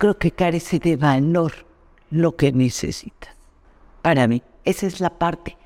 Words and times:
creo 0.00 0.16
que 0.16 0.30
carece 0.30 0.78
de 0.78 0.96
valor 0.96 1.52
lo 2.10 2.34
que 2.34 2.52
necesitas. 2.52 3.36
Para 4.00 4.26
mí, 4.26 4.42
esa 4.64 4.86
es 4.86 4.98
la 4.98 5.10
parte. 5.10 5.58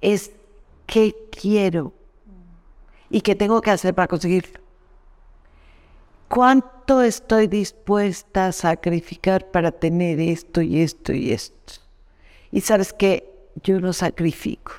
Es 0.00 0.32
qué 0.84 1.14
quiero 1.30 1.92
y 3.08 3.20
qué 3.20 3.36
tengo 3.36 3.60
que 3.60 3.70
hacer 3.70 3.94
para 3.94 4.08
conseguirlo. 4.08 4.58
¿Cuánto 6.26 7.02
estoy 7.02 7.46
dispuesta 7.46 8.48
a 8.48 8.52
sacrificar 8.52 9.48
para 9.48 9.70
tener 9.70 10.18
esto 10.18 10.60
y 10.60 10.80
esto 10.80 11.12
y 11.12 11.30
esto? 11.30 11.74
Y 12.50 12.62
sabes 12.62 12.92
que 12.92 13.32
yo 13.62 13.78
lo 13.78 13.92
sacrifico. 13.92 14.72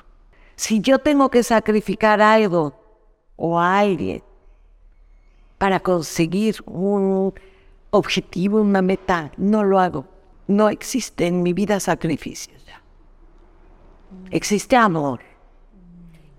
Si 0.56 0.80
yo 0.82 0.98
tengo 0.98 1.30
que 1.30 1.42
sacrificar 1.42 2.20
algo 2.20 2.74
o 3.36 3.58
a 3.58 3.78
alguien 3.78 4.22
para 5.56 5.80
conseguir 5.80 6.56
un 6.66 7.32
objetivo, 7.90 8.60
una 8.60 8.82
meta, 8.82 9.32
no 9.36 9.64
lo 9.64 9.80
hago. 9.80 10.06
No 10.46 10.68
existe 10.68 11.26
en 11.26 11.42
mi 11.42 11.52
vida 11.52 11.78
sacrificio 11.80 12.54
ya. 12.66 12.82
Existe 14.30 14.76
amor 14.76 15.20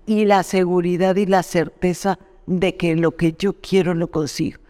y 0.06 0.24
la 0.24 0.42
seguridad 0.42 1.16
y 1.16 1.26
la 1.26 1.42
certeza 1.42 2.18
de 2.46 2.76
que 2.76 2.96
lo 2.96 3.16
que 3.16 3.34
yo 3.38 3.54
quiero 3.54 3.94
lo 3.94 4.10
consigo. 4.10 4.60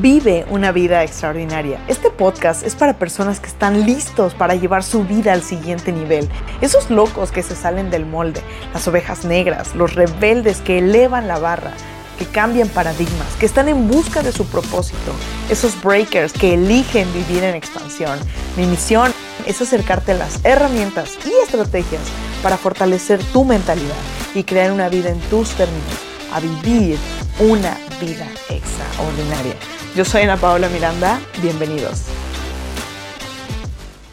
Vive 0.00 0.46
una 0.50 0.70
vida 0.70 1.02
extraordinaria. 1.02 1.84
Este 1.88 2.10
podcast 2.10 2.64
es 2.64 2.76
para 2.76 2.96
personas 2.96 3.40
que 3.40 3.48
están 3.48 3.84
listos 3.86 4.34
para 4.34 4.54
llevar 4.54 4.84
su 4.84 5.04
vida 5.04 5.32
al 5.32 5.42
siguiente 5.42 5.90
nivel. 5.90 6.28
Esos 6.60 6.90
locos 6.90 7.32
que 7.32 7.42
se 7.42 7.56
salen 7.56 7.90
del 7.90 8.06
molde, 8.06 8.40
las 8.72 8.86
ovejas 8.86 9.24
negras, 9.24 9.74
los 9.74 9.96
rebeldes 9.96 10.60
que 10.60 10.78
elevan 10.78 11.26
la 11.26 11.40
barra, 11.40 11.72
que 12.20 12.26
cambian 12.26 12.68
paradigmas, 12.68 13.34
que 13.38 13.46
están 13.46 13.70
en 13.70 13.88
busca 13.88 14.22
de 14.22 14.30
su 14.30 14.44
propósito, 14.44 15.12
esos 15.48 15.82
breakers 15.82 16.34
que 16.34 16.52
eligen 16.52 17.10
vivir 17.14 17.42
en 17.42 17.54
expansión. 17.54 18.18
Mi 18.58 18.66
misión 18.66 19.10
es 19.46 19.62
acercarte 19.62 20.12
a 20.12 20.16
las 20.16 20.44
herramientas 20.44 21.16
y 21.24 21.30
estrategias 21.42 22.02
para 22.42 22.58
fortalecer 22.58 23.24
tu 23.32 23.46
mentalidad 23.46 23.94
y 24.34 24.44
crear 24.44 24.70
una 24.70 24.90
vida 24.90 25.08
en 25.08 25.18
tus 25.30 25.48
términos, 25.52 25.94
a 26.34 26.40
vivir 26.40 26.98
una 27.38 27.78
vida 28.02 28.28
extraordinaria. 28.50 29.54
Yo 29.96 30.04
soy 30.04 30.20
Ana 30.20 30.36
Paola 30.36 30.68
Miranda, 30.68 31.18
bienvenidos. 31.40 32.02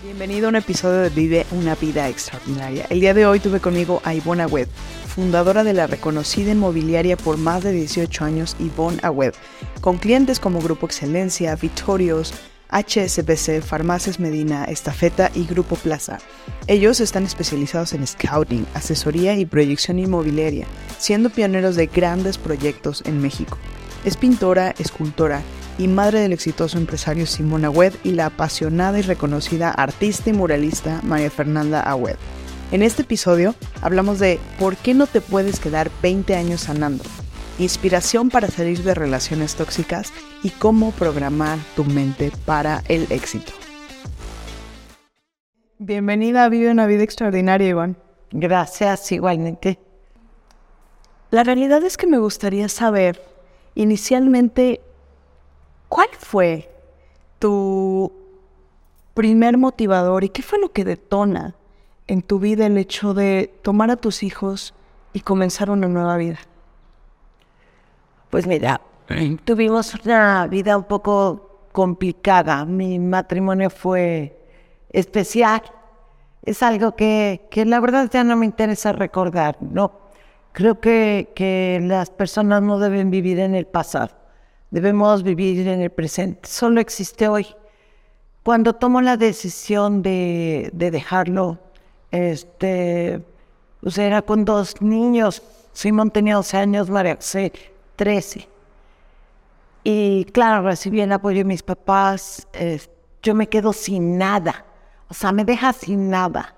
Bienvenido 0.02 0.46
a 0.46 0.50
un 0.50 0.56
episodio 0.56 1.02
de 1.02 1.10
Vive 1.10 1.46
una 1.52 1.76
vida 1.76 2.08
extraordinaria. 2.08 2.86
El 2.90 3.02
día 3.02 3.14
de 3.14 3.26
hoy 3.26 3.42
tuve 3.42 3.60
conmigo 3.60 4.02
a 4.06 4.14
Ivonne 4.14 4.44
Agüed, 4.44 4.70
fundadora 5.18 5.64
de 5.64 5.74
la 5.74 5.88
reconocida 5.88 6.52
inmobiliaria 6.52 7.18
por 7.18 7.38
más 7.38 7.64
de 7.64 7.72
18 7.72 8.24
años 8.24 8.56
Ivonne 8.60 9.00
Agüed, 9.02 9.34
con 9.82 9.98
clientes 9.98 10.40
como 10.40 10.62
Grupo 10.62 10.86
Excelencia, 10.86 11.56
Vitorios, 11.56 12.36
HSBC, 12.70 13.64
Farmacias 13.64 14.20
Medina, 14.20 14.66
Estafeta 14.66 15.32
y 15.34 15.48
Grupo 15.48 15.76
Plaza. 15.76 16.20
Ellos 16.68 17.00
están 17.00 17.24
especializados 17.24 17.94
en 17.94 18.06
scouting, 18.06 18.68
asesoría 18.76 19.34
y 19.34 19.48
proyección 19.48 19.98
inmobiliaria, 19.98 20.68
siendo 21.00 21.32
pioneros 21.32 21.76
de 21.76 21.88
grandes 21.88 22.38
proyectos 22.38 23.02
en 23.08 23.20
México. 23.20 23.58
Es 24.06 24.18
pintora, 24.18 24.76
escultora 24.78 25.42
y 25.80 25.88
madre 25.88 26.20
del 26.20 26.34
exitoso 26.34 26.78
empresario 26.78 27.26
Simón 27.26 27.66
Agüed 27.66 27.96
y 28.04 28.12
la 28.12 28.28
apasionada 28.28 29.00
y 29.00 29.02
reconocida 29.02 29.72
artista 29.72 30.30
y 30.30 30.34
muralista 30.34 31.02
María 31.02 31.32
Fernanda 31.32 31.82
Agüed. 31.82 32.18
En 32.70 32.84
este 32.84 33.04
episodio 33.04 33.56
hablamos 33.82 34.20
de 34.20 34.42
por 34.60 34.76
qué 34.76 34.94
no 34.94 35.08
te 35.08 35.22
puedes 35.22 35.62
quedar 35.62 35.90
20 36.02 36.36
años 36.36 36.62
sanando, 36.62 37.06
inspiración 37.60 38.30
para 38.30 38.50
salir 38.50 38.84
de 38.84 38.94
relaciones 38.94 39.56
tóxicas 39.56 40.12
y 40.44 40.50
cómo 40.50 40.92
programar 40.92 41.60
tu 41.78 41.86
mente 41.86 42.30
para 42.46 42.84
el 42.90 43.10
éxito. 43.10 43.54
Bienvenida 45.78 46.44
a 46.44 46.50
Vive 46.50 46.70
una 46.70 46.88
vida 46.88 47.04
extraordinaria, 47.04 47.70
Iván. 47.70 47.96
Gracias, 48.32 49.14
igualmente. 49.14 49.80
La 51.32 51.46
realidad 51.46 51.82
es 51.86 51.96
que 51.96 52.08
me 52.08 52.18
gustaría 52.18 52.68
saber, 52.68 53.22
inicialmente, 53.76 54.82
¿cuál 55.88 56.10
fue 56.20 56.70
tu 57.40 58.12
primer 59.14 59.58
motivador 59.58 60.26
y 60.26 60.30
qué 60.30 60.42
fue 60.42 60.60
lo 60.60 60.74
que 60.74 60.84
detona 60.84 61.56
en 62.08 62.22
tu 62.22 62.40
vida 62.40 62.66
el 62.66 62.78
hecho 62.78 63.14
de 63.14 63.54
tomar 63.62 63.92
a 63.92 63.98
tus 63.98 64.24
hijos 64.24 64.74
y 65.14 65.22
comenzar 65.22 65.70
una 65.70 65.88
nueva 65.88 66.18
vida? 66.18 66.40
Pues 68.30 68.48
mira, 68.48 68.82
tuvimos 69.46 69.94
una 70.06 70.48
vida 70.48 70.78
un 70.78 70.84
poco 70.84 71.70
complicada. 71.72 72.66
Mi 72.66 73.00
matrimonio 73.00 73.70
fue 73.70 74.38
especial. 74.90 75.62
Es 76.44 76.64
algo 76.64 76.96
que, 76.96 77.48
que 77.52 77.66
la 77.66 77.80
verdad 77.80 78.10
ya 78.12 78.24
no 78.24 78.36
me 78.36 78.46
interesa 78.46 78.94
recordar, 78.94 79.58
¿no? 79.62 79.92
Creo 80.54 80.80
que, 80.80 81.34
que 81.36 81.80
las 81.84 82.10
personas 82.10 82.64
no 82.64 82.80
deben 82.80 83.12
vivir 83.12 83.40
en 83.40 83.54
el 83.54 83.68
pasado, 83.68 84.10
debemos 84.72 85.22
vivir 85.22 85.68
en 85.68 85.82
el 85.82 85.92
presente. 85.92 86.50
Solo 86.50 86.82
existe 86.82 87.28
hoy. 87.28 87.48
Cuando 88.44 88.74
tomo 88.74 89.02
la 89.02 89.18
decisión 89.18 90.02
de, 90.02 90.72
de 90.74 90.90
dejarlo, 90.90 91.60
este, 92.12 93.22
pues 93.82 93.98
era 93.98 94.22
con 94.22 94.46
dos 94.46 94.82
niños. 94.82 95.42
Simón 95.74 96.12
tenía 96.12 96.36
12 96.36 96.58
años, 96.58 96.90
María 96.90 97.16
José 97.16 97.52
13. 97.96 98.48
Y 99.84 100.26
claro, 100.26 100.64
recibí 100.64 101.02
el 101.02 101.12
apoyo 101.12 101.38
de 101.40 101.44
mis 101.44 101.64
papás. 101.64 102.48
yo 103.22 103.36
me 103.36 103.48
quedo 103.48 103.74
sin 103.74 104.18
nada. 104.18 104.66
O 105.10 105.14
sea, 105.14 105.32
me 105.32 105.46
deja 105.46 105.72
sin 105.74 106.10
nada. 106.10 106.56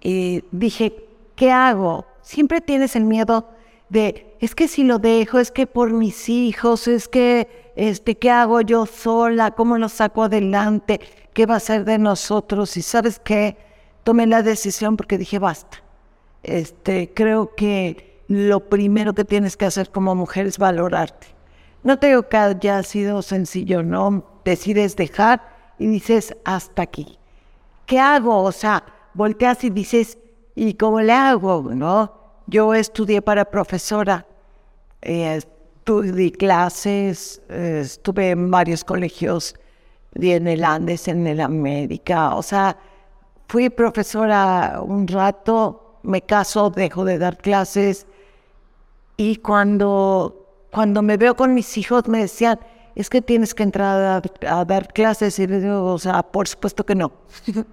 Y 0.00 0.42
dije, 0.50 1.04
¿qué 1.36 1.52
hago? 1.52 2.06
Siempre 2.22 2.60
tienes 2.60 2.96
el 2.96 3.04
miedo 3.04 3.48
de, 3.88 4.36
es 4.40 4.54
que 4.54 4.68
si 4.68 4.84
lo 4.84 4.98
dejo, 4.98 5.38
es 5.38 5.50
que 5.50 5.66
por 5.66 5.92
mis 5.92 6.28
hijos, 6.28 6.88
es 6.88 7.08
que, 7.08 7.72
este, 7.76 8.16
¿qué 8.16 8.30
hago 8.30 8.60
yo 8.62 8.86
sola? 8.86 9.50
¿Cómo 9.50 9.78
lo 9.78 9.88
saco 9.88 10.22
adelante? 10.24 11.00
¿Qué 11.32 11.46
va 11.46 11.56
a 11.56 11.60
ser 11.60 11.84
de 11.84 11.98
nosotros? 11.98 12.76
Y 12.76 12.82
sabes 12.82 13.18
qué, 13.18 13.56
tomé 14.04 14.26
la 14.26 14.42
decisión 14.42 14.96
porque 14.96 15.18
dije, 15.18 15.38
basta. 15.38 15.82
Este, 16.42 17.12
creo 17.12 17.54
que 17.54 18.22
lo 18.28 18.68
primero 18.68 19.14
que 19.14 19.24
tienes 19.24 19.56
que 19.56 19.66
hacer 19.66 19.90
como 19.90 20.14
mujer 20.14 20.46
es 20.46 20.58
valorarte. 20.58 21.26
No 21.82 21.98
te 21.98 22.08
digo 22.08 22.28
que 22.28 22.36
haya 22.36 22.82
sido 22.82 23.22
sencillo, 23.22 23.82
¿no? 23.82 24.24
Decides 24.44 24.96
dejar 24.96 25.42
y 25.78 25.86
dices, 25.86 26.36
hasta 26.44 26.82
aquí. 26.82 27.18
¿qué 27.90 27.98
hago? 27.98 28.44
O 28.44 28.52
sea, 28.52 28.84
volteas 29.14 29.64
y 29.64 29.70
dices, 29.70 30.16
¿y 30.54 30.74
cómo 30.74 31.00
le 31.00 31.12
hago? 31.12 31.74
¿No? 31.74 32.12
Yo 32.46 32.72
estudié 32.72 33.20
para 33.20 33.44
profesora, 33.44 34.24
eh, 35.02 35.40
di 36.14 36.30
clases, 36.30 37.42
estuve 37.48 38.30
en 38.30 38.48
varios 38.48 38.84
colegios, 38.84 39.56
en 40.14 40.46
el 40.46 40.62
Andes, 40.62 41.08
en 41.08 41.26
el 41.26 41.40
América, 41.40 42.36
o 42.36 42.44
sea, 42.44 42.76
fui 43.50 43.68
profesora 43.68 44.80
un 44.80 45.08
rato, 45.08 45.98
me 46.04 46.22
caso, 46.22 46.70
dejo 46.70 47.04
de 47.04 47.18
dar 47.18 47.36
clases 47.36 48.06
y 49.16 49.36
cuando, 49.38 50.68
cuando 50.70 51.02
me 51.02 51.16
veo 51.16 51.34
con 51.34 51.52
mis 51.52 51.76
hijos 51.76 52.06
me 52.06 52.20
decían, 52.20 52.60
es 52.94 53.10
que 53.10 53.20
tienes 53.20 53.52
que 53.52 53.64
entrar 53.64 54.22
a, 54.46 54.64
dar 54.64 54.92
clases 54.92 55.36
y 55.40 55.48
les 55.48 55.64
digo, 55.64 55.84
o 55.84 55.98
sea, 55.98 56.22
por 56.22 56.46
supuesto 56.46 56.86
que 56.86 56.94
no. 56.94 57.12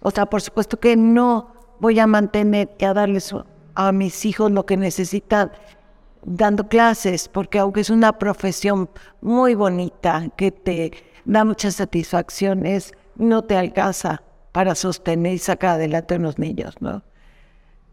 O 0.00 0.10
sea, 0.10 0.24
por 0.24 0.40
supuesto 0.40 0.78
que 0.78 0.94
no 0.94 1.52
voy 1.80 1.98
a 1.98 2.06
mantener 2.06 2.70
y 2.78 2.84
a 2.84 2.94
darles 2.94 3.34
a 3.74 3.90
mis 3.90 4.24
hijos 4.24 4.52
lo 4.52 4.64
que 4.64 4.76
necesitan 4.76 5.50
dando 6.22 6.68
clases, 6.68 7.28
porque 7.28 7.58
aunque 7.58 7.80
es 7.80 7.90
una 7.90 8.16
profesión 8.16 8.88
muy 9.20 9.56
bonita, 9.56 10.28
que 10.36 10.52
te 10.52 10.92
da 11.24 11.44
muchas 11.44 11.74
satisfacciones, 11.74 12.92
no 13.16 13.42
te 13.42 13.56
alcanza 13.56 14.22
para 14.56 14.74
sostener 14.74 15.34
y 15.34 15.38
sacar 15.38 15.72
adelante 15.72 16.14
a 16.14 16.18
los 16.18 16.38
niños, 16.38 16.76
¿no? 16.80 17.02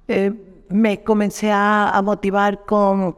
Eh, 0.08 0.32
me 0.70 1.04
comencé 1.04 1.52
a, 1.52 2.02
motivar 2.02 2.64
con, 2.64 3.18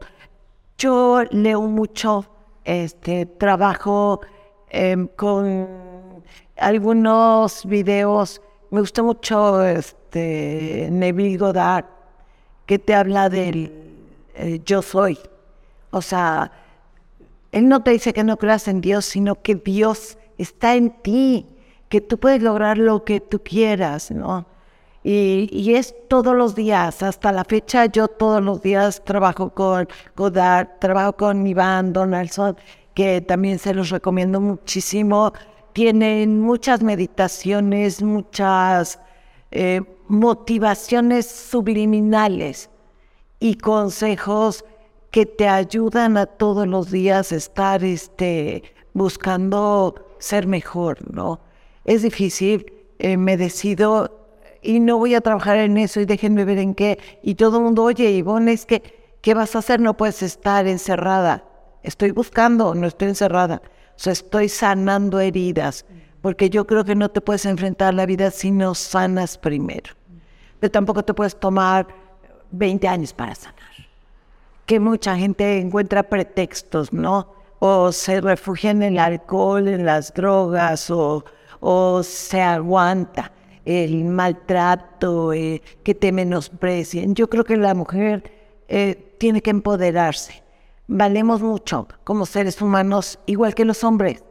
yo 0.76 1.22
leo 1.30 1.62
mucho, 1.62 2.26
este, 2.64 3.24
trabajo 3.24 4.20
em, 4.68 5.06
con 5.06 6.24
algunos 6.56 7.64
videos 7.66 8.42
me 8.72 8.80
gusta 8.80 9.04
mucho 9.04 9.64
este 9.64 10.88
Neville 10.90 11.36
Goddard, 11.36 11.84
que 12.66 12.80
te 12.80 12.94
habla 12.94 13.28
del 13.28 13.70
eh, 14.34 14.60
yo 14.64 14.82
soy. 14.82 15.20
O 15.92 16.02
sea, 16.02 16.50
él 17.52 17.68
no 17.68 17.84
te 17.84 17.92
dice 17.92 18.12
que 18.12 18.24
no 18.24 18.38
creas 18.38 18.66
en 18.66 18.80
Dios, 18.80 19.04
sino 19.04 19.40
que 19.40 19.54
Dios 19.54 20.18
está 20.36 20.74
en 20.74 20.90
ti, 20.90 21.55
que 21.96 22.02
tú 22.02 22.18
puedes 22.18 22.42
lograr 22.42 22.76
lo 22.76 23.04
que 23.04 23.20
tú 23.20 23.40
quieras, 23.42 24.10
¿no? 24.10 24.44
Y, 25.02 25.72
es 25.74 25.94
todos 26.08 26.36
los 26.36 26.54
días, 26.54 27.02
hasta 27.02 27.32
la 27.32 27.42
fecha 27.44 27.86
yo 27.86 28.06
todos 28.06 28.42
los 28.42 28.60
días 28.60 29.02
trabajo 29.02 29.48
con 29.48 29.88
Godard, 30.14 30.68
trabajo 30.78 31.14
con 31.14 31.46
Iván 31.46 31.94
Donaldson, 31.94 32.54
que 32.92 33.22
también 33.22 33.58
se 33.58 33.72
los 33.72 33.88
recomiendo 33.88 34.42
muchísimo. 34.42 35.32
Tienen 35.72 36.42
muchas 36.42 36.82
meditaciones, 36.82 38.02
muchas 38.02 39.00
eh, 39.50 39.80
motivaciones 40.08 41.26
subliminales 41.26 42.68
y 43.40 43.54
consejos 43.54 44.66
que 45.10 45.24
te 45.24 45.48
ayudan 45.48 46.18
a 46.18 46.26
todos 46.26 46.66
los 46.66 46.90
días 46.90 47.32
estar 47.32 47.82
este, 47.84 48.64
buscando 48.92 49.94
ser 50.18 50.46
mejor, 50.46 50.98
¿no? 51.10 51.45
Es 51.86 52.02
difícil, 52.02 52.72
eh, 52.98 53.16
me 53.16 53.36
decido 53.36 54.26
y 54.60 54.80
no 54.80 54.98
voy 54.98 55.14
a 55.14 55.20
trabajar 55.20 55.58
en 55.58 55.78
eso 55.78 56.00
y 56.00 56.04
déjenme 56.04 56.44
ver 56.44 56.58
en 56.58 56.74
qué. 56.74 56.98
Y 57.22 57.36
todo 57.36 57.58
el 57.58 57.64
mundo, 57.64 57.84
oye, 57.84 58.10
Ivonne, 58.10 58.52
es 58.52 58.66
que, 58.66 58.82
¿qué 59.22 59.32
vas 59.34 59.54
a 59.54 59.60
hacer? 59.60 59.80
No 59.80 59.96
puedes 59.96 60.22
estar 60.22 60.66
encerrada. 60.66 61.44
Estoy 61.84 62.10
buscando, 62.10 62.74
no 62.74 62.88
estoy 62.88 63.08
encerrada. 63.08 63.62
Estoy 64.04 64.48
sanando 64.48 65.20
heridas, 65.20 65.86
porque 66.20 66.50
yo 66.50 66.66
creo 66.66 66.84
que 66.84 66.96
no 66.96 67.08
te 67.08 67.20
puedes 67.20 67.46
enfrentar 67.46 67.90
a 67.90 67.96
la 67.96 68.06
vida 68.06 68.32
si 68.32 68.50
no 68.50 68.74
sanas 68.74 69.38
primero. 69.38 69.94
Pero 70.58 70.70
tampoco 70.72 71.04
te 71.04 71.14
puedes 71.14 71.38
tomar 71.38 71.86
20 72.50 72.88
años 72.88 73.12
para 73.12 73.36
sanar. 73.36 73.56
Que 74.66 74.80
mucha 74.80 75.16
gente 75.16 75.58
encuentra 75.58 76.02
pretextos, 76.02 76.92
¿no? 76.92 77.32
O 77.60 77.92
se 77.92 78.20
refugia 78.20 78.72
en 78.72 78.82
el 78.82 78.98
alcohol, 78.98 79.68
en 79.68 79.86
las 79.86 80.12
drogas, 80.12 80.90
o, 80.90 81.24
o 81.60 82.02
se 82.02 82.40
aguanta 82.40 83.32
el 83.64 84.04
maltrato, 84.04 85.32
eh, 85.32 85.60
que 85.82 85.94
te 85.94 86.12
menosprecien. 86.12 87.14
Yo 87.14 87.28
creo 87.28 87.44
que 87.44 87.56
la 87.56 87.74
mujer 87.74 88.32
eh, 88.68 89.16
tiene 89.18 89.42
que 89.42 89.50
empoderarse. 89.50 90.42
Valemos 90.86 91.42
mucho 91.42 91.88
como 92.04 92.26
seres 92.26 92.62
humanos, 92.62 93.18
igual 93.26 93.54
que 93.54 93.64
los 93.64 93.82
hombres, 93.82 94.22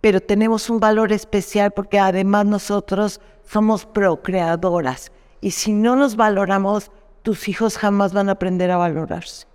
pero 0.00 0.20
tenemos 0.20 0.70
un 0.70 0.78
valor 0.78 1.12
especial 1.12 1.72
porque 1.72 1.98
además 1.98 2.46
nosotros 2.46 3.20
somos 3.44 3.84
procreadoras. 3.86 5.10
Y 5.40 5.50
si 5.50 5.72
no 5.72 5.96
nos 5.96 6.14
valoramos, 6.14 6.92
tus 7.22 7.48
hijos 7.48 7.76
jamás 7.76 8.12
van 8.12 8.28
a 8.28 8.32
aprender 8.32 8.70
a 8.70 8.76
valorarse. 8.76 9.46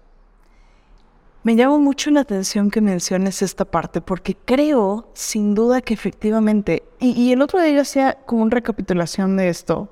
Me 1.44 1.56
llama 1.56 1.80
mucho 1.80 2.12
la 2.12 2.22
atención 2.22 2.70
que 2.70 2.82
menciones 2.82 3.42
esta 3.42 3.66
parte, 3.66 4.00
porque 4.00 4.36
creo, 4.36 5.10
sin 5.14 5.56
duda, 5.56 5.82
que 5.82 5.96
efectivamente, 5.96 6.84
y, 7.00 7.32
el 7.32 7.42
otro 7.42 7.60
día 7.60 7.82
hacía 7.82 8.14
como 8.26 8.44
una 8.44 8.52
recapitulación 8.52 9.38
de 9.38 9.50
esto, 9.50 9.90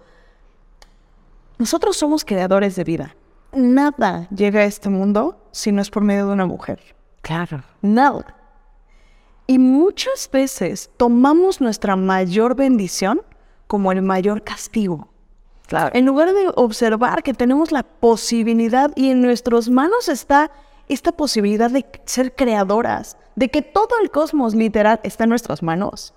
nosotros 1.57 1.97
somos 1.97 2.23
creadores 2.23 2.75
de 2.75 2.83
vida. 2.83 3.15
Nada 3.51 4.27
llega 4.29 4.59
a 4.59 4.65
este 4.65 4.89
mundo 4.89 5.43
si 5.51 5.71
no 5.71 5.81
es 5.81 5.89
por 5.89 6.03
medio 6.03 6.27
de 6.27 6.33
una 6.33 6.45
mujer. 6.45 6.79
Claro. 7.21 7.63
Nada. 7.81 8.35
Y 9.47 9.57
muchas 9.57 10.29
veces 10.31 10.91
tomamos 10.97 11.59
nuestra 11.59 11.95
mayor 11.95 12.55
bendición 12.55 13.21
como 13.65 13.91
el 13.91 14.03
mayor 14.03 14.43
castigo. 14.43 15.07
En 15.93 16.05
lugar 16.05 16.33
de 16.33 16.51
observar 16.55 17.23
que 17.23 17.33
tenemos 17.33 17.71
la 17.71 17.83
posibilidad 17.83 18.91
y 18.95 19.09
en 19.11 19.21
nuestras 19.21 19.69
manos 19.69 20.09
está 20.09 20.51
esta 20.89 21.11
posibilidad 21.11 21.71
de 21.71 21.85
ser 22.05 22.35
creadoras, 22.35 23.17
de 23.35 23.49
que 23.49 23.61
todo 23.61 23.89
el 24.01 24.11
cosmos 24.11 24.55
literal 24.55 24.99
está 25.03 25.23
en 25.23 25.29
nuestras 25.29 25.63
manos. 25.63 26.13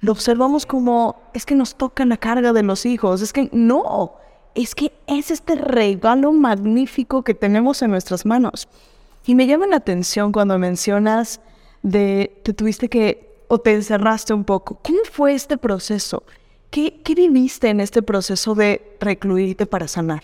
Lo 0.00 0.12
observamos 0.12 0.64
como, 0.64 1.16
es 1.34 1.44
que 1.44 1.54
nos 1.54 1.74
toca 1.74 2.04
la 2.04 2.16
carga 2.16 2.52
de 2.52 2.62
los 2.62 2.86
hijos, 2.86 3.20
es 3.20 3.32
que 3.32 3.50
no, 3.52 4.14
es 4.54 4.74
que 4.74 4.92
es 5.06 5.30
este 5.30 5.54
regalo 5.54 6.32
magnífico 6.32 7.22
que 7.22 7.34
tenemos 7.34 7.82
en 7.82 7.90
nuestras 7.90 8.24
manos. 8.24 8.68
Y 9.26 9.34
me 9.34 9.46
llama 9.46 9.66
la 9.66 9.76
atención 9.76 10.32
cuando 10.32 10.58
mencionas 10.58 11.40
de, 11.82 12.40
te 12.42 12.52
tuviste 12.52 12.88
que, 12.88 13.36
o 13.48 13.58
te 13.58 13.74
encerraste 13.74 14.32
un 14.32 14.44
poco. 14.44 14.78
¿Cómo 14.82 14.98
fue 15.10 15.34
este 15.34 15.58
proceso? 15.58 16.22
¿Qué, 16.70 17.02
viviste 17.14 17.68
en 17.68 17.80
este 17.80 18.02
proceso 18.02 18.54
de 18.54 18.96
recluirte 19.00 19.66
para 19.66 19.88
sanar? 19.88 20.22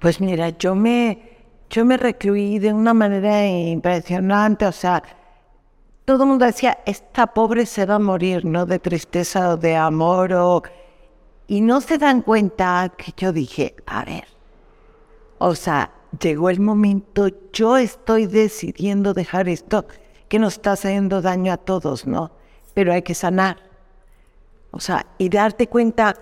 Pues 0.00 0.20
mira, 0.20 0.50
yo 0.50 0.74
me, 0.74 1.29
yo 1.70 1.84
me 1.84 1.96
recluí 1.96 2.58
de 2.58 2.72
una 2.72 2.92
manera 2.92 3.46
impresionante, 3.46 4.66
o 4.66 4.72
sea, 4.72 5.02
todo 6.04 6.24
el 6.24 6.28
mundo 6.28 6.44
decía, 6.44 6.78
esta 6.84 7.28
pobre 7.28 7.64
se 7.64 7.86
va 7.86 7.94
a 7.94 7.98
morir, 8.00 8.44
¿no? 8.44 8.66
De 8.66 8.80
tristeza 8.80 9.50
o 9.50 9.56
de 9.56 9.76
amor, 9.76 10.32
o... 10.32 10.62
y 11.46 11.60
no 11.60 11.80
se 11.80 11.96
dan 11.96 12.22
cuenta 12.22 12.92
que 12.96 13.12
yo 13.16 13.32
dije, 13.32 13.76
a 13.86 14.04
ver, 14.04 14.24
o 15.38 15.54
sea, 15.54 15.92
llegó 16.20 16.50
el 16.50 16.58
momento, 16.58 17.28
yo 17.52 17.76
estoy 17.76 18.26
decidiendo 18.26 19.14
dejar 19.14 19.48
esto 19.48 19.86
que 20.28 20.40
nos 20.40 20.54
está 20.54 20.72
haciendo 20.72 21.22
daño 21.22 21.52
a 21.52 21.56
todos, 21.56 22.06
¿no? 22.06 22.32
Pero 22.74 22.92
hay 22.92 23.02
que 23.02 23.14
sanar. 23.14 23.58
O 24.72 24.80
sea, 24.80 25.06
y 25.18 25.28
darte 25.28 25.68
cuenta 25.68 26.16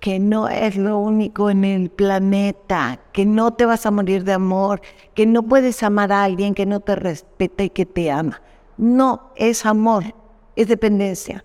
que 0.00 0.18
no 0.18 0.48
es 0.48 0.76
lo 0.76 0.98
único 0.98 1.50
en 1.50 1.64
el 1.64 1.90
planeta, 1.90 2.98
que 3.12 3.26
no 3.26 3.52
te 3.52 3.66
vas 3.66 3.84
a 3.84 3.90
morir 3.90 4.24
de 4.24 4.32
amor, 4.32 4.80
que 5.14 5.26
no 5.26 5.42
puedes 5.42 5.82
amar 5.82 6.10
a 6.10 6.24
alguien 6.24 6.54
que 6.54 6.66
no 6.66 6.80
te 6.80 6.96
respete 6.96 7.64
y 7.64 7.70
que 7.70 7.86
te 7.86 8.10
ama. 8.10 8.40
No 8.78 9.30
es 9.36 9.66
amor, 9.66 10.14
es 10.56 10.68
dependencia. 10.68 11.44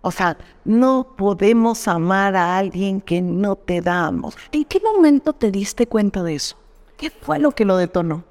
O 0.00 0.10
sea, 0.10 0.36
no 0.64 1.14
podemos 1.16 1.86
amar 1.86 2.34
a 2.34 2.58
alguien 2.58 3.00
que 3.00 3.22
no 3.22 3.54
te 3.54 3.80
da 3.80 4.06
amor. 4.06 4.34
¿En 4.50 4.64
qué 4.64 4.80
momento 4.80 5.32
te 5.32 5.52
diste 5.52 5.86
cuenta 5.86 6.24
de 6.24 6.34
eso? 6.34 6.56
¿Qué 6.96 7.10
fue 7.10 7.38
lo 7.38 7.52
que 7.52 7.64
lo 7.64 7.76
detonó? 7.76 8.24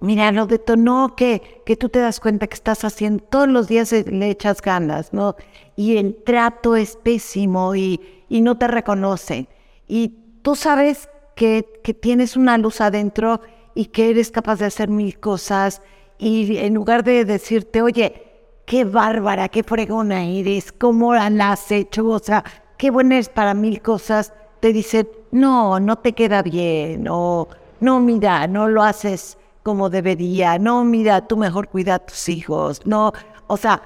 Mira, 0.00 0.30
lo 0.30 0.46
detonó 0.46 1.16
que, 1.16 1.62
que 1.66 1.76
tú 1.76 1.88
te 1.88 1.98
das 1.98 2.20
cuenta 2.20 2.46
que 2.46 2.54
estás 2.54 2.84
haciendo, 2.84 3.24
todos 3.24 3.48
los 3.48 3.66
días 3.66 3.90
le 3.92 4.30
echas 4.30 4.62
ganas, 4.62 5.12
¿no? 5.12 5.34
Y 5.74 5.96
el 5.96 6.14
trato 6.24 6.76
es 6.76 6.96
pésimo 6.96 7.74
y, 7.74 8.00
y 8.28 8.40
no 8.40 8.56
te 8.56 8.68
reconocen. 8.68 9.48
Y 9.88 10.14
tú 10.42 10.54
sabes 10.54 11.08
que, 11.34 11.80
que 11.82 11.94
tienes 11.94 12.36
una 12.36 12.58
luz 12.58 12.80
adentro 12.80 13.40
y 13.74 13.86
que 13.86 14.10
eres 14.10 14.30
capaz 14.30 14.60
de 14.60 14.66
hacer 14.66 14.88
mil 14.88 15.18
cosas 15.18 15.82
y 16.18 16.58
en 16.58 16.74
lugar 16.74 17.02
de 17.02 17.24
decirte, 17.24 17.82
oye, 17.82 18.22
qué 18.66 18.84
bárbara, 18.84 19.48
qué 19.48 19.62
fregona 19.62 20.24
eres, 20.24 20.72
cómo 20.72 21.14
la 21.14 21.52
has 21.52 21.72
hecho, 21.72 22.06
o 22.06 22.18
sea, 22.18 22.44
qué 22.76 22.90
buena 22.90 23.16
eres 23.16 23.28
para 23.28 23.54
mil 23.54 23.80
cosas, 23.82 24.32
te 24.60 24.72
dicen, 24.72 25.08
no, 25.30 25.80
no 25.80 25.96
te 25.96 26.12
queda 26.12 26.42
bien, 26.42 27.06
o 27.08 27.48
no, 27.80 28.00
mira, 28.00 28.46
no 28.46 28.68
lo 28.68 28.82
haces 28.82 29.37
como 29.68 29.90
debería, 29.90 30.58
no, 30.58 30.82
mira, 30.82 31.26
tú 31.26 31.36
mejor 31.36 31.68
cuida 31.68 31.96
a 31.96 31.98
tus 31.98 32.30
hijos, 32.30 32.80
no, 32.86 33.12
o 33.48 33.58
sea, 33.58 33.82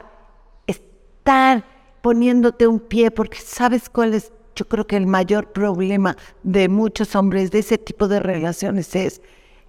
estar 0.68 1.64
poniéndote 2.02 2.68
un 2.68 2.78
pie 2.78 3.10
porque 3.10 3.38
sabes 3.38 3.88
cuál 3.88 4.14
es, 4.14 4.30
yo 4.54 4.68
creo 4.68 4.86
que 4.86 4.96
el 4.96 5.08
mayor 5.08 5.50
problema 5.50 6.16
de 6.44 6.68
muchos 6.68 7.16
hombres 7.16 7.50
de 7.50 7.58
ese 7.58 7.78
tipo 7.78 8.06
de 8.06 8.20
relaciones 8.20 8.94
es 8.94 9.22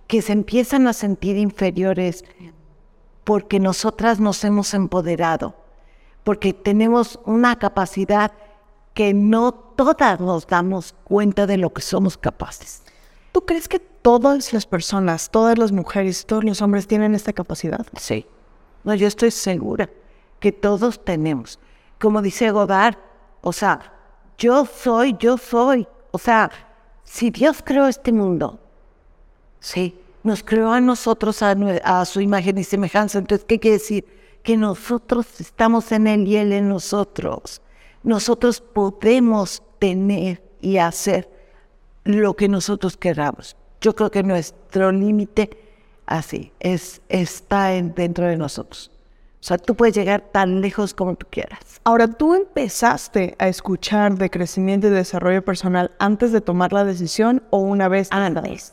que 0.06 0.22
se 0.22 0.34
empiezan 0.34 0.86
a 0.86 0.94
sentir 0.94 1.36
inferiores 1.36 2.24
porque 3.24 3.60
nosotras 3.60 4.20
nos 4.20 4.44
hemos 4.44 4.76
empoderado, 4.76 5.56
porque 6.24 6.54
tenemos 6.54 7.20
una 7.26 7.58
capacidad 7.58 8.34
que 8.94 9.16
no 9.16 9.52
todas 9.52 10.20
nos 10.20 10.46
damos 10.46 10.94
cuenta 11.06 11.48
de 11.48 11.58
lo 11.58 11.74
que 11.74 11.82
somos 11.82 12.18
capaces. 12.18 12.84
¿Tú 13.32 13.48
crees 13.48 13.68
que 13.68 13.93
todas 14.04 14.54
las 14.54 14.68
personas, 14.68 15.32
todas 15.32 15.58
las 15.58 15.72
mujeres, 15.72 16.28
todos 16.28 16.44
los 16.44 16.62
hombres 16.62 16.86
tienen 16.86 17.16
esta 17.16 17.34
capacidad? 17.34 17.88
Sí. 17.98 18.28
No, 18.84 18.94
yo 18.94 19.08
estoy 19.08 19.32
segura 19.32 19.90
que 20.40 20.52
todos 20.52 21.04
tenemos. 21.04 21.58
Como 22.00 22.22
dice 22.22 22.52
Godard, 22.52 22.98
o 23.42 23.54
sea, 23.54 23.94
yo 24.38 24.66
soy, 24.66 25.16
yo 25.18 25.38
soy. 25.38 25.88
O 26.12 26.20
sea, 26.20 26.52
si 27.04 27.32
Dios 27.32 27.64
creó 27.64 27.88
este 27.88 28.12
mundo, 28.12 28.60
sí, 29.60 29.98
nos 30.22 30.44
creó 30.44 30.72
a 30.72 30.82
nosotros 30.82 31.42
a, 31.42 31.56
a 31.84 32.06
su 32.06 32.20
imagen 32.20 32.58
y 32.58 32.64
semejanza. 32.64 33.20
Entonces, 33.20 33.46
¿qué 33.46 33.60
quiere 33.60 33.78
decir? 33.78 34.06
Que 34.44 34.58
nosotros 34.58 35.40
estamos 35.40 35.92
en 35.94 36.08
Él 36.08 36.28
y 36.28 36.36
Él 36.36 36.52
en 36.52 36.68
nosotros. 36.68 37.62
Nosotros 38.04 38.60
podemos 38.60 39.64
tener 39.80 40.44
y 40.60 40.78
hacer 40.78 41.30
lo 42.04 42.36
que 42.36 42.50
nosotros 42.50 42.98
queramos. 42.98 43.56
Yo 43.84 43.94
creo 43.94 44.10
que 44.10 44.24
nuestro 44.24 44.94
límite 44.94 45.50
así 46.06 46.54
es 46.62 47.02
está 47.10 47.68
dentro 47.68 48.26
de 48.26 48.38
nosotros. 48.38 48.90
O 49.42 49.46
sea, 49.46 49.58
tú 49.58 49.76
puedes 49.76 49.94
llegar 49.94 50.22
tan 50.32 50.62
lejos 50.62 50.94
como 50.94 51.16
tú 51.16 51.28
quieras. 51.30 51.82
Ahora, 51.84 52.08
¿tú 52.08 52.34
empezaste 52.34 53.36
a 53.38 53.50
escuchar 53.50 54.18
de 54.18 54.30
crecimiento 54.30 54.88
y 54.88 54.92
desarrollo 54.92 55.44
personal 55.44 55.92
antes 56.00 56.32
de 56.32 56.40
tomar 56.40 56.72
la 56.72 56.86
decisión 56.86 57.44
o 57.50 57.58
una 57.58 57.90
vez? 57.90 58.08
Antes. 58.12 58.72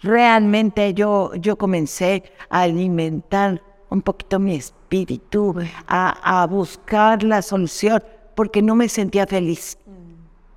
Realmente 0.00 0.94
yo, 0.94 1.34
yo 1.34 1.58
comencé 1.58 2.22
a 2.48 2.62
alimentar 2.62 3.60
un 3.90 4.00
poquito 4.00 4.38
mi 4.38 4.54
espíritu, 4.54 5.56
a, 5.88 6.42
a 6.42 6.46
buscar 6.46 7.24
la 7.24 7.42
solución, 7.42 8.00
porque 8.36 8.62
no 8.62 8.76
me 8.76 8.88
sentía 8.88 9.26
feliz. 9.26 9.76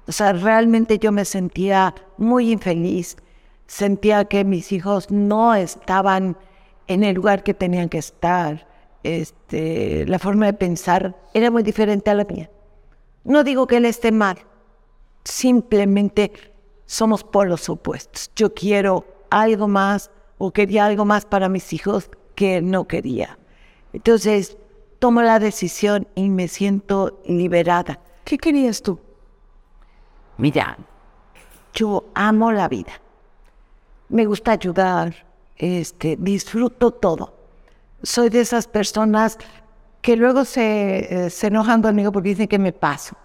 O 0.05 0.11
sea, 0.11 0.33
realmente 0.33 0.99
yo 0.99 1.11
me 1.11 1.25
sentía 1.25 1.95
muy 2.17 2.51
infeliz. 2.51 3.17
Sentía 3.69 4.25
que 4.25 4.43
mis 4.45 4.71
hijos 4.71 5.11
no 5.11 5.53
estaban 5.53 6.35
en 6.87 7.03
el 7.03 7.13
lugar 7.13 7.43
que 7.43 7.53
tenían 7.53 7.87
que 7.87 7.99
estar, 7.99 8.67
este, 9.03 10.07
la 10.07 10.17
forma 10.17 10.47
de 10.47 10.53
pensar 10.53 11.15
era 11.35 11.51
muy 11.51 11.61
diferente 11.61 12.09
a 12.09 12.15
la 12.15 12.25
mía. 12.25 12.49
No 13.23 13.43
digo 13.43 13.67
que 13.67 13.77
él 13.77 13.85
esté 13.85 14.11
mal, 14.11 14.39
simplemente 15.23 16.31
somos 16.87 17.23
polos 17.23 17.69
opuestos. 17.69 18.31
Yo 18.35 18.55
quiero 18.55 19.05
algo 19.29 19.67
más 19.67 20.09
o 20.39 20.49
quería 20.49 20.87
algo 20.87 21.05
más 21.05 21.27
para 21.27 21.47
mis 21.47 21.71
hijos 21.71 22.09
que 22.33 22.63
no 22.63 22.87
quería. 22.87 23.37
Entonces, 23.93 24.57
tomo 24.97 25.21
la 25.21 25.37
decisión 25.37 26.07
y 26.15 26.27
me 26.29 26.47
siento 26.47 27.21
liberada. 27.23 27.99
¿Qué 28.23 28.39
querías 28.39 28.81
tú? 28.81 28.99
Mira, 30.37 30.75
yo 31.75 32.05
amo 32.15 32.51
la 32.51 32.67
vida. 32.67 32.93
Me 34.09 34.25
gusta 34.25 34.53
ayudar, 34.53 35.13
este, 35.55 36.17
disfruto 36.19 36.91
todo. 36.91 37.33
Soy 38.01 38.29
de 38.29 38.41
esas 38.41 38.67
personas 38.67 39.37
que 40.01 40.15
luego 40.15 40.45
se, 40.45 41.25
eh, 41.25 41.29
se 41.29 41.47
enojan 41.47 41.81
conmigo 41.81 42.11
porque 42.11 42.29
dicen 42.29 42.47
que 42.47 42.57
me 42.57 42.73
paso, 42.73 43.15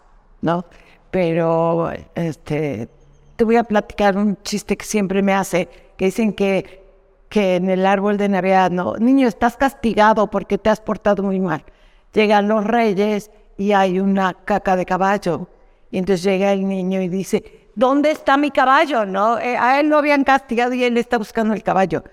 ¿no? 0.42 0.64
Pero 1.10 1.90
este, 2.14 2.88
te 3.36 3.44
voy 3.44 3.56
a 3.56 3.64
platicar 3.64 4.16
un 4.16 4.36
chiste 4.42 4.76
que 4.76 4.84
siempre 4.84 5.22
me 5.22 5.32
hace, 5.32 5.68
que 5.96 6.06
dicen 6.06 6.32
que, 6.34 6.84
que 7.30 7.56
en 7.56 7.70
el 7.70 7.86
árbol 7.86 8.18
de 8.18 8.28
Navidad, 8.28 8.70
no, 8.70 8.96
niño, 8.96 9.26
estás 9.26 9.56
castigado 9.56 10.28
porque 10.28 10.58
te 10.58 10.68
has 10.68 10.80
portado 10.80 11.22
muy 11.22 11.40
mal. 11.40 11.64
Llegan 12.12 12.46
los 12.48 12.64
reyes 12.64 13.30
y 13.56 13.72
hay 13.72 14.00
una 14.00 14.34
caca 14.34 14.76
de 14.76 14.84
caballo. 14.84 15.48
Y 15.90 15.98
entonces 15.98 16.24
llega 16.24 16.52
el 16.52 16.66
niño 16.66 17.00
y 17.00 17.08
dice, 17.08 17.63
¿dónde 17.75 18.11
está 18.11 18.37
mi 18.37 18.50
caballo? 18.50 19.04
No, 19.04 19.38
eh, 19.38 19.57
a 19.57 19.81
él 19.81 19.88
lo 19.88 19.99
habían 19.99 20.25
castigado 20.25 20.75
y 20.75 20.85
él 20.85 20.97
está 20.97 21.19
buscando 21.19 21.54
el 21.54 21.62
caballo. 21.62 22.04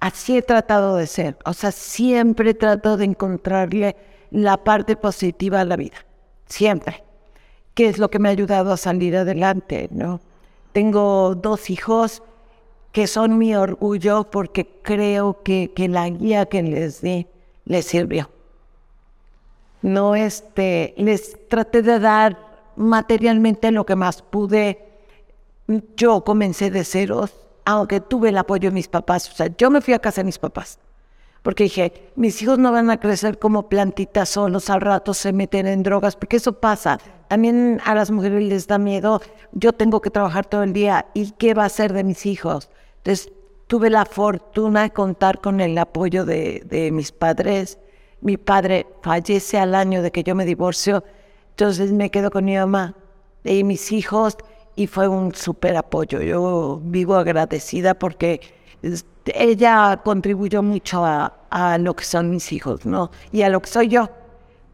Así 0.00 0.36
he 0.36 0.42
tratado 0.42 0.96
de 0.96 1.06
ser. 1.06 1.36
O 1.44 1.52
sea, 1.52 1.72
siempre 1.72 2.54
trato 2.54 2.96
de 2.96 3.04
encontrarle 3.04 3.96
la 4.30 4.56
parte 4.58 4.96
positiva 4.96 5.60
a 5.60 5.64
la 5.64 5.76
vida. 5.76 5.96
Siempre. 6.46 7.02
Que 7.74 7.88
es 7.88 7.98
lo 7.98 8.10
que 8.10 8.18
me 8.18 8.28
ha 8.28 8.32
ayudado 8.32 8.72
a 8.72 8.76
salir 8.76 9.16
adelante, 9.16 9.88
¿no? 9.90 10.20
Tengo 10.72 11.34
dos 11.34 11.70
hijos 11.70 12.22
que 12.92 13.06
son 13.06 13.38
mi 13.38 13.54
orgullo 13.54 14.24
porque 14.30 14.68
creo 14.82 15.42
que, 15.42 15.72
que 15.74 15.88
la 15.88 16.08
guía 16.08 16.46
que 16.46 16.62
les 16.62 17.00
di 17.00 17.26
les 17.64 17.84
sirvió. 17.84 18.30
No, 19.82 20.16
este, 20.16 20.94
les 20.96 21.48
traté 21.48 21.82
de 21.82 22.00
dar 22.00 22.36
materialmente 22.76 23.70
lo 23.70 23.86
que 23.86 23.94
más 23.94 24.22
pude. 24.22 24.87
Yo 25.96 26.24
comencé 26.24 26.70
de 26.70 26.84
ceros, 26.84 27.32
aunque 27.64 28.00
tuve 28.00 28.30
el 28.30 28.38
apoyo 28.38 28.70
de 28.70 28.74
mis 28.74 28.88
papás. 28.88 29.30
O 29.30 29.34
sea, 29.34 29.48
yo 29.56 29.70
me 29.70 29.80
fui 29.80 29.94
a 29.94 29.98
casa 29.98 30.22
de 30.22 30.26
mis 30.26 30.38
papás. 30.38 30.78
Porque 31.42 31.64
dije, 31.64 32.10
mis 32.16 32.42
hijos 32.42 32.58
no 32.58 32.72
van 32.72 32.90
a 32.90 32.98
crecer 32.98 33.38
como 33.38 33.68
plantitas 33.68 34.30
solos, 34.30 34.70
al 34.70 34.80
rato 34.80 35.14
se 35.14 35.32
meten 35.32 35.66
en 35.66 35.82
drogas, 35.82 36.16
porque 36.16 36.36
eso 36.36 36.54
pasa. 36.54 36.98
También 37.28 37.80
a 37.84 37.94
las 37.94 38.10
mujeres 38.10 38.42
les 38.42 38.66
da 38.66 38.78
miedo, 38.78 39.20
yo 39.52 39.72
tengo 39.72 40.00
que 40.00 40.10
trabajar 40.10 40.46
todo 40.46 40.62
el 40.62 40.72
día, 40.72 41.06
¿y 41.14 41.30
qué 41.32 41.54
va 41.54 41.64
a 41.64 41.68
ser 41.68 41.92
de 41.92 42.02
mis 42.02 42.26
hijos? 42.26 42.70
Entonces, 42.98 43.32
tuve 43.68 43.90
la 43.90 44.04
fortuna 44.04 44.82
de 44.82 44.90
contar 44.90 45.40
con 45.40 45.60
el 45.60 45.78
apoyo 45.78 46.24
de, 46.24 46.90
mis 46.92 47.12
padres. 47.12 47.78
Mi 48.20 48.36
padre 48.36 48.86
fallece 49.02 49.58
al 49.58 49.74
año 49.74 50.02
de 50.02 50.10
que 50.10 50.24
yo 50.24 50.34
me 50.34 50.44
divorcio, 50.44 51.04
entonces 51.50 51.92
me 51.92 52.10
quedo 52.10 52.30
con 52.30 52.44
mi 52.46 52.56
mamá 52.56 52.96
y 53.44 53.62
mis 53.62 53.92
hijos 53.92 54.36
y 54.78 54.86
fue 54.86 55.08
un 55.08 55.34
súper 55.34 55.76
apoyo. 55.76 56.22
Yo 56.22 56.80
vivo 56.84 57.16
agradecida 57.16 57.94
porque 57.94 58.40
ella 59.26 60.00
contribuyó 60.04 60.62
mucho 60.62 61.04
a, 61.04 61.34
a, 61.50 61.78
lo 61.78 61.96
que 61.96 62.04
son 62.04 62.30
mis 62.30 62.52
hijos, 62.52 62.86
¿no? 62.86 63.10
Y 63.32 63.42
a 63.42 63.48
lo 63.48 63.60
que 63.60 63.68
soy 63.68 63.88
yo, 63.88 64.08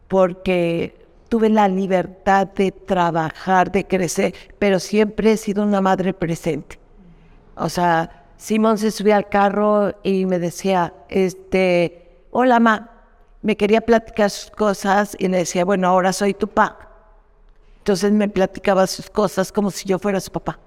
porque 0.07 1.07
tuve 1.27 1.49
la 1.49 1.67
libertad 1.67 2.45
de 2.45 2.71
trabajar, 2.71 3.71
de 3.71 3.87
crecer, 3.87 4.35
pero 4.59 4.79
siempre 4.79 5.31
he 5.31 5.37
sido 5.37 5.63
una 5.63 5.81
madre 5.81 6.13
presente. 6.13 6.77
O 7.55 7.67
sea, 7.67 8.27
Simón 8.37 8.77
se 8.77 8.91
subía 8.91 9.17
al 9.17 9.27
carro 9.27 9.91
y 10.03 10.27
me 10.27 10.37
decía, 10.37 10.93
este, 11.09 12.19
hola, 12.29 12.59
ma, 12.59 12.91
me 13.41 13.57
quería 13.57 13.81
platicar 13.81 14.29
sus 14.29 14.51
cosas 14.51 15.17
y 15.17 15.29
le 15.29 15.37
decía, 15.37 15.65
bueno, 15.65 15.87
ahora 15.87 16.13
soy 16.13 16.35
tu 16.35 16.47
papá. 16.47 16.94
Entonces 17.85 18.11
me 18.13 18.27
platicaba 18.27 18.87
sus 18.87 19.11
cosas 19.11 19.51
como 19.51 19.69
si 19.69 19.87
yo 19.87 19.99
fuera 19.99 20.19
su 20.19 20.31
papá. 20.31 20.57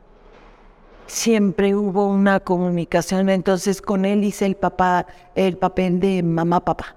Siempre 1.09 1.75
hubo 1.75 2.07
una 2.07 2.39
comunicación, 2.39 3.29
entonces 3.29 3.83
con 3.83 4.05
él 4.05 4.23
hice 4.23 4.47
el 4.47 4.55
papá, 4.55 5.05
el 5.35 5.57
papel 5.57 5.99
de 5.99 6.23
mamá 6.23 6.65
papá. 6.65 6.95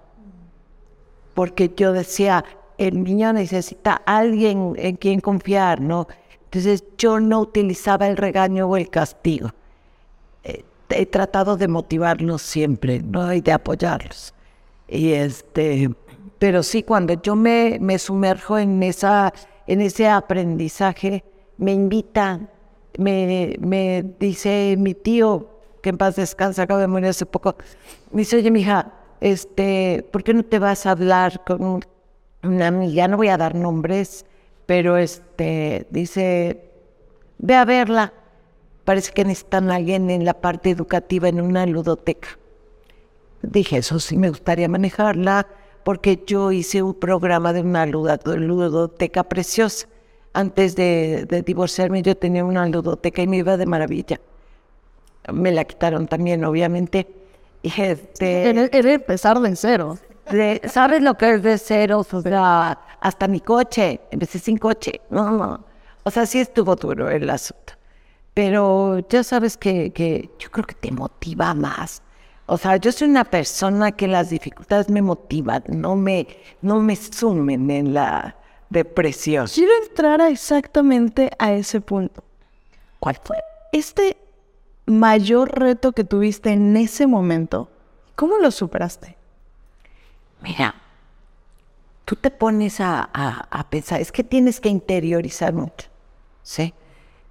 Porque 1.34 1.74
yo 1.76 1.92
decía, 1.92 2.46
el 2.78 3.04
niño 3.04 3.34
necesita 3.34 3.94
alguien 4.06 4.76
en 4.78 4.96
quien 4.98 5.22
confiar, 5.22 5.82
¿no? 5.82 6.08
Entonces 6.44 6.84
yo 7.00 7.20
no 7.20 7.40
utilizaba 7.40 8.08
el 8.08 8.16
regaño 8.16 8.68
o 8.68 8.78
el 8.78 8.92
castigo. 8.92 9.50
Eh, 10.44 10.64
he 10.90 11.08
tratado 11.08 11.58
de 11.58 11.68
motivarlos 11.68 12.44
siempre, 12.44 13.02
¿no? 13.02 13.34
Y 13.34 13.42
de 13.42 13.54
apoyarlos. 13.54 14.36
Y 14.88 15.14
este, 15.14 15.90
pero 16.38 16.62
sí, 16.62 16.84
cuando 16.84 17.20
yo 17.20 17.36
me, 17.36 17.80
me 17.82 17.98
sumerjo 17.98 18.60
en, 18.60 18.84
esa, 18.84 19.34
en 19.72 19.80
ese 19.80 20.10
aprendizaje, 20.10 21.24
me 21.58 21.72
invita, 21.72 22.42
me, 22.98 24.04
dice 24.20 24.76
mi 24.78 24.94
tío, 24.94 25.48
que 25.82 25.92
en 25.92 25.98
paz 25.98 26.18
descansa, 26.18 26.64
acaba 26.64 26.82
de 26.82 26.88
morir 26.88 27.08
hace 27.08 27.26
poco, 27.26 27.56
me 28.12 28.20
dice, 28.20 28.36
oye, 28.36 28.52
mija, 28.52 28.92
este, 29.22 30.06
¿por 30.12 30.26
qué 30.26 30.34
no 30.34 30.44
te 30.44 30.60
vas 30.60 30.86
a 30.86 30.92
hablar 30.92 31.46
con 31.46 31.80
una 32.44 32.68
amiga? 32.68 33.08
No 33.08 33.16
voy 33.16 33.30
a 33.30 33.38
dar 33.38 33.56
nombres, 33.56 34.26
pero 34.66 34.98
este, 34.98 35.88
dice, 35.90 36.70
ve 37.38 37.56
a 37.56 37.64
verla. 37.64 38.12
Parece 38.84 39.14
que 39.14 39.24
necesitan 39.24 39.72
alguien 39.72 40.10
en 40.10 40.26
la 40.26 40.34
parte 40.34 40.70
educativa 40.70 41.30
en 41.30 41.40
una 41.40 41.66
ludoteca. 41.66 42.28
Dije, 43.42 43.78
eso 43.78 44.02
sí 44.02 44.18
me 44.18 44.28
gustaría 44.28 44.68
manejarla, 44.68 45.48
porque 45.84 46.24
yo 46.26 46.52
hice 46.52 46.82
un 46.82 46.94
programa 46.94 47.54
de 47.54 47.62
una 47.62 47.86
ludoteca 47.86 49.24
preciosa. 49.24 49.88
Antes 50.34 50.76
de, 50.76 51.26
de, 51.28 51.42
divorciarme 51.42 52.02
yo 52.02 52.16
tenía 52.16 52.46
una 52.46 52.66
ludoteca 52.68 53.22
y 53.22 53.28
me 53.28 53.38
iba 53.38 53.58
de 53.58 53.66
maravilla. 53.66 54.20
Me 55.32 55.52
la 55.52 55.66
quitaron 55.66 56.08
también, 56.08 56.44
obviamente. 56.46 57.08
Y 57.62 57.82
este, 57.82 58.50
era, 58.50 58.70
era 58.72 58.94
empezar 58.94 59.40
de 59.40 59.56
cero. 59.56 59.98
De, 60.32 60.62
¿Sabes 60.66 61.02
lo 61.02 61.16
que 61.18 61.34
es 61.36 61.44
de 61.44 61.58
cero? 61.58 62.06
O 62.10 62.22
sea, 62.22 62.80
hasta 63.02 63.28
mi 63.28 63.42
coche, 63.42 64.00
empecé 64.10 64.40
sin 64.40 64.58
coche. 64.58 65.02
No, 65.10 65.32
no. 65.32 65.66
O 66.04 66.12
sea, 66.12 66.26
sí 66.26 66.40
estuvo 66.40 66.76
duro 66.76 67.10
el 67.10 67.30
asunto. 67.30 67.74
Pero 68.34 69.00
ya 69.10 69.24
sabes 69.24 69.58
que, 69.58 69.92
que 69.92 70.30
yo 70.40 70.50
creo 70.50 70.66
que 70.66 70.76
te 70.76 70.92
motiva 70.92 71.54
más 71.54 72.02
o 72.54 72.58
sea, 72.58 72.76
yo 72.76 72.92
soy 72.92 73.08
una 73.08 73.24
persona 73.24 73.94
que 73.94 74.10
las 74.10 74.30
dificultades 74.30 74.90
me 74.90 75.02
motivan, 75.02 75.64
no 75.70 75.96
me, 75.96 76.28
no 76.62 76.82
me 76.82 76.98
sumen 76.98 77.72
en 77.72 77.94
la 77.94 78.36
depresión. 78.70 79.48
Quiero 79.48 79.72
entrar 79.88 80.20
exactamente 80.20 81.32
a 81.40 81.54
ese 81.54 81.80
punto. 81.80 82.26
¿Cuál 83.00 83.18
fue? 83.24 83.38
Este 83.72 84.18
mayor 84.86 85.58
reto 85.58 85.94
que 85.94 86.04
tuviste 86.04 86.50
en 86.50 86.76
ese 86.76 87.08
momento, 87.08 87.70
¿cómo 88.18 88.38
lo 88.38 88.52
superaste? 88.52 89.16
Mira, 90.42 90.76
tú 92.04 92.18
te 92.18 92.32
pones 92.32 92.82
a, 92.82 93.10
a, 93.14 93.48
a 93.50 93.70
pensar, 93.70 94.02
es 94.02 94.12
que 94.12 94.26
tienes 94.26 94.60
que 94.60 94.68
interiorizar 94.68 95.54
mucho, 95.54 95.88
¿sí? 96.44 96.74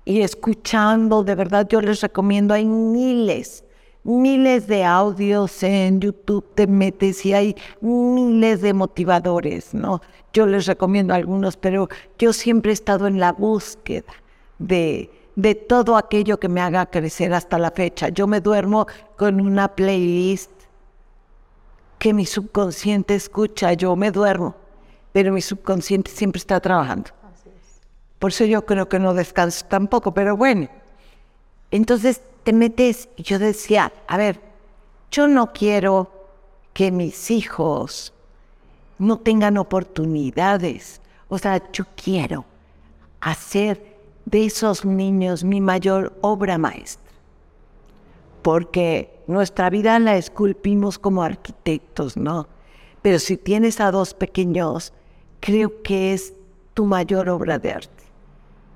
Y 0.07 0.23
escuchando, 0.23 1.25
de 1.25 1.35
verdad, 1.35 1.69
yo 1.69 1.83
les 1.83 2.01
recomiendo, 2.01 2.55
hay 2.55 2.65
miles 2.65 3.65
miles 4.03 4.67
de 4.67 4.85
audios 4.85 5.63
en 5.63 6.01
YouTube, 6.01 6.47
te 6.55 6.67
metes 6.67 7.25
y 7.27 7.35
hay 7.35 7.57
miles 7.81 8.61
de 8.63 8.73
motivadores, 8.73 9.75
¿no? 9.75 10.01
Yo 10.33 10.47
les 10.47 10.67
recomiendo 10.67 11.15
algunos, 11.15 11.57
pero 11.57 11.89
yo 12.19 12.33
siempre 12.33 12.71
he 12.71 12.75
estado 12.75 13.07
en 13.07 13.19
la 13.19 13.33
búsqueda 13.33 14.13
de, 14.59 15.11
de 15.37 15.55
todo 15.55 15.97
aquello 15.97 16.39
que 16.39 16.49
me 16.49 16.61
haga 16.61 16.87
crecer 16.87 17.35
hasta 17.35 17.59
la 17.59 17.71
fecha. 17.71 18.09
Yo 18.09 18.27
me 18.27 18.41
duermo 18.41 18.87
con 19.17 19.41
una 19.41 19.69
playlist 19.69 20.51
que 21.99 22.15
mi 22.15 22.25
subconsciente 22.25 23.15
escucha, 23.15 23.75
yo 23.75 23.95
me 23.97 24.11
duermo, 24.11 24.55
pero 25.13 25.33
mi 25.33 25.43
subconsciente 25.43 26.11
siempre 26.11 26.39
está 26.39 26.59
trabajando. 26.61 27.11
Por 28.19 28.31
eso 28.31 28.45
yo 28.45 28.65
creo 28.65 28.89
que 28.89 28.99
no 28.99 29.15
descanso 29.15 29.67
tampoco, 29.67 30.15
pero 30.15 30.37
bueno. 30.37 30.69
Entonces 31.71 32.23
te 32.43 32.53
metes, 32.53 33.09
y 33.17 33.23
yo 33.23 33.39
decía, 33.39 33.93
a 34.07 34.17
ver, 34.17 34.41
yo 35.11 35.29
no 35.29 35.53
quiero 35.53 36.11
que 36.73 36.91
mis 36.91 37.31
hijos 37.31 38.13
no 38.99 39.19
tengan 39.19 39.59
oportunidades. 39.59 41.01
O 41.29 41.39
sea, 41.39 41.63
yo 41.73 41.85
quiero 41.97 42.45
hacer 43.21 43.97
de 44.25 44.47
esos 44.47 44.85
niños 44.85 45.45
mi 45.45 45.61
mayor 45.61 46.17
obra 46.21 46.59
maestra. 46.59 47.11
Porque 48.43 49.23
nuestra 49.27 49.71
vida 49.71 49.99
la 49.99 50.17
esculpimos 50.17 50.99
como 50.99 51.23
arquitectos, 51.23 52.17
¿no? 52.17 52.47
pero 53.03 53.19
si 53.19 53.37
tienes 53.37 53.81
a 53.81 53.91
dos 53.91 54.15
pequeños, 54.15 54.93
creo 55.41 55.83
que 55.83 56.13
es 56.13 56.35
tu 56.75 56.85
mayor 56.85 57.29
obra 57.29 57.59
de 57.59 57.73
arte. 57.73 58.05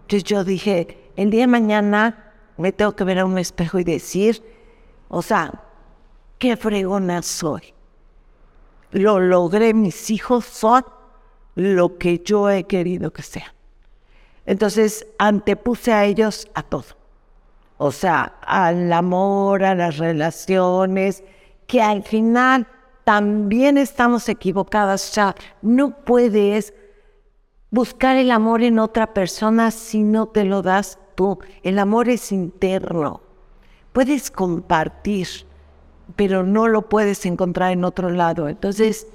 Entonces 0.02 0.25
yo 0.25 0.44
dije, 0.44 1.11
el 1.16 1.30
día 1.30 1.42
de 1.42 1.47
mañana 1.47 2.23
me 2.56 2.73
tengo 2.73 2.94
que 2.94 3.04
ver 3.04 3.18
a 3.18 3.25
un 3.25 3.38
espejo 3.38 3.78
y 3.78 3.84
decir, 3.84 4.42
o 5.08 5.23
sea, 5.23 5.62
qué 6.38 6.56
fregona 6.56 7.23
soy. 7.23 7.75
Lo 8.92 9.18
logré, 9.18 9.75
mis 9.75 10.11
hijos 10.11 10.44
son 10.44 10.84
lo 11.54 11.99
que 11.99 12.20
yo 12.20 12.50
he 12.50 12.64
querido 12.64 13.12
que 13.12 13.23
sean. 13.23 13.52
Entonces 14.46 15.06
antepuse 15.18 15.92
a 15.92 16.04
ellos 16.04 16.49
a 16.54 16.62
todo. 16.62 16.84
O 17.76 17.90
sea, 17.90 18.34
al 18.42 18.92
amor, 18.92 19.64
a 19.64 19.75
las 19.75 19.99
relaciones, 19.99 21.25
que 21.66 21.82
al 21.82 22.02
final 22.02 22.68
también 23.04 23.78
estamos 23.78 24.28
equivocadas. 24.28 25.11
O 25.11 25.12
sea, 25.12 25.34
no 25.62 26.04
puedes 26.04 26.73
buscar 27.70 28.16
el 28.16 28.30
amor 28.30 28.62
en 28.62 28.78
otra 28.78 29.12
persona 29.12 29.70
si 29.70 30.04
no 30.04 30.26
te 30.26 30.44
lo 30.44 30.62
das 30.62 30.99
tú. 31.14 31.38
El 31.62 31.78
amor 31.78 32.09
es 32.09 32.33
interno. 32.33 33.21
Puedes 33.92 34.30
compartir, 34.30 35.28
pero 36.16 36.42
no 36.42 36.68
lo 36.68 36.88
puedes 36.88 37.25
encontrar 37.26 37.73
en 37.73 37.85
otro 37.85 38.11
lado. 38.11 38.49
Entonces, 38.49 39.06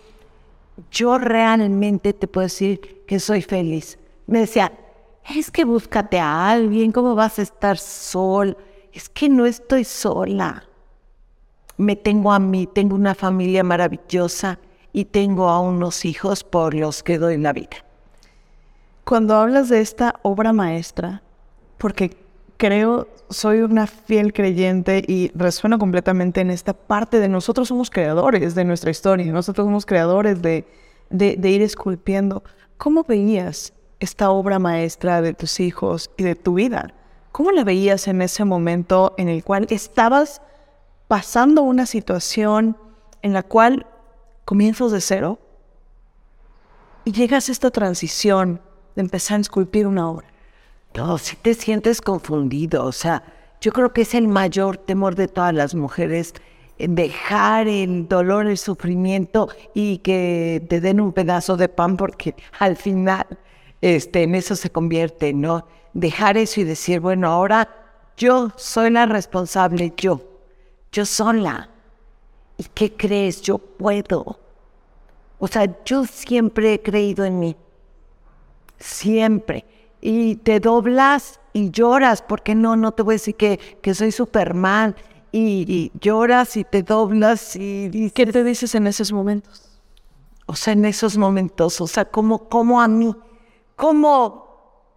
yo 0.91 1.17
realmente 1.17 2.13
te 2.13 2.27
puedo 2.27 2.45
decir 2.45 3.03
que 3.05 3.19
soy 3.19 3.41
feliz. 3.41 3.99
Me 4.27 4.39
decía, 4.39 4.71
es 5.35 5.51
que 5.51 5.65
búscate 5.65 6.19
a 6.19 6.49
alguien, 6.49 6.91
¿cómo 6.91 7.15
vas 7.15 7.39
a 7.39 7.43
estar 7.43 7.77
sola? 7.77 8.55
Es 8.93 9.09
que 9.09 9.29
no 9.29 9.45
estoy 9.45 9.83
sola. 9.83 10.63
Me 11.77 11.95
tengo 11.95 12.31
a 12.31 12.39
mí, 12.39 12.67
tengo 12.67 12.95
una 12.95 13.15
familia 13.15 13.63
maravillosa 13.63 14.59
y 14.91 15.05
tengo 15.05 15.47
a 15.49 15.59
unos 15.59 16.03
hijos 16.05 16.43
por 16.43 16.73
los 16.73 17.03
que 17.03 17.17
doy 17.17 17.37
la 17.37 17.53
vida. 17.53 17.85
Cuando 19.03 19.35
hablas 19.35 19.69
de 19.69 19.81
esta 19.81 20.19
obra 20.23 20.53
maestra, 20.53 21.23
porque 21.79 22.15
creo, 22.57 23.07
soy 23.29 23.61
una 23.61 23.87
fiel 23.87 24.33
creyente 24.33 25.03
y 25.07 25.31
resueno 25.33 25.79
completamente 25.79 26.41
en 26.41 26.51
esta 26.51 26.73
parte 26.73 27.19
de 27.19 27.29
nosotros 27.29 27.69
somos 27.69 27.89
creadores 27.89 28.53
de 28.53 28.65
nuestra 28.65 28.91
historia, 28.91 29.31
nosotros 29.31 29.65
somos 29.65 29.85
creadores 29.85 30.41
de, 30.41 30.67
de, 31.09 31.37
de 31.37 31.49
ir 31.49 31.61
esculpiendo. 31.61 32.43
¿Cómo 32.77 33.03
veías 33.05 33.73
esta 33.99 34.29
obra 34.29 34.59
maestra 34.59 35.21
de 35.21 35.33
tus 35.33 35.59
hijos 35.61 36.11
y 36.17 36.23
de 36.23 36.35
tu 36.35 36.55
vida? 36.55 36.93
¿Cómo 37.31 37.51
la 37.51 37.63
veías 37.63 38.07
en 38.09 38.21
ese 38.21 38.43
momento 38.43 39.13
en 39.17 39.29
el 39.29 39.43
cual 39.43 39.65
estabas 39.69 40.41
pasando 41.07 41.61
una 41.61 41.85
situación 41.85 42.75
en 43.21 43.31
la 43.33 43.43
cual 43.43 43.87
comienzas 44.43 44.91
de 44.91 44.99
cero 44.99 45.39
y 47.05 47.13
llegas 47.13 47.47
a 47.47 47.53
esta 47.53 47.71
transición 47.71 48.59
de 48.95 49.01
empezar 49.01 49.37
a 49.37 49.41
esculpir 49.41 49.87
una 49.87 50.09
obra? 50.09 50.27
No, 50.99 51.17
si 51.17 51.37
te 51.37 51.53
sientes 51.53 52.01
confundido, 52.01 52.83
o 52.83 52.91
sea, 52.91 53.23
yo 53.61 53.71
creo 53.71 53.93
que 53.93 54.01
es 54.01 54.13
el 54.13 54.27
mayor 54.27 54.75
temor 54.75 55.15
de 55.15 55.29
todas 55.29 55.53
las 55.53 55.73
mujeres, 55.73 56.33
dejar 56.77 57.69
el 57.69 58.09
dolor, 58.09 58.47
el 58.47 58.57
sufrimiento 58.57 59.47
y 59.73 59.99
que 59.99 60.61
te 60.67 60.81
den 60.81 60.99
un 60.99 61.13
pedazo 61.13 61.55
de 61.55 61.69
pan 61.69 61.95
porque 61.95 62.35
al 62.59 62.75
final 62.75 63.25
este, 63.79 64.23
en 64.23 64.35
eso 64.35 64.57
se 64.57 64.71
convierte, 64.71 65.31
¿no? 65.31 65.65
Dejar 65.93 66.35
eso 66.35 66.59
y 66.59 66.65
decir, 66.65 66.99
bueno, 66.99 67.29
ahora 67.29 67.69
yo 68.17 68.51
soy 68.57 68.89
la 68.89 69.05
responsable, 69.05 69.93
yo, 69.95 70.21
yo 70.91 71.05
sola. 71.05 71.69
¿Y 72.57 72.65
qué 72.73 72.91
crees? 72.91 73.41
Yo 73.41 73.57
puedo. 73.57 74.37
O 75.37 75.47
sea, 75.47 75.65
yo 75.85 76.05
siempre 76.05 76.73
he 76.73 76.81
creído 76.81 77.23
en 77.23 77.39
mí. 77.39 77.55
Siempre. 78.77 79.63
Y 80.01 80.37
te 80.37 80.59
doblas 80.59 81.39
y 81.53 81.71
lloras, 81.71 82.21
porque 82.21 82.55
no, 82.55 82.75
no 82.75 82.91
te 82.91 83.03
voy 83.03 83.13
a 83.13 83.15
decir 83.15 83.35
que, 83.35 83.59
que 83.81 83.93
soy 83.93 84.11
Superman. 84.11 84.95
Y, 85.31 85.65
y 85.67 85.91
lloras 85.99 86.57
y 86.57 86.63
te 86.63 86.81
doblas 86.81 87.55
y, 87.55 88.11
¿Qué 88.15 88.25
te 88.25 88.43
dices 88.43 88.73
en 88.73 88.87
esos 88.87 89.11
momentos? 89.11 89.69
O 90.47 90.55
sea, 90.55 90.73
en 90.73 90.85
esos 90.85 91.17
momentos, 91.17 91.79
o 91.81 91.85
sea, 91.85 92.05
como, 92.05 92.49
como 92.49 92.81
a 92.81 92.87
mí 92.87 93.15
¿Cómo, 93.79 94.45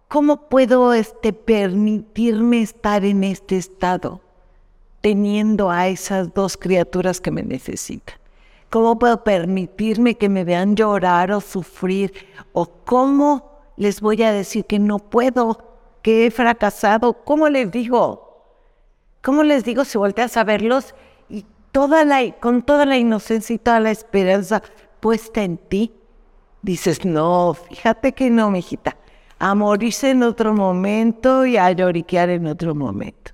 cómo 0.09 0.49
puedo 0.49 0.93
este, 0.93 1.31
permitirme 1.31 2.61
estar 2.61 3.05
en 3.05 3.23
este 3.23 3.55
estado 3.55 4.19
teniendo 4.99 5.71
a 5.71 5.87
esas 5.87 6.33
dos 6.33 6.57
criaturas 6.57 7.21
que 7.21 7.31
me 7.31 7.43
necesitan? 7.43 8.17
¿Cómo 8.69 8.99
puedo 8.99 9.23
permitirme 9.23 10.15
que 10.15 10.27
me 10.27 10.43
vean 10.43 10.75
llorar 10.75 11.31
o 11.31 11.39
sufrir? 11.39 12.11
¿O 12.51 12.65
cómo 12.65 13.52
les 13.77 14.01
voy 14.01 14.21
a 14.23 14.31
decir 14.31 14.65
que 14.65 14.79
no 14.79 14.99
puedo, 14.99 15.75
que 16.01 16.25
he 16.25 16.31
fracasado? 16.31 17.13
¿Cómo 17.23 17.49
les 17.49 17.71
digo? 17.71 18.43
¿Cómo 19.21 19.43
les 19.43 19.63
digo 19.63 19.85
si 19.85 19.97
volteas 19.97 20.37
a 20.37 20.43
verlos 20.43 20.95
y 21.29 21.45
toda 21.71 22.05
la, 22.05 22.31
con 22.39 22.61
toda 22.61 22.85
la 22.85 22.97
inocencia 22.97 23.55
y 23.55 23.59
toda 23.59 23.79
la 23.79 23.91
esperanza 23.91 24.61
puesta 24.99 25.43
en 25.43 25.57
ti? 25.57 25.93
dices, 26.63 27.05
no, 27.05 27.53
fíjate 27.53 28.13
que 28.13 28.31
no, 28.31 28.49
mijita, 28.49 28.97
a 29.37 29.53
morirse 29.53 30.09
en 30.09 30.23
otro 30.23 30.53
momento 30.53 31.45
y 31.45 31.57
a 31.57 31.71
lloriquear 31.71 32.29
en 32.29 32.47
otro 32.47 32.73
momento. 32.73 33.33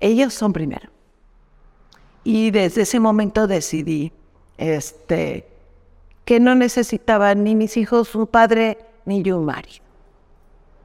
Ellos 0.00 0.34
son 0.34 0.52
primero. 0.52 0.90
Y 2.24 2.50
desde 2.50 2.82
ese 2.82 3.00
momento 3.00 3.46
decidí 3.46 4.12
este, 4.58 5.46
que 6.24 6.40
no 6.40 6.54
necesitaban 6.54 7.44
ni 7.44 7.54
mis 7.54 7.76
hijos 7.76 8.14
un 8.14 8.26
padre 8.26 8.78
ni 9.04 9.22
yo 9.22 9.38
un 9.38 9.46
marido. 9.46 9.84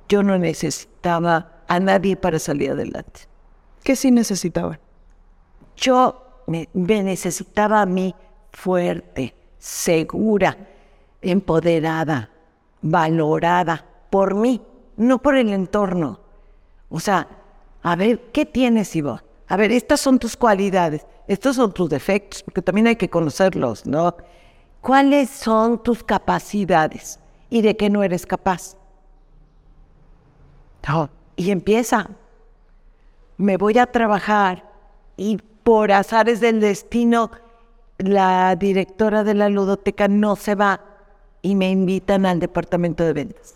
Yo 0.07 0.23
no 0.23 0.37
necesitaba 0.37 1.63
a 1.67 1.79
nadie 1.79 2.15
para 2.15 2.39
salir 2.39 2.71
adelante. 2.71 3.21
¿Qué 3.83 3.95
sí 3.95 4.11
necesitaban? 4.11 4.79
Yo 5.77 6.43
me, 6.47 6.67
me 6.73 7.03
necesitaba 7.03 7.81
a 7.81 7.85
mí 7.85 8.13
fuerte, 8.51 9.33
segura, 9.57 10.57
empoderada, 11.21 12.29
valorada 12.81 13.85
por 14.09 14.35
mí, 14.35 14.61
no 14.97 15.19
por 15.19 15.37
el 15.37 15.49
entorno. 15.49 16.19
O 16.89 16.99
sea, 16.99 17.27
a 17.83 17.95
ver, 17.95 18.19
¿qué 18.31 18.45
tienes, 18.45 18.95
Ivonne? 18.95 19.21
A 19.47 19.57
ver, 19.57 19.71
estas 19.71 19.99
son 20.01 20.19
tus 20.19 20.35
cualidades, 20.35 21.05
estos 21.27 21.55
son 21.55 21.73
tus 21.73 21.89
defectos, 21.89 22.43
porque 22.43 22.61
también 22.61 22.87
hay 22.87 22.95
que 22.95 23.09
conocerlos, 23.09 23.85
¿no? 23.85 24.15
¿Cuáles 24.81 25.29
son 25.29 25.81
tus 25.81 26.03
capacidades 26.03 27.19
y 27.49 27.61
de 27.61 27.77
qué 27.77 27.89
no 27.89 28.03
eres 28.03 28.25
capaz? 28.25 28.75
Y 31.35 31.51
empieza. 31.51 32.09
Me 33.37 33.57
voy 33.57 33.77
a 33.77 33.85
trabajar 33.85 34.69
y 35.17 35.37
por 35.63 35.91
azares 35.91 36.39
del 36.39 36.59
destino, 36.59 37.31
la 37.97 38.55
directora 38.55 39.23
de 39.23 39.33
la 39.33 39.49
ludoteca 39.49 40.07
no 40.07 40.35
se 40.35 40.55
va 40.55 40.81
y 41.41 41.55
me 41.55 41.69
invitan 41.69 42.25
al 42.25 42.39
departamento 42.39 43.03
de 43.03 43.13
ventas. 43.13 43.55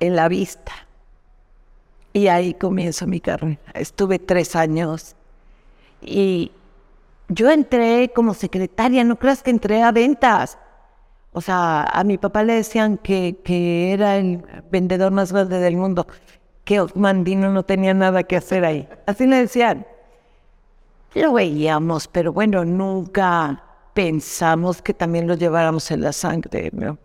En 0.00 0.16
la 0.16 0.28
vista. 0.28 0.72
Y 2.12 2.28
ahí 2.28 2.54
comienzo 2.54 3.06
mi 3.06 3.20
carrera. 3.20 3.60
Estuve 3.74 4.18
tres 4.18 4.56
años 4.56 5.14
y 6.00 6.50
yo 7.28 7.50
entré 7.50 8.10
como 8.14 8.34
secretaria, 8.34 9.04
no 9.04 9.16
creas 9.16 9.42
que 9.42 9.50
entré 9.50 9.82
a 9.82 9.92
ventas. 9.92 10.58
O 11.36 11.42
sea, 11.42 11.82
a 11.82 12.02
mi 12.02 12.16
papá 12.16 12.44
le 12.44 12.54
decían 12.54 12.96
que, 12.96 13.36
que 13.44 13.92
era 13.92 14.16
el 14.16 14.42
vendedor 14.70 15.12
más 15.12 15.34
grande 15.34 15.58
del 15.58 15.76
mundo, 15.76 16.06
que 16.64 16.82
Mandino 16.94 17.52
no 17.52 17.62
tenía 17.62 17.92
nada 17.92 18.22
que 18.22 18.36
hacer 18.36 18.64
ahí. 18.64 18.88
Así 19.04 19.26
le 19.26 19.36
decían. 19.36 19.86
Lo 21.12 21.34
veíamos, 21.34 22.08
pero 22.08 22.32
bueno, 22.32 22.64
nunca 22.64 23.62
pensamos 23.92 24.80
que 24.80 24.94
también 24.94 25.26
lo 25.26 25.34
lleváramos 25.34 25.90
en 25.90 26.00
la 26.00 26.14
sangre. 26.14 26.70
¿no? 26.72 26.96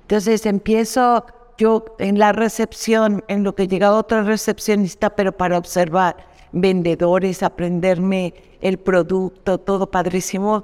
Entonces 0.00 0.44
empiezo 0.44 1.24
yo 1.56 1.84
en 2.00 2.18
la 2.18 2.32
recepción, 2.32 3.22
en 3.28 3.44
lo 3.44 3.54
que 3.54 3.68
llega 3.68 3.92
otra 3.92 4.24
recepcionista, 4.24 5.10
pero 5.10 5.30
para 5.30 5.56
observar 5.56 6.16
vendedores, 6.50 7.44
aprenderme 7.44 8.34
el 8.60 8.78
producto, 8.78 9.58
todo 9.58 9.88
padrísimo. 9.88 10.62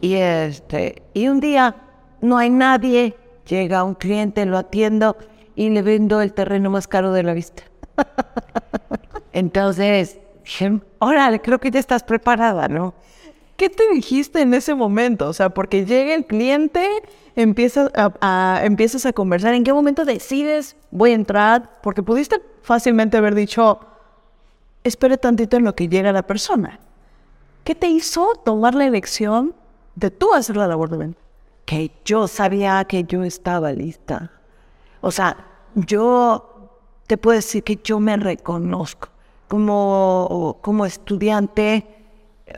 Y, 0.00 0.14
este, 0.14 1.02
y 1.12 1.28
un 1.28 1.40
día 1.40 1.84
no 2.20 2.38
hay 2.38 2.50
nadie, 2.50 3.16
llega 3.46 3.84
un 3.84 3.94
cliente, 3.94 4.44
lo 4.46 4.58
atiendo 4.58 5.16
y 5.54 5.70
le 5.70 5.82
vendo 5.82 6.20
el 6.20 6.32
terreno 6.32 6.70
más 6.70 6.86
caro 6.86 7.12
de 7.12 7.22
la 7.22 7.34
vista. 7.34 7.62
Entonces, 9.32 10.18
dije, 10.44 10.80
órale, 10.98 11.40
creo 11.40 11.58
que 11.58 11.70
ya 11.70 11.80
estás 11.80 12.02
preparada, 12.02 12.68
¿no? 12.68 12.94
¿Qué 13.56 13.68
te 13.68 13.90
dijiste 13.92 14.40
en 14.40 14.54
ese 14.54 14.76
momento? 14.76 15.28
O 15.28 15.32
sea, 15.32 15.50
porque 15.50 15.84
llega 15.84 16.14
el 16.14 16.26
cliente, 16.26 16.88
empiezas 17.34 17.90
a, 17.94 18.60
empiezas 18.62 19.04
a 19.04 19.12
conversar. 19.12 19.52
¿En 19.54 19.64
qué 19.64 19.72
momento 19.72 20.04
decides 20.04 20.76
voy 20.92 21.10
a 21.10 21.14
entrar? 21.14 21.72
Porque 21.82 22.04
pudiste 22.04 22.40
fácilmente 22.62 23.16
haber 23.16 23.34
dicho, 23.34 23.80
espere 24.84 25.16
tantito 25.18 25.56
en 25.56 25.64
lo 25.64 25.74
que 25.74 25.88
llega 25.88 26.12
la 26.12 26.22
persona. 26.22 26.78
¿Qué 27.64 27.74
te 27.74 27.88
hizo 27.88 28.34
tomar 28.44 28.76
la 28.76 28.86
elección 28.86 29.54
de 29.96 30.12
tú 30.12 30.32
hacer 30.34 30.56
la 30.56 30.68
labor 30.68 30.88
de 30.90 30.96
venta? 30.98 31.27
Que 31.68 31.90
yo 32.02 32.26
sabía 32.28 32.82
que 32.86 33.04
yo 33.04 33.24
estaba 33.24 33.72
lista. 33.72 34.32
O 35.02 35.10
sea, 35.10 35.36
yo 35.74 36.80
te 37.06 37.18
puedo 37.18 37.36
decir 37.36 37.62
que 37.62 37.78
yo 37.84 38.00
me 38.00 38.16
reconozco 38.16 39.10
como, 39.48 40.56
como 40.62 40.86
estudiante. 40.86 41.86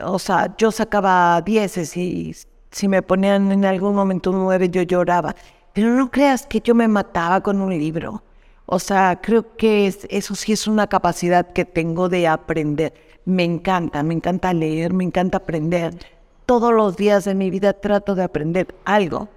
O 0.01 0.17
sea, 0.17 0.55
yo 0.57 0.71
sacaba 0.71 1.41
dieces 1.41 1.97
y 1.97 2.33
si 2.71 2.87
me 2.87 3.01
ponían 3.01 3.51
en 3.51 3.65
algún 3.65 3.95
momento 3.95 4.31
nueve 4.31 4.69
yo 4.69 4.81
lloraba. 4.83 5.35
Pero 5.73 5.89
no 5.89 6.09
creas 6.09 6.47
que 6.47 6.61
yo 6.61 6.73
me 6.73 6.87
mataba 6.87 7.41
con 7.41 7.59
un 7.59 7.77
libro. 7.77 8.23
O 8.65 8.79
sea, 8.79 9.19
creo 9.21 9.57
que 9.57 9.87
eso 9.87 10.35
sí 10.35 10.53
es 10.53 10.67
una 10.67 10.87
capacidad 10.87 11.51
que 11.51 11.65
tengo 11.65 12.07
de 12.07 12.29
aprender. 12.29 12.93
Me 13.25 13.43
encanta, 13.43 14.03
me 14.03 14.13
encanta 14.13 14.53
leer, 14.53 14.93
me 14.93 15.03
encanta 15.03 15.39
aprender. 15.39 16.20
Todos 16.45 16.73
los 16.73 16.97
días 16.97 17.25
de 17.25 17.35
mi 17.35 17.49
vida 17.49 17.73
trato 17.73 18.15
de 18.15 18.23
aprender 18.23 18.75
algo, 18.85 19.29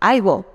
algo. 0.00 0.46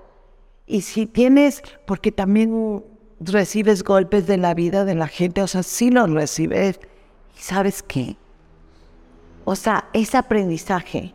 Y 0.66 0.82
si 0.82 1.06
tienes, 1.06 1.62
porque 1.86 2.12
también 2.12 2.84
recibes 3.20 3.82
golpes 3.82 4.26
de 4.26 4.36
la 4.36 4.54
vida 4.54 4.84
de 4.84 4.94
la 4.94 5.08
gente, 5.08 5.42
o 5.42 5.46
sea, 5.46 5.62
sí 5.62 5.90
los 5.90 6.10
recibes. 6.10 6.80
¿Y 7.36 7.40
sabes 7.40 7.82
qué? 7.82 8.16
O 9.44 9.56
sea, 9.56 9.88
ese 9.92 10.16
aprendizaje 10.16 11.14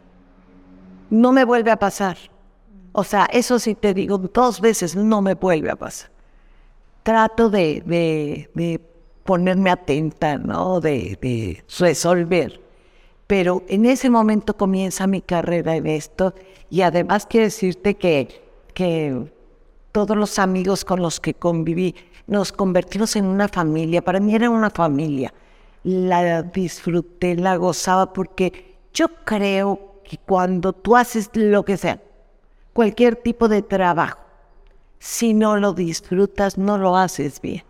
no 1.10 1.31
me 1.31 1.45
vuelve 1.45 1.71
a 1.71 1.77
pasar. 1.77 2.17
O 2.91 3.03
sea, 3.03 3.25
eso 3.25 3.60
sí 3.60 3.75
te 3.75 3.93
digo, 3.93 4.17
dos 4.17 4.62
veces 4.62 4.95
no 4.95 5.21
me 5.21 5.34
vuelve 5.34 5.69
a 5.69 5.75
pasar 5.75 6.15
trato 7.05 7.51
de, 7.51 7.84
de, 8.55 8.81
ponerme 9.23 9.69
atenta, 9.69 10.39
¿no? 10.39 10.81
De, 10.81 11.17
de, 11.21 11.63
resolver. 11.79 12.60
Pero 13.27 13.63
en 13.67 13.85
ese 13.85 14.09
momento 14.09 14.55
comienza 14.55 15.07
mi 15.07 15.21
carrera 15.21 15.75
en 15.75 15.88
esto 15.88 16.33
y 16.69 16.81
además 16.81 17.25
quiero 17.25 17.45
decirte 17.45 17.95
que, 17.95 18.43
que 18.73 19.31
todos 19.91 20.15
los 20.15 20.38
amigos 20.39 20.85
con 20.85 21.01
los 21.01 21.19
que 21.19 21.33
conviví 21.33 21.95
nos 22.27 22.51
convertimos 22.51 23.15
en 23.15 23.25
una 23.25 23.47
familia. 23.47 24.03
Para 24.03 24.19
mí 24.19 24.35
era 24.35 24.49
una 24.49 24.69
familia. 24.69 25.33
La 25.83 26.43
disfruté, 26.43 27.35
la 27.35 27.55
gozaba 27.57 28.11
porque 28.11 28.75
yo 28.93 29.07
creo 29.23 30.01
que 30.03 30.17
cuando 30.17 30.73
tú 30.73 30.95
haces 30.95 31.29
lo 31.33 31.63
que 31.65 31.77
sea, 31.77 32.01
cualquier 32.73 33.15
tipo 33.15 33.47
de 33.47 33.61
trabajo, 33.61 34.19
si 34.99 35.33
no 35.33 35.57
lo 35.57 35.73
disfrutas, 35.73 36.57
no 36.57 36.77
lo 36.77 36.95
haces 36.97 37.41
bien. 37.41 37.63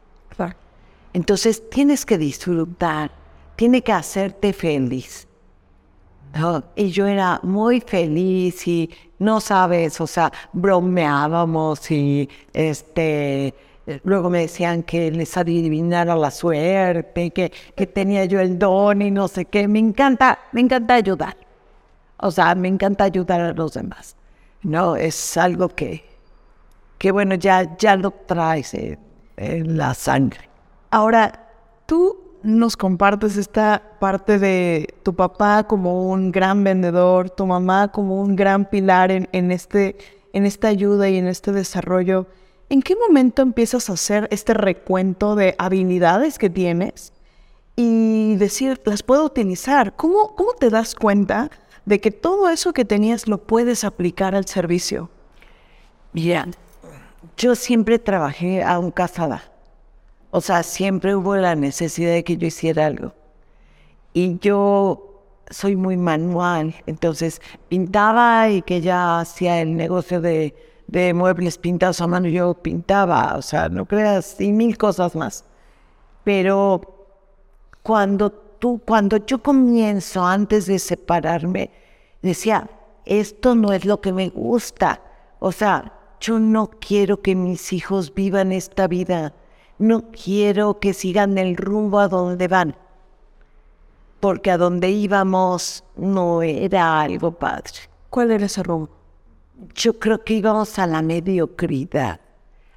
Entonces 1.14 1.70
tienes 1.70 2.06
que 2.06 2.18
disfrutar, 2.18 3.10
tiene 3.56 3.82
que 3.82 3.94
hacerte 3.94 4.52
feliz. 4.52 5.28
Y 6.76 6.90
yo 6.90 7.08
era 7.08 7.40
muy 7.44 7.80
feliz 7.80 8.68
y 8.68 8.90
no 9.20 9.40
sabes, 9.40 10.02
o 10.02 10.08
sea, 10.08 10.32
bromeábamos 10.52 11.90
y 11.92 12.30
este, 12.52 13.54
luego 14.04 14.30
me 14.30 14.42
decían 14.42 14.84
que 14.84 15.12
les 15.12 15.38
adivinara 15.38 16.16
la 16.16 16.32
suerte, 16.32 17.32
que, 17.32 17.52
que 17.76 17.88
tenía 17.88 18.26
yo 18.26 18.42
el 18.42 18.60
don 18.60 19.02
y 19.02 19.12
no 19.12 19.28
sé 19.30 19.46
qué. 19.46 19.68
Me 19.68 19.80
encanta, 19.80 20.40
me 20.52 20.62
encanta 20.62 20.96
ayudar. 20.96 21.38
O 22.18 22.32
sea, 22.32 22.54
me 22.56 22.68
encanta 22.68 23.06
ayudar 23.06 23.40
a 23.42 23.54
los 23.54 23.74
demás. 23.74 24.16
No, 24.64 24.96
es 24.96 25.38
algo 25.38 25.70
que, 25.70 26.04
que 26.98 27.12
bueno, 27.12 27.36
ya, 27.36 27.78
ya 27.78 27.96
lo 27.96 28.12
traes 28.12 28.74
en 28.74 29.78
la 29.78 29.94
sangre. 29.94 30.50
Ahora, 30.92 31.48
tú 31.86 32.25
nos 32.46 32.78
compartes 32.78 33.38
esta 33.38 33.82
parte 34.00 34.38
de 34.38 34.94
tu 35.02 35.16
papá 35.16 35.64
como 35.64 36.12
un 36.12 36.32
gran 36.32 36.64
vendedor, 36.64 37.32
tu 37.32 37.48
mamá 37.48 37.92
como 37.92 38.22
un 38.22 38.36
gran 38.36 38.70
pilar 38.70 39.12
en, 39.12 39.28
en, 39.32 39.52
este, 39.52 39.98
en 40.32 40.46
esta 40.46 40.68
ayuda 40.68 41.10
y 41.10 41.18
en 41.18 41.28
este 41.28 41.52
desarrollo. 41.52 42.28
¿En 42.70 42.84
qué 42.84 42.96
momento 42.96 43.42
empiezas 43.42 43.90
a 43.90 43.94
hacer 43.94 44.28
este 44.30 44.54
recuento 44.54 45.36
de 45.36 45.56
habilidades 45.58 46.38
que 46.38 46.52
tienes 46.52 47.14
y 47.76 48.36
decir, 48.36 48.80
las 48.86 49.02
puedo 49.02 49.26
utilizar? 49.26 49.96
¿Cómo, 49.96 50.36
cómo 50.36 50.54
te 50.54 50.70
das 50.70 50.94
cuenta 50.94 51.50
de 51.86 52.00
que 52.00 52.12
todo 52.12 52.50
eso 52.50 52.74
que 52.74 52.86
tenías 52.86 53.28
lo 53.28 53.40
puedes 53.40 53.84
aplicar 53.84 54.36
al 54.36 54.46
servicio? 54.46 55.10
Mira, 56.14 56.48
yo 57.38 57.56
siempre 57.56 57.98
trabajé 57.98 58.64
a 58.64 58.78
un 58.78 58.92
casada. 58.92 59.55
O 60.38 60.42
sea, 60.42 60.64
siempre 60.64 61.16
hubo 61.16 61.38
la 61.38 61.56
necesidad 61.56 62.12
de 62.12 62.26
que 62.26 62.36
yo 62.36 62.48
hiciera 62.48 62.88
algo. 62.88 63.14
Y 64.12 64.38
yo 64.40 65.24
soy 65.50 65.78
muy 65.78 65.96
manual, 65.96 66.76
entonces 66.88 67.42
pintaba 67.70 68.50
y 68.50 68.62
que 68.62 68.82
ya 68.82 69.22
hacía 69.22 69.62
el 69.62 69.78
negocio 69.78 70.20
de, 70.20 70.54
de 70.88 71.14
muebles 71.14 71.58
pintados 71.58 72.02
a 72.02 72.08
mano, 72.08 72.28
yo 72.28 72.54
pintaba, 72.54 73.38
o 73.38 73.42
sea, 73.42 73.70
no 73.70 73.86
creas, 73.86 74.36
y 74.42 74.52
mil 74.52 74.78
cosas 74.78 75.16
más. 75.16 75.46
Pero 76.26 76.82
cuando 77.82 78.30
tú, 78.30 78.82
cuando 78.86 79.26
yo 79.26 79.42
comienzo 79.42 80.26
antes 80.26 80.66
de 80.66 80.80
separarme, 80.80 81.72
decía, 82.22 82.70
esto 83.06 83.56
no 83.56 83.72
es 83.72 83.86
lo 83.86 84.02
que 84.02 84.12
me 84.12 84.28
gusta. 84.28 85.02
O 85.40 85.54
sea, 85.54 85.94
yo 86.20 86.40
no 86.40 86.72
quiero 86.72 87.22
que 87.22 87.36
mis 87.36 87.72
hijos 87.72 88.14
vivan 88.14 88.52
esta 88.52 88.90
vida. 88.90 89.34
No 89.78 90.12
quiero 90.12 90.80
que 90.80 90.94
sigan 90.94 91.38
el 91.38 91.58
rumbo 91.58 92.00
a 92.00 92.08
donde 92.08 92.48
van. 92.48 92.76
Porque 94.20 94.52
a 94.52 94.58
donde 94.58 94.90
íbamos 94.90 95.84
no 95.98 96.42
era 96.42 97.02
algo 97.02 97.32
padre. 97.32 97.74
¿Cuál 98.10 98.32
era 98.32 98.46
ese 98.46 98.64
rumbo? 98.64 98.90
Yo 99.74 100.00
creo 100.00 100.24
que 100.24 100.36
íbamos 100.36 100.80
a 100.80 100.88
la 100.88 101.02
mediocridad, 101.02 102.22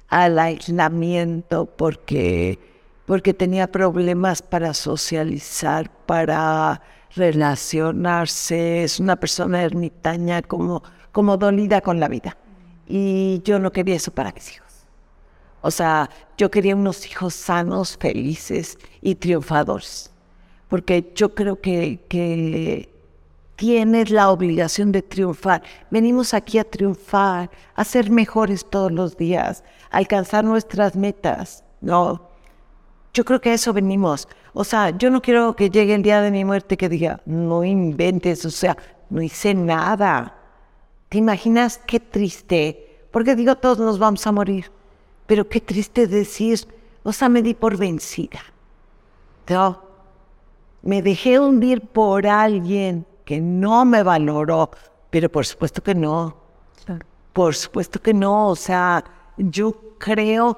al 0.09 0.39
aislamiento, 0.39 1.65
porque, 1.65 2.59
porque 3.05 3.33
tenía 3.33 3.71
problemas 3.71 4.41
para 4.41 4.73
socializar, 4.73 5.89
para 6.05 6.81
relacionarse. 7.15 8.83
Es 8.83 8.99
una 8.99 9.15
persona 9.15 9.63
ermitaña 9.63 10.41
como, 10.41 10.83
como 11.13 11.37
dolida 11.37 11.79
con 11.79 11.99
la 11.99 12.09
vida. 12.09 12.37
Y 12.87 13.41
yo 13.43 13.59
no 13.59 13.71
quería 13.71 13.95
eso 13.95 14.11
para 14.11 14.31
mis 14.33 14.53
hijos. 14.55 14.68
O 15.61 15.71
sea, 15.71 16.09
yo 16.37 16.49
quería 16.49 16.75
unos 16.75 17.05
hijos 17.05 17.33
sanos, 17.33 17.97
felices 17.97 18.77
y 19.01 19.15
triunfadores. 19.15 20.11
Porque 20.69 21.11
yo 21.15 21.33
creo 21.33 21.59
que, 21.59 21.99
que 22.07 22.89
tienes 23.55 24.09
la 24.09 24.29
obligación 24.29 24.91
de 24.91 25.01
triunfar. 25.01 25.63
Venimos 25.91 26.33
aquí 26.33 26.57
a 26.59 26.63
triunfar, 26.63 27.49
a 27.75 27.83
ser 27.83 28.09
mejores 28.09 28.65
todos 28.69 28.91
los 28.91 29.17
días, 29.17 29.63
a 29.91 29.97
alcanzar 29.97 30.45
nuestras 30.45 30.95
metas. 30.95 31.63
No, 31.81 32.29
yo 33.13 33.25
creo 33.25 33.41
que 33.41 33.49
a 33.49 33.53
eso 33.55 33.73
venimos. 33.73 34.27
O 34.53 34.63
sea, 34.63 34.91
yo 34.91 35.09
no 35.09 35.21
quiero 35.21 35.55
que 35.55 35.69
llegue 35.69 35.95
el 35.95 36.03
día 36.03 36.21
de 36.21 36.31
mi 36.31 36.45
muerte 36.45 36.77
que 36.77 36.87
diga, 36.87 37.21
no 37.25 37.63
inventes, 37.63 38.45
o 38.45 38.49
sea, 38.49 38.77
no 39.09 39.21
hice 39.21 39.53
nada. 39.53 40.35
¿Te 41.09 41.17
imaginas 41.17 41.79
qué 41.85 41.99
triste? 41.99 43.07
Porque 43.11 43.35
digo, 43.35 43.55
todos 43.55 43.79
nos 43.79 43.99
vamos 43.99 44.25
a 44.25 44.31
morir. 44.31 44.71
Pero 45.29 45.47
qué 45.47 45.61
triste 45.61 46.07
decir, 46.07 46.67
o 47.03 47.13
sea, 47.13 47.29
me 47.29 47.43
di 47.43 47.53
por 47.53 47.77
vencida. 47.77 48.39
No, 49.47 49.79
me 50.81 51.03
dejé 51.03 51.39
hundir 51.39 51.81
por 51.81 52.25
alguien 52.25 53.05
que 53.25 53.39
no 53.39 53.85
me 53.85 54.01
valoró, 54.01 54.71
pero 55.11 55.29
por 55.29 55.45
supuesto 55.45 55.83
que 55.83 55.93
no. 55.93 56.35
Por 57.31 57.53
supuesto 57.53 58.01
que 58.01 58.11
no. 58.11 58.47
O 58.47 58.55
sea, 58.55 59.03
yo 59.37 59.71
creo 59.99 60.57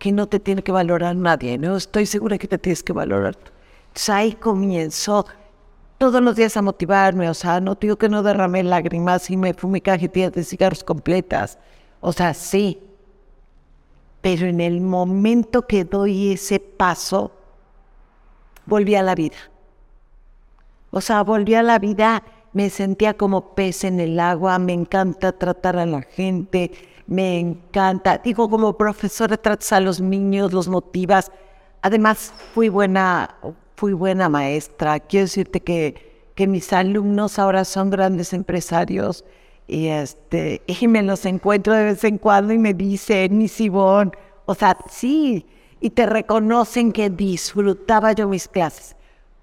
que 0.00 0.10
no 0.10 0.26
te 0.26 0.40
tiene 0.40 0.64
que 0.64 0.72
valorar 0.72 1.14
nadie, 1.14 1.56
¿no? 1.56 1.76
Estoy 1.76 2.04
segura 2.04 2.38
que 2.38 2.48
te 2.48 2.58
tienes 2.58 2.82
que 2.82 2.92
valorar. 2.92 3.38
Entonces 3.86 4.10
ahí 4.10 4.32
comienzo 4.32 5.26
todos 5.96 6.20
los 6.20 6.34
días 6.34 6.56
a 6.56 6.62
motivarme, 6.62 7.30
o 7.30 7.34
sea, 7.34 7.60
no 7.60 7.76
digo 7.76 7.94
que 7.94 8.08
no 8.08 8.24
derramé 8.24 8.64
lágrimas 8.64 9.30
y 9.30 9.36
me 9.36 9.54
fumé 9.54 9.80
cajetillas 9.80 10.32
de 10.32 10.42
cigarros 10.42 10.82
completas, 10.82 11.56
o 12.00 12.12
sea, 12.12 12.34
sí, 12.34 12.80
pero 14.20 14.46
en 14.46 14.60
el 14.60 14.80
momento 14.80 15.66
que 15.66 15.84
doy 15.84 16.32
ese 16.32 16.60
paso, 16.60 17.32
volví 18.66 18.94
a 18.94 19.02
la 19.02 19.14
vida. 19.14 19.36
O 20.90 21.00
sea, 21.00 21.22
volví 21.22 21.54
a 21.54 21.62
la 21.62 21.78
vida, 21.78 22.22
me 22.52 22.70
sentía 22.70 23.14
como 23.14 23.54
pez 23.54 23.84
en 23.84 24.00
el 24.00 24.18
agua, 24.18 24.58
me 24.58 24.72
encanta 24.72 25.32
tratar 25.32 25.76
a 25.76 25.86
la 25.86 26.02
gente, 26.02 26.72
me 27.06 27.38
encanta, 27.38 28.18
digo, 28.18 28.50
como 28.50 28.76
profesora 28.76 29.36
tratas 29.36 29.72
a 29.72 29.80
los 29.80 30.00
niños, 30.00 30.52
los 30.52 30.68
motivas. 30.68 31.30
Además, 31.82 32.32
fui 32.54 32.68
buena, 32.68 33.36
fui 33.76 33.92
buena 33.92 34.28
maestra. 34.28 34.98
Quiero 35.00 35.24
decirte 35.24 35.60
que, 35.60 36.30
que 36.34 36.46
mis 36.46 36.72
alumnos 36.72 37.38
ahora 37.38 37.64
son 37.64 37.90
grandes 37.90 38.32
empresarios 38.32 39.24
y, 39.68 39.88
este, 39.88 40.62
y 40.66 40.88
me 40.88 41.02
los 41.02 41.26
encuentro 41.26 41.74
de 41.74 41.84
vez 41.84 42.02
en 42.04 42.16
cuando 42.16 42.54
y 42.54 42.58
me 42.58 42.72
dicen, 42.72 43.36
mi 43.36 43.48
Sibón, 43.48 44.12
o 44.46 44.54
sea, 44.54 44.78
sí, 44.90 45.46
y 45.78 45.90
te 45.90 46.06
reconocen 46.06 46.90
que 46.90 47.10
disfrutaba 47.10 48.12
yo 48.12 48.28
mis 48.28 48.48
clases. 48.48 48.96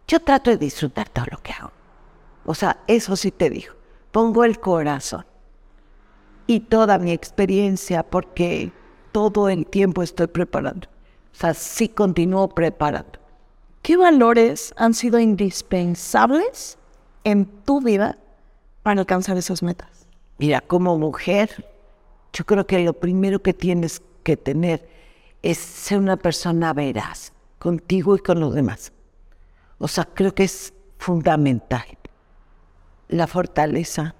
Yo 0.08 0.20
trato 0.20 0.50
de 0.50 0.58
disfrutar 0.58 1.08
todo 1.10 1.26
lo 1.32 1.38
que 1.38 1.54
hago. 1.54 1.72
O 2.44 2.56
sea, 2.56 2.80
eso 2.88 3.16
sí 3.16 3.32
te 3.32 3.50
digo. 3.50 3.74
pongo 4.12 4.44
el 4.44 4.60
corazón 4.60 5.26
y 6.48 6.62
toda 6.62 6.98
mi 6.98 7.12
experiencia 7.12 8.04
porque 8.04 8.72
todo 9.12 9.50
el 9.50 9.66
tiempo 9.68 10.04
estoy 10.04 10.28
preparando. 10.28 10.88
O 11.34 11.36
sea, 11.38 11.54
sí 11.54 11.90
continúo 11.90 12.50
preparando. 12.50 13.20
¿Qué 13.82 13.98
valores 13.98 14.74
han 14.78 14.94
sido 14.94 15.20
indispensables 15.20 16.78
en 17.24 17.46
tu 17.46 17.82
vida 17.82 18.18
para 18.84 19.02
alcanzar 19.02 19.38
esas 19.38 19.62
metas? 19.62 20.05
Mira, 20.38 20.62
como 20.62 20.98
mujer, 20.98 21.66
yo 22.34 22.46
creo 22.46 22.68
que 22.68 22.80
lo 22.80 22.94
primero 22.94 23.42
que 23.42 23.54
tienes 23.54 24.02
que 24.24 24.36
tener 24.36 24.88
es 25.42 25.58
ser 25.58 26.00
una 26.00 26.18
persona 26.18 26.74
veraz 26.74 27.32
contigo 27.60 28.16
y 28.16 28.20
con 28.20 28.40
los 28.40 28.54
demás. 28.54 28.92
O 29.78 29.88
sea, 29.88 30.06
creo 30.06 30.34
que 30.34 30.44
es 30.44 30.74
fundamental 30.98 31.86
la 33.08 33.28
fortaleza. 33.28 34.16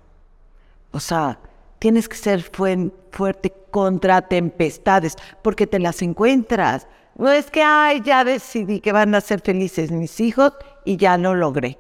O 0.92 1.00
sea, 1.00 1.40
tienes 1.80 2.08
que 2.08 2.16
ser 2.16 2.42
fuerte 2.42 3.54
contra 3.72 4.22
tempestades, 4.22 5.16
porque 5.42 5.68
te 5.68 5.80
las 5.80 6.02
encuentras. 6.02 6.88
No 7.18 7.32
es 7.32 7.50
que, 7.50 7.64
ay, 7.64 8.02
ya 8.04 8.24
decidí 8.24 8.80
que 8.80 8.92
van 8.92 9.16
a 9.16 9.22
ser 9.22 9.42
felices 9.42 9.92
mis 9.92 10.20
hijos 10.20 10.54
y 10.84 10.98
ya 10.98 11.18
lo 11.18 11.34
logré. 11.36 11.78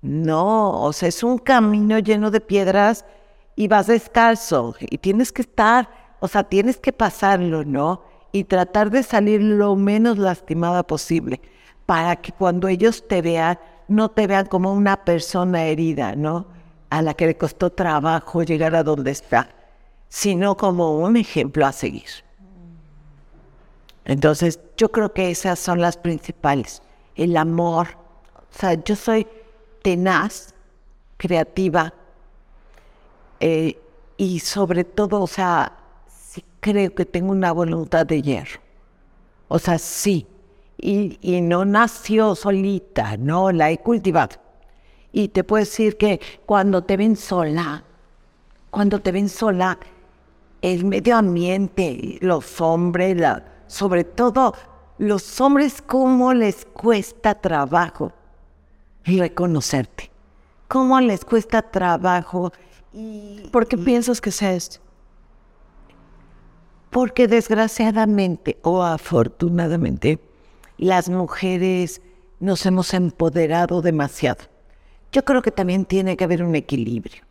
No, 0.00 0.82
o 0.82 0.92
sea, 0.92 1.08
es 1.08 1.22
un 1.22 1.38
camino 1.38 1.98
lleno 1.98 2.30
de 2.30 2.40
piedras 2.40 3.04
y 3.56 3.68
vas 3.68 3.86
descalzo 3.86 4.74
y 4.80 4.98
tienes 4.98 5.32
que 5.32 5.42
estar, 5.42 5.88
o 6.20 6.28
sea, 6.28 6.44
tienes 6.44 6.78
que 6.78 6.92
pasarlo, 6.92 7.64
¿no? 7.64 8.02
Y 8.32 8.44
tratar 8.44 8.90
de 8.90 9.02
salir 9.02 9.42
lo 9.42 9.76
menos 9.76 10.18
lastimada 10.18 10.82
posible 10.82 11.40
para 11.86 12.16
que 12.16 12.32
cuando 12.32 12.68
ellos 12.68 13.06
te 13.06 13.20
vean, 13.20 13.58
no 13.88 14.10
te 14.10 14.26
vean 14.26 14.46
como 14.46 14.72
una 14.72 15.04
persona 15.04 15.64
herida, 15.64 16.16
¿no? 16.16 16.46
A 16.90 17.02
la 17.02 17.14
que 17.14 17.26
le 17.26 17.36
costó 17.36 17.70
trabajo 17.70 18.42
llegar 18.42 18.74
a 18.74 18.82
donde 18.82 19.10
está, 19.10 19.48
sino 20.08 20.56
como 20.56 20.98
un 20.98 21.16
ejemplo 21.16 21.66
a 21.66 21.72
seguir. 21.72 22.08
Entonces, 24.04 24.60
yo 24.76 24.90
creo 24.90 25.12
que 25.12 25.30
esas 25.30 25.58
son 25.58 25.80
las 25.80 25.96
principales. 25.96 26.82
El 27.14 27.36
amor. 27.36 27.88
O 28.36 28.58
sea, 28.58 28.74
yo 28.74 28.96
soy 28.96 29.26
tenaz, 29.82 30.54
creativa 31.16 31.94
eh, 33.42 33.76
y 34.16 34.38
sobre 34.38 34.84
todo, 34.84 35.20
o 35.20 35.26
sea, 35.26 35.72
sí 36.06 36.44
creo 36.60 36.94
que 36.94 37.04
tengo 37.04 37.32
una 37.32 37.50
voluntad 37.50 38.06
de 38.06 38.22
hierro. 38.22 38.60
O 39.48 39.58
sea, 39.58 39.78
sí. 39.78 40.28
Y, 40.78 41.40
no 41.42 41.64
nació 41.64 42.36
solita, 42.36 43.16
no, 43.16 43.50
la 43.50 43.70
he 43.70 43.78
cultivado. 43.78 44.36
Y 45.10 45.28
te 45.28 45.42
puedo 45.42 45.60
decir 45.60 45.96
que 45.96 46.20
cuando 46.46 46.84
te 46.84 46.96
ven 46.96 47.16
sola, 47.16 47.84
cuando 48.70 49.00
te 49.00 49.10
ven 49.10 49.28
sola, 49.28 49.76
el 50.60 50.84
medio 50.84 51.16
ambiente, 51.16 52.18
los 52.20 52.60
hombres, 52.60 53.20
sobre 53.66 54.04
todo 54.04 54.54
los 54.98 55.40
hombres, 55.40 55.82
cómo 55.82 56.32
les 56.32 56.64
cuesta 56.64 57.34
trabajo 57.34 58.12
reconocerte, 59.04 60.12
cómo 60.68 61.00
les 61.00 61.24
cuesta 61.24 61.62
trabajo. 61.62 62.52
Y, 62.92 63.48
¿Por 63.50 63.66
qué 63.66 63.78
piensas 63.78 64.20
que 64.20 64.30
sea 64.30 64.52
esto? 64.52 64.80
Porque 66.90 67.26
desgraciadamente 67.26 68.58
o 68.62 68.82
afortunadamente, 68.82 70.18
las 70.76 71.08
mujeres 71.08 72.02
nos 72.38 72.66
hemos 72.66 72.92
empoderado 72.92 73.80
demasiado. 73.80 74.44
Yo 75.10 75.24
creo 75.24 75.42
que 75.42 75.50
también 75.50 75.84
tiene 75.84 76.16
que 76.16 76.24
haber 76.24 76.42
un 76.42 76.54
equilibrio. 76.54 77.22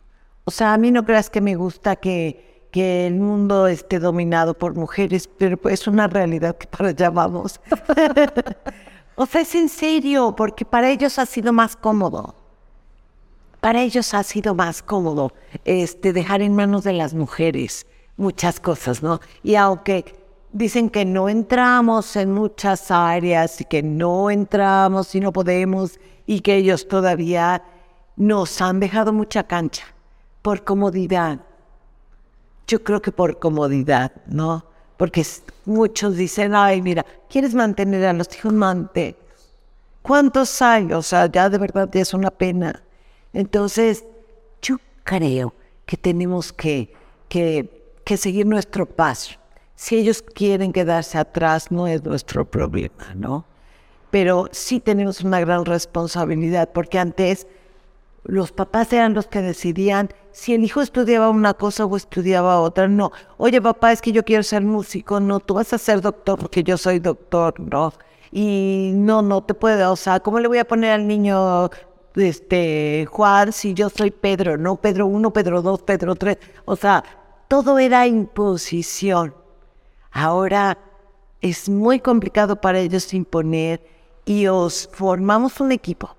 O 0.44 0.50
sea, 0.50 0.72
a 0.72 0.78
mí 0.78 0.90
no 0.90 1.04
creas 1.04 1.30
que 1.30 1.40
me 1.40 1.54
gusta 1.54 1.96
que 1.96 2.52
que 2.72 3.06
el 3.06 3.16
mundo 3.16 3.66
esté 3.66 3.98
dominado 3.98 4.54
por 4.54 4.74
mujeres, 4.74 5.28
pero 5.28 5.60
es 5.68 5.86
una 5.86 6.08
realidad 6.08 6.56
que 6.56 6.66
para 6.66 6.88
allá 6.88 7.10
vamos. 7.10 7.60
o 9.14 9.26
sea, 9.26 9.42
es 9.42 9.54
en 9.54 9.68
serio, 9.68 10.34
porque 10.34 10.64
para 10.64 10.90
ellos 10.90 11.18
ha 11.18 11.26
sido 11.26 11.52
más 11.52 11.76
cómodo. 11.76 12.34
Para 13.62 13.80
ellos 13.80 14.12
ha 14.12 14.24
sido 14.24 14.56
más 14.56 14.82
cómodo 14.82 15.34
este, 15.64 16.12
dejar 16.12 16.42
en 16.42 16.56
manos 16.56 16.82
de 16.82 16.94
las 16.94 17.14
mujeres 17.14 17.86
muchas 18.16 18.58
cosas, 18.58 19.04
¿no? 19.04 19.20
Y 19.44 19.54
aunque 19.54 20.16
dicen 20.52 20.90
que 20.90 21.04
no 21.04 21.28
entramos 21.28 22.16
en 22.16 22.32
muchas 22.32 22.90
áreas 22.90 23.60
y 23.60 23.64
que 23.64 23.84
no 23.84 24.32
entramos 24.32 25.14
y 25.14 25.20
no 25.20 25.32
podemos 25.32 26.00
y 26.26 26.40
que 26.40 26.56
ellos 26.56 26.88
todavía 26.88 27.62
nos 28.16 28.60
han 28.60 28.80
dejado 28.80 29.12
mucha 29.12 29.44
cancha 29.44 29.84
por 30.42 30.64
comodidad, 30.64 31.38
yo 32.66 32.82
creo 32.82 33.00
que 33.00 33.12
por 33.12 33.38
comodidad, 33.38 34.10
¿no? 34.26 34.64
Porque 34.96 35.24
muchos 35.66 36.16
dicen, 36.16 36.56
ay, 36.56 36.82
mira, 36.82 37.06
¿quieres 37.30 37.54
mantener 37.54 38.06
a 38.06 38.12
los 38.12 38.26
hijos? 38.36 38.52
Mante. 38.52 39.16
¿Cuántos 40.02 40.60
hay? 40.60 40.92
O 40.92 41.00
sea, 41.00 41.26
ya 41.26 41.48
de 41.48 41.58
verdad 41.58 41.94
es 41.94 42.12
una 42.12 42.32
pena. 42.32 42.82
Entonces, 43.32 44.04
yo 44.60 44.76
creo 45.04 45.54
que 45.86 45.96
tenemos 45.96 46.52
que, 46.52 46.92
que, 47.28 47.68
seguir 48.16 48.46
nuestro 48.46 48.84
paso. 48.86 49.38
Si 49.74 49.96
ellos 49.96 50.22
quieren 50.22 50.72
quedarse 50.72 51.16
atrás, 51.16 51.70
no 51.70 51.86
es 51.86 52.04
nuestro 52.04 52.44
problema, 52.44 53.14
¿no? 53.14 53.46
Pero 54.10 54.48
sí 54.52 54.80
tenemos 54.80 55.22
una 55.22 55.40
gran 55.40 55.64
responsabilidad, 55.64 56.70
porque 56.72 56.98
antes 56.98 57.46
los 58.24 58.52
papás 58.52 58.92
eran 58.92 59.14
los 59.14 59.26
que 59.26 59.40
decidían 59.40 60.10
si 60.30 60.54
el 60.54 60.62
hijo 60.62 60.80
estudiaba 60.80 61.30
una 61.30 61.54
cosa 61.54 61.86
o 61.86 61.96
estudiaba 61.96 62.60
otra. 62.60 62.86
No, 62.86 63.12
oye 63.38 63.60
papá, 63.60 63.92
es 63.92 64.02
que 64.02 64.12
yo 64.12 64.24
quiero 64.24 64.42
ser 64.42 64.62
músico. 64.62 65.18
No, 65.20 65.40
tú 65.40 65.54
vas 65.54 65.72
a 65.72 65.78
ser 65.78 66.00
doctor 66.00 66.38
porque 66.38 66.62
yo 66.62 66.76
soy 66.76 66.98
doctor, 66.98 67.58
¿no? 67.58 67.92
Y 68.30 68.92
no, 68.94 69.22
no 69.22 69.42
te 69.42 69.54
puedo, 69.54 69.92
o 69.92 69.96
sea, 69.96 70.20
¿cómo 70.20 70.38
le 70.40 70.48
voy 70.48 70.58
a 70.58 70.64
poner 70.66 70.92
al 70.92 71.06
niño 71.06 71.70
este 72.16 73.06
Juan 73.10 73.52
si 73.52 73.74
yo 73.74 73.88
soy 73.88 74.10
Pedro? 74.10 74.56
No, 74.56 74.76
Pedro 74.76 75.06
1, 75.06 75.32
Pedro 75.32 75.62
2, 75.62 75.82
Pedro 75.82 76.14
3. 76.14 76.38
O 76.64 76.76
sea, 76.76 77.02
todo 77.48 77.78
era 77.78 78.06
imposición. 78.06 79.34
Ahora 80.10 80.78
es 81.40 81.68
muy 81.68 82.00
complicado 82.00 82.60
para 82.60 82.78
ellos 82.78 83.12
imponer 83.14 83.84
y 84.24 84.46
os 84.46 84.88
formamos 84.92 85.60
un 85.60 85.72
equipo 85.72 86.16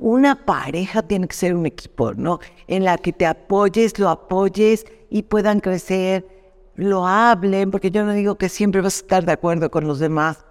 una 0.00 0.46
pareja 0.46 1.02
tiene 1.02 1.28
que 1.28 1.36
ser 1.36 1.54
un 1.54 1.66
equipo, 1.66 2.14
¿no? 2.14 2.40
En 2.66 2.84
la 2.84 2.96
que 2.96 3.12
te 3.12 3.26
apoyes, 3.26 3.98
lo 3.98 4.08
apoyes 4.08 4.86
y 5.10 5.22
puedan 5.22 5.60
crecer, 5.60 6.26
lo 6.74 7.06
hablen, 7.06 7.70
porque 7.70 7.90
yo 7.90 8.04
no 8.04 8.12
digo 8.12 8.36
que 8.36 8.48
siempre 8.48 8.80
vas 8.80 8.96
a 8.96 9.02
estar 9.02 9.24
de 9.26 9.32
acuerdo 9.32 9.70
con 9.70 9.86
los 9.86 9.98
demás, 9.98 10.44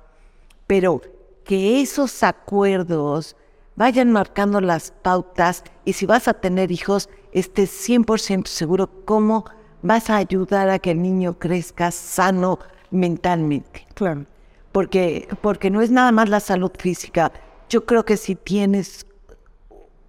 pero 0.67 1.01
que 1.43 1.81
esos 1.81 2.21
acuerdos 2.21 3.35
vayan 3.79 4.11
marcando 4.11 4.59
las 4.59 4.91
pautas 4.91 5.63
y 5.85 5.93
si 5.93 6.05
vas 6.05 6.27
a 6.27 6.33
tener 6.33 6.69
hijos, 6.69 7.09
estés 7.31 7.71
100% 7.89 8.45
seguro 8.45 8.89
cómo 9.05 9.45
vas 9.81 10.09
a 10.09 10.17
ayudar 10.17 10.69
a 10.69 10.79
que 10.79 10.91
el 10.91 11.01
niño 11.01 11.39
crezca 11.39 11.89
sano 11.89 12.59
mentalmente. 12.91 13.87
Claro. 13.93 14.25
Porque, 14.73 15.29
porque 15.41 15.69
no 15.69 15.81
es 15.81 15.91
nada 15.91 16.11
más 16.11 16.27
la 16.27 16.41
salud 16.41 16.71
física. 16.77 17.31
Yo 17.69 17.85
creo 17.85 18.03
que 18.03 18.17
si 18.17 18.35
tienes 18.35 19.05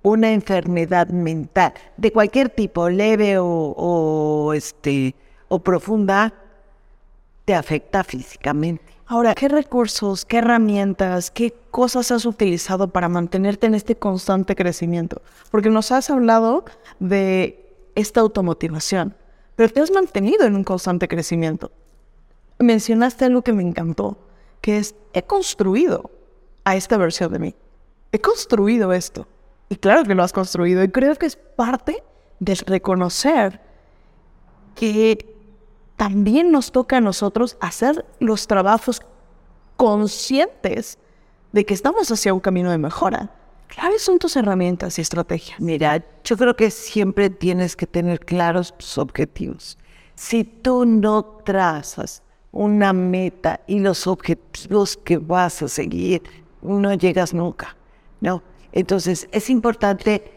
una 0.02 0.32
enfermedad 0.32 1.06
mental 1.08 1.72
de 1.96 2.10
cualquier 2.10 2.48
tipo, 2.48 2.90
leve 2.90 3.36
o, 3.38 4.52
este, 4.52 5.14
o 5.46 5.60
profunda, 5.60 6.34
te 7.44 7.54
afecta 7.54 8.02
físicamente. 8.02 8.89
Ahora, 9.12 9.34
¿qué 9.34 9.48
recursos, 9.48 10.24
qué 10.24 10.36
herramientas, 10.36 11.32
qué 11.32 11.52
cosas 11.72 12.12
has 12.12 12.24
utilizado 12.24 12.92
para 12.92 13.08
mantenerte 13.08 13.66
en 13.66 13.74
este 13.74 13.96
constante 13.96 14.54
crecimiento? 14.54 15.20
Porque 15.50 15.68
nos 15.68 15.90
has 15.90 16.10
hablado 16.10 16.64
de 17.00 17.74
esta 17.96 18.20
automotivación, 18.20 19.16
pero 19.56 19.72
te 19.72 19.80
has 19.80 19.90
mantenido 19.90 20.44
en 20.44 20.54
un 20.54 20.62
constante 20.62 21.08
crecimiento. 21.08 21.72
Mencionaste 22.60 23.24
algo 23.24 23.42
que 23.42 23.52
me 23.52 23.64
encantó, 23.64 24.16
que 24.60 24.78
es, 24.78 24.94
he 25.12 25.24
construido 25.24 26.08
a 26.62 26.76
esta 26.76 26.96
versión 26.96 27.32
de 27.32 27.40
mí. 27.40 27.54
He 28.12 28.20
construido 28.20 28.92
esto. 28.92 29.26
Y 29.70 29.74
claro 29.74 30.04
que 30.04 30.14
lo 30.14 30.22
has 30.22 30.32
construido. 30.32 30.84
Y 30.84 30.88
creo 30.88 31.16
que 31.16 31.26
es 31.26 31.34
parte 31.34 32.04
de 32.38 32.54
reconocer 32.64 33.60
que 34.76 35.29
también 36.00 36.50
nos 36.50 36.72
toca 36.72 36.96
a 36.96 37.00
nosotros 37.02 37.58
hacer 37.60 38.06
los 38.20 38.46
trabajos 38.46 39.02
conscientes 39.76 40.96
de 41.52 41.66
que 41.66 41.74
estamos 41.74 42.10
hacia 42.10 42.32
un 42.32 42.40
camino 42.40 42.70
de 42.70 42.78
mejora. 42.78 43.28
¿Cuáles 43.74 44.00
son 44.00 44.18
tus 44.18 44.34
herramientas 44.34 44.98
y 44.98 45.02
estrategias? 45.02 45.60
Mira, 45.60 46.02
yo 46.24 46.38
creo 46.38 46.56
que 46.56 46.70
siempre 46.70 47.28
tienes 47.28 47.76
que 47.76 47.86
tener 47.86 48.20
claros 48.20 48.74
tus 48.78 48.96
objetivos. 48.96 49.76
Si 50.14 50.42
tú 50.42 50.86
no 50.86 51.22
trazas 51.44 52.22
una 52.50 52.94
meta 52.94 53.60
y 53.66 53.80
los 53.80 54.06
objetivos 54.06 54.96
que 54.96 55.18
vas 55.18 55.60
a 55.60 55.68
seguir, 55.68 56.22
no 56.62 56.94
llegas 56.94 57.34
nunca, 57.34 57.76
¿no? 58.22 58.42
Entonces, 58.72 59.28
es 59.32 59.50
importante 59.50 60.32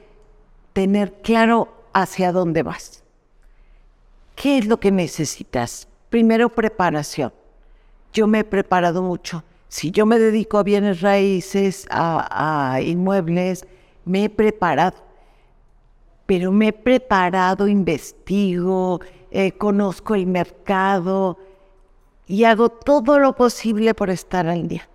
tener 0.73 1.21
claro 1.21 1.73
hacia 1.93 2.34
dónde 2.34 2.63
vas. 2.63 3.02
¿Qué 4.35 4.57
es 4.57 4.67
lo 4.67 4.79
que 4.79 4.91
necesitas? 4.91 5.87
Primero, 6.09 6.49
preparación. 6.49 7.33
Yo 8.13 8.27
me 8.27 8.39
he 8.39 8.43
preparado 8.43 9.01
mucho. 9.01 9.43
Si 9.67 9.91
yo 9.91 10.05
me 10.05 10.19
dedico 10.19 10.59
a 10.59 10.63
bienes 10.63 11.01
raíces, 11.01 11.87
a, 11.89 12.79
inmuebles, 12.83 13.65
me 14.05 14.25
he 14.25 14.29
preparado. 14.29 14.97
Pero 16.25 16.51
me 16.51 16.67
he 16.67 16.73
preparado, 16.73 17.67
investigo, 17.67 19.01
eh, 19.31 19.51
conozco 19.53 20.15
el 20.15 20.27
mercado 20.27 21.37
y 22.27 22.43
hago 22.43 22.69
todo 22.69 23.19
lo 23.19 23.35
posible 23.35 23.93
por 23.93 24.09
estar 24.09 24.47
al 24.47 24.67
día. 24.67 24.87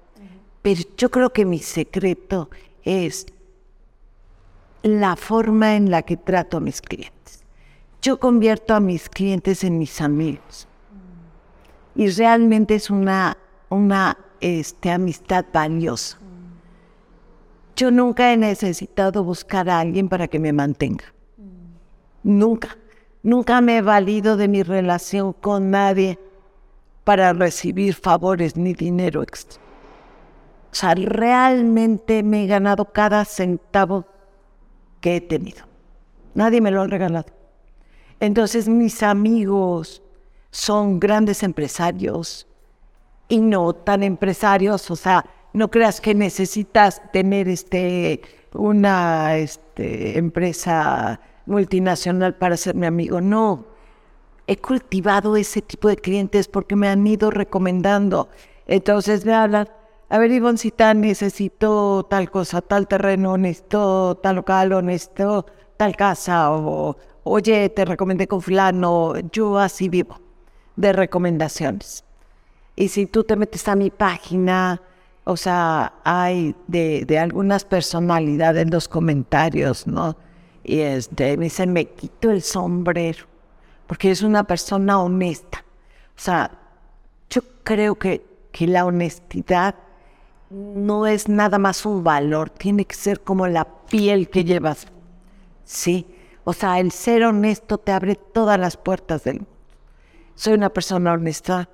Pero 0.62 0.82
yo 0.96 1.10
creo 1.10 1.32
que 1.32 1.44
mi 1.44 1.58
secreto 1.58 2.48
es 2.84 3.26
la 4.82 5.16
forma 5.16 5.76
en 5.76 5.90
la 5.90 6.02
que 6.02 6.16
trato 6.16 6.56
a 6.56 6.60
mis 6.60 6.80
clientes. 6.80 7.44
Yo 8.00 8.20
convierto 8.20 8.74
a 8.74 8.80
mis 8.80 9.08
clientes 9.08 9.64
en 9.64 9.78
mis 9.78 10.00
amigos. 10.00 10.68
Y 11.94 12.08
realmente 12.10 12.76
es 12.76 12.90
una, 12.90 13.36
una 13.70 14.16
este, 14.40 14.90
amistad 14.90 15.44
valiosa. 15.52 16.18
Yo 17.74 17.90
nunca 17.90 18.32
he 18.32 18.36
necesitado 18.36 19.24
buscar 19.24 19.68
a 19.68 19.80
alguien 19.80 20.08
para 20.08 20.28
que 20.28 20.38
me 20.38 20.52
mantenga. 20.52 21.04
Nunca. 22.22 22.76
Nunca 23.22 23.60
me 23.60 23.78
he 23.78 23.82
valido 23.82 24.36
de 24.36 24.48
mi 24.48 24.62
relación 24.62 25.32
con 25.32 25.70
nadie 25.70 26.18
para 27.04 27.32
recibir 27.32 27.94
favores 27.94 28.56
ni 28.56 28.74
dinero 28.74 29.22
extra. 29.22 29.60
O 30.70 30.74
sea, 30.74 30.94
realmente 30.94 32.22
me 32.22 32.44
he 32.44 32.46
ganado 32.46 32.84
cada 32.92 33.24
centavo 33.24 34.06
que 35.00 35.16
he 35.16 35.20
tenido. 35.20 35.64
Nadie 36.34 36.60
me 36.60 36.70
lo 36.70 36.82
ha 36.82 36.86
regalado. 36.86 37.37
Entonces 38.20 38.68
mis 38.68 39.02
amigos 39.02 40.02
son 40.50 40.98
grandes 40.98 41.42
empresarios 41.42 42.46
y 43.28 43.40
no 43.40 43.72
tan 43.74 44.02
empresarios, 44.02 44.90
o 44.90 44.96
sea, 44.96 45.24
no 45.52 45.70
creas 45.70 46.00
que 46.00 46.14
necesitas 46.14 47.02
tener 47.12 47.48
este 47.48 48.22
una 48.54 49.36
este, 49.36 50.18
empresa 50.18 51.20
multinacional 51.46 52.34
para 52.36 52.56
ser 52.56 52.74
mi 52.74 52.86
amigo, 52.86 53.20
no. 53.20 53.66
He 54.46 54.56
cultivado 54.56 55.36
ese 55.36 55.60
tipo 55.60 55.88
de 55.88 55.96
clientes 55.96 56.48
porque 56.48 56.74
me 56.76 56.88
han 56.88 57.06
ido 57.06 57.30
recomendando. 57.30 58.28
Entonces 58.66 59.24
me 59.26 59.34
hablan, 59.34 59.68
a 60.08 60.18
ver, 60.18 60.30
Ivoncita, 60.30 60.94
necesito 60.94 62.06
tal 62.08 62.30
cosa, 62.30 62.62
tal 62.62 62.88
terreno, 62.88 63.36
necesito 63.36 64.16
tal 64.22 64.36
local, 64.36 64.84
necesito 64.84 65.46
tal 65.76 65.96
casa, 65.96 66.50
o 66.50 66.96
oye, 67.28 67.68
te 67.68 67.84
recomendé 67.84 68.26
con 68.26 68.42
fulano, 68.42 69.14
yo 69.32 69.58
así 69.58 69.88
vivo, 69.88 70.20
de 70.76 70.92
recomendaciones. 70.92 72.04
Y 72.76 72.88
si 72.88 73.06
tú 73.06 73.24
te 73.24 73.36
metes 73.36 73.66
a 73.68 73.76
mi 73.76 73.90
página, 73.90 74.80
o 75.24 75.36
sea, 75.36 75.94
hay 76.04 76.54
de, 76.66 77.04
de 77.04 77.18
algunas 77.18 77.64
personalidades 77.64 78.62
en 78.62 78.70
los 78.70 78.88
comentarios, 78.88 79.86
¿no? 79.86 80.16
Y 80.64 80.80
este, 80.80 81.36
me 81.36 81.44
dicen, 81.44 81.72
me 81.72 81.86
quito 81.86 82.30
el 82.30 82.42
sombrero, 82.42 83.24
porque 83.86 84.10
es 84.10 84.22
una 84.22 84.44
persona 84.44 85.00
honesta. 85.00 85.64
O 86.16 86.20
sea, 86.20 86.50
yo 87.30 87.42
creo 87.62 87.94
que, 87.96 88.24
que 88.52 88.66
la 88.66 88.84
honestidad 88.84 89.74
no 90.50 91.06
es 91.06 91.28
nada 91.28 91.58
más 91.58 91.84
un 91.84 92.04
valor, 92.04 92.50
tiene 92.50 92.84
que 92.84 92.94
ser 92.94 93.20
como 93.20 93.46
la 93.46 93.64
piel 93.64 94.28
que 94.30 94.44
llevas. 94.44 94.86
Sí, 95.64 96.06
o 96.48 96.54
sea, 96.54 96.80
el 96.80 96.92
ser 96.92 97.24
honesto 97.24 97.76
te 97.76 97.92
abre 97.92 98.14
todas 98.14 98.58
las 98.58 98.78
puertas 98.78 99.22
del 99.24 99.40
mundo. 99.40 99.52
Soy 100.34 100.54
una 100.54 100.70
persona 100.70 101.12
honesta, 101.12 101.68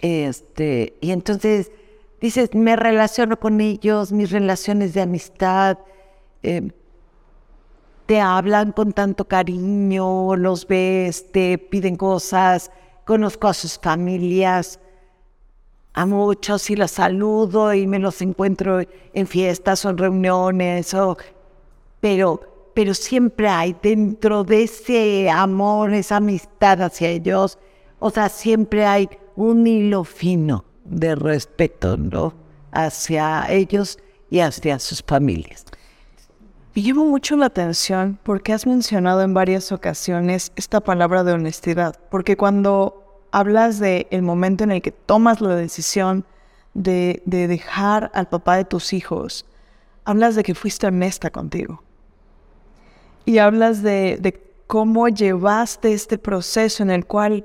este, 0.00 0.96
y 1.02 1.10
entonces 1.10 1.70
dices, 2.22 2.54
me 2.54 2.74
relaciono 2.74 3.38
con 3.38 3.60
ellos, 3.60 4.12
mis 4.12 4.30
relaciones 4.30 4.94
de 4.94 5.02
amistad, 5.02 5.76
eh, 6.42 6.72
te 8.06 8.18
hablan 8.18 8.72
con 8.72 8.94
tanto 8.94 9.26
cariño, 9.26 10.36
los 10.36 10.66
ves, 10.66 11.30
te 11.30 11.58
piden 11.58 11.96
cosas, 11.96 12.70
conozco 13.04 13.48
a 13.48 13.52
sus 13.52 13.78
familias, 13.78 14.80
a 15.92 16.06
muchos 16.06 16.70
y 16.70 16.76
los 16.76 16.92
saludo 16.92 17.74
y 17.74 17.86
me 17.86 17.98
los 17.98 18.22
encuentro 18.22 18.80
en 19.12 19.26
fiestas 19.26 19.84
o 19.84 19.90
en 19.90 19.98
reuniones, 19.98 20.94
o, 20.94 21.18
pero, 22.00 22.53
pero 22.74 22.94
siempre 22.94 23.48
hay 23.48 23.76
dentro 23.82 24.44
de 24.44 24.64
ese 24.64 25.30
amor, 25.30 25.92
esa 25.94 26.16
amistad 26.16 26.82
hacia 26.82 27.08
ellos, 27.08 27.58
o 27.98 28.10
sea, 28.10 28.28
siempre 28.28 28.84
hay 28.84 29.08
un 29.36 29.66
hilo 29.66 30.04
fino 30.04 30.64
de 30.84 31.14
respeto, 31.14 31.96
¿no? 31.96 32.34
Hacia 32.72 33.46
ellos 33.48 33.98
y 34.30 34.40
hacia 34.40 34.78
sus 34.78 35.02
familias. 35.02 35.64
Me 36.74 36.82
llama 36.82 37.04
mucho 37.04 37.36
la 37.36 37.46
atención 37.46 38.18
porque 38.24 38.52
has 38.52 38.66
mencionado 38.66 39.22
en 39.22 39.32
varias 39.32 39.70
ocasiones 39.70 40.52
esta 40.56 40.80
palabra 40.80 41.22
de 41.22 41.32
honestidad, 41.32 41.96
porque 42.10 42.36
cuando 42.36 43.22
hablas 43.30 43.78
de 43.78 44.08
momento 44.22 44.64
en 44.64 44.72
el 44.72 44.82
que 44.82 44.90
tomas 44.90 45.40
la 45.40 45.54
decisión 45.54 46.26
de, 46.74 47.22
dejar 47.24 48.10
al 48.14 48.28
papá 48.28 48.56
de 48.56 48.64
tus 48.64 48.92
hijos. 48.92 49.46
Hablas 50.04 50.34
de 50.34 50.42
que 50.42 50.54
fuiste 50.54 50.86
honesta 50.86 51.30
contigo. 51.30 51.82
Y 53.24 53.38
hablas 53.38 53.82
de, 53.82 54.40
cómo 54.66 55.08
llevaste 55.08 55.92
este 55.92 56.18
proceso 56.18 56.82
en 56.82 56.90
el 56.90 57.06
cual 57.06 57.44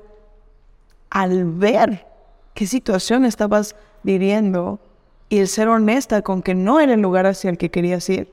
al 1.10 1.44
ver 1.44 2.06
qué 2.54 2.66
situación 2.66 3.24
estabas 3.24 3.76
viviendo 4.02 4.80
y 5.28 5.38
el 5.38 5.48
ser 5.48 5.68
honesta 5.68 6.22
con 6.22 6.42
que 6.42 6.54
no 6.54 6.80
era 6.80 6.94
el 6.94 7.00
lugar 7.00 7.26
hacia 7.26 7.50
el 7.50 7.58
que 7.58 7.70
querías 7.70 8.08
ir, 8.08 8.32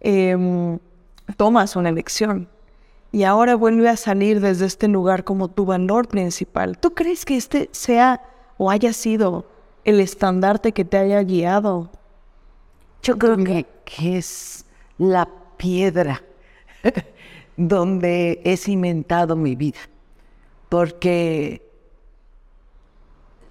em, 0.00 0.78
tomas 1.36 1.76
una 1.76 1.88
elección 1.88 2.48
y 3.12 3.22
ahora 3.22 3.54
vuelve 3.54 3.88
a 3.88 3.96
salir 3.96 4.40
desde 4.40 4.66
este 4.66 4.88
lugar 4.88 5.24
como 5.24 5.48
tu 5.48 5.64
valor 5.64 6.08
principal. 6.08 6.76
¿Tú 6.78 6.94
crees 6.94 7.24
que 7.24 7.36
este 7.36 7.70
sea 7.72 8.20
o 8.58 8.70
haya 8.70 8.92
sido 8.92 9.46
el 9.84 10.00
estandarte 10.00 10.72
que 10.72 10.84
te 10.84 10.98
haya 10.98 11.22
guiado? 11.22 11.90
Yo 13.02 13.16
creo 13.16 13.36
que 13.36 13.66
es 14.18 14.66
la 14.98 15.28
piedra 15.56 16.22
donde 17.56 18.40
he 18.44 18.56
cimentado 18.56 19.36
mi 19.36 19.56
vida, 19.56 19.80
porque 20.68 21.62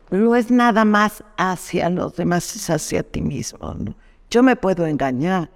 no 0.10 0.36
es 0.36 0.50
nada 0.50 0.86
más 0.86 1.24
hacia 1.38 1.90
los 1.90 2.16
demás, 2.16 2.56
es 2.56 2.70
hacia 2.70 3.04
ti 3.04 3.22
mismo. 3.22 3.76
Yo 4.30 4.44
me 4.44 4.56
puedo 4.56 4.86
engañar, 4.86 5.50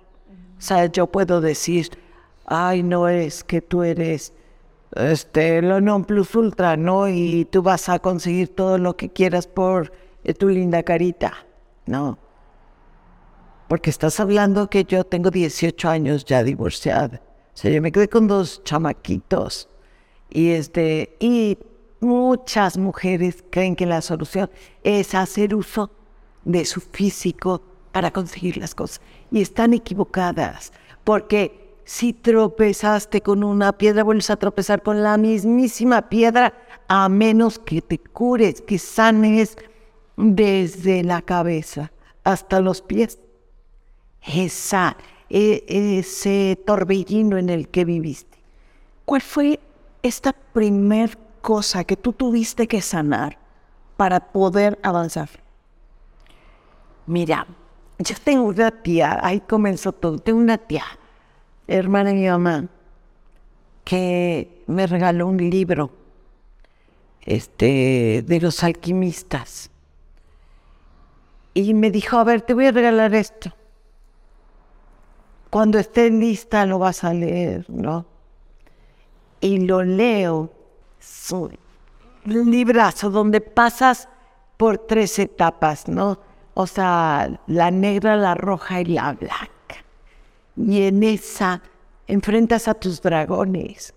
o 0.58 0.62
sea, 0.62 0.86
yo 0.88 1.08
puedo 1.08 1.42
decir, 1.42 1.90
ay, 2.46 2.84
no 2.84 3.08
es 3.08 3.44
que 3.44 3.62
tú 3.62 3.84
eres 3.84 4.34
este, 4.96 5.62
lo 5.62 5.80
non 5.80 6.04
plus 6.04 6.36
ultra, 6.36 6.76
¿no? 6.76 7.08
Y 7.08 7.46
tú 7.46 7.62
vas 7.62 7.88
a 7.88 8.00
conseguir 8.00 8.50
todo 8.50 8.78
lo 8.78 8.98
que 8.98 9.10
quieras 9.10 9.48
por 9.48 9.94
eh, 10.24 10.34
tu 10.34 10.50
linda 10.50 10.84
carita. 10.84 11.34
No. 11.86 12.18
Porque 13.68 13.90
estás 13.90 14.20
hablando 14.20 14.70
que 14.70 14.84
yo 14.84 15.06
tengo 15.06 15.32
18 15.32 15.90
años 15.90 16.26
ya 16.26 16.44
divorciada. 16.44 17.22
Sea, 17.54 17.72
yo 17.72 17.82
me 17.82 17.92
quedé 17.92 18.08
con 18.08 18.28
dos 18.28 18.64
chamaquitos. 18.64 19.68
Y 20.30 20.50
este, 20.50 21.16
y 21.20 21.58
muchas 22.00 22.78
mujeres 22.78 23.44
creen 23.50 23.76
que 23.76 23.86
la 23.86 24.02
solución 24.02 24.50
es 24.84 25.14
hacer 25.14 25.54
uso 25.54 25.92
de 26.44 26.66
su 26.66 26.82
físico 26.82 27.62
para 27.92 28.12
conseguir 28.12 28.58
las 28.58 28.74
cosas. 28.74 29.02
Y 29.32 29.42
están 29.42 29.74
equivocadas. 29.74 30.72
Porque 31.04 31.76
si 31.84 32.14
tropezaste 32.14 33.22
con 33.22 33.43
una 33.43 33.74
piedra, 33.74 34.04
vuelves 34.04 34.30
a 34.30 34.38
tropezar 34.38 34.82
con 34.82 35.04
la 35.04 35.18
mismísima 35.18 36.10
piedra, 36.10 36.54
a 36.88 37.10
menos 37.10 37.60
que 37.60 37.82
te 37.82 37.97
cures, 37.97 38.62
que 38.62 38.78
sanes 38.78 39.58
desde 40.16 41.04
la 41.04 41.22
cabeza 41.22 41.91
hasta 42.24 42.62
los 42.62 42.82
pies. 42.82 43.20
Esa, 44.22 44.95
e, 45.34 45.64
ese 45.68 46.62
torbellino 46.66 47.38
en 47.38 47.50
el 47.50 47.70
que 47.70 47.86
viviste. 47.86 48.38
¿Cuál 49.06 49.22
fue 49.22 49.60
esta 50.04 50.34
primer 50.34 51.18
cosa 51.42 51.86
que 51.86 51.96
tú 51.96 52.12
tuviste 52.12 52.68
que 52.68 52.82
sanar 52.82 53.38
para 53.96 54.32
poder 54.32 54.78
avanzar? 54.84 55.30
Mira, 57.08 57.48
yo 57.98 58.16
tengo 58.24 58.44
una 58.44 58.72
tía, 58.72 59.20
ahí 59.24 59.40
comenzó 59.40 59.94
todo, 59.94 60.20
tengo 60.20 60.40
una 60.40 60.58
tía 60.58 60.84
hermana 61.68 62.10
de 62.10 62.16
mi 62.16 62.28
mamá, 62.28 62.68
que 63.86 64.64
me 64.68 64.86
regaló 64.86 65.28
un 65.28 65.38
libro 65.38 65.92
este, 67.22 68.24
de 68.28 68.42
los 68.42 68.64
alquimistas. 68.64 69.70
Y 71.54 71.74
me 71.74 71.92
dijo, 71.92 72.18
a 72.18 72.24
ver, 72.24 72.42
te 72.42 72.54
voy 72.54 72.68
a 72.68 72.72
regalar 72.72 73.14
esto. 73.16 73.54
Cuando 75.52 75.78
esté 75.78 76.10
lista 76.10 76.66
lo 76.66 76.80
vas 76.80 77.04
a 77.04 77.14
leer, 77.14 77.66
¿no? 77.70 78.08
y 79.41 79.60
lo 79.60 79.84
leo. 79.84 80.54
Es 80.99 81.32
un 81.32 82.52
librazo 82.52 83.10
donde 83.10 83.41
pasas 83.41 84.08
por 84.56 84.78
tres 84.78 85.18
etapas, 85.20 85.88
¿no? 85.88 86.20
O 86.54 86.68
sea, 86.68 87.41
la 87.47 87.72
negra, 87.72 88.16
la 88.16 88.36
roja 88.36 88.82
y 88.82 88.86
la 88.86 89.14
blanca. 89.14 89.49
Y 90.56 90.84
en 90.84 91.02
esa 91.04 91.62
enfrentas 92.08 92.68
a 92.68 92.76
tus 92.76 93.02
dragones, 93.02 93.93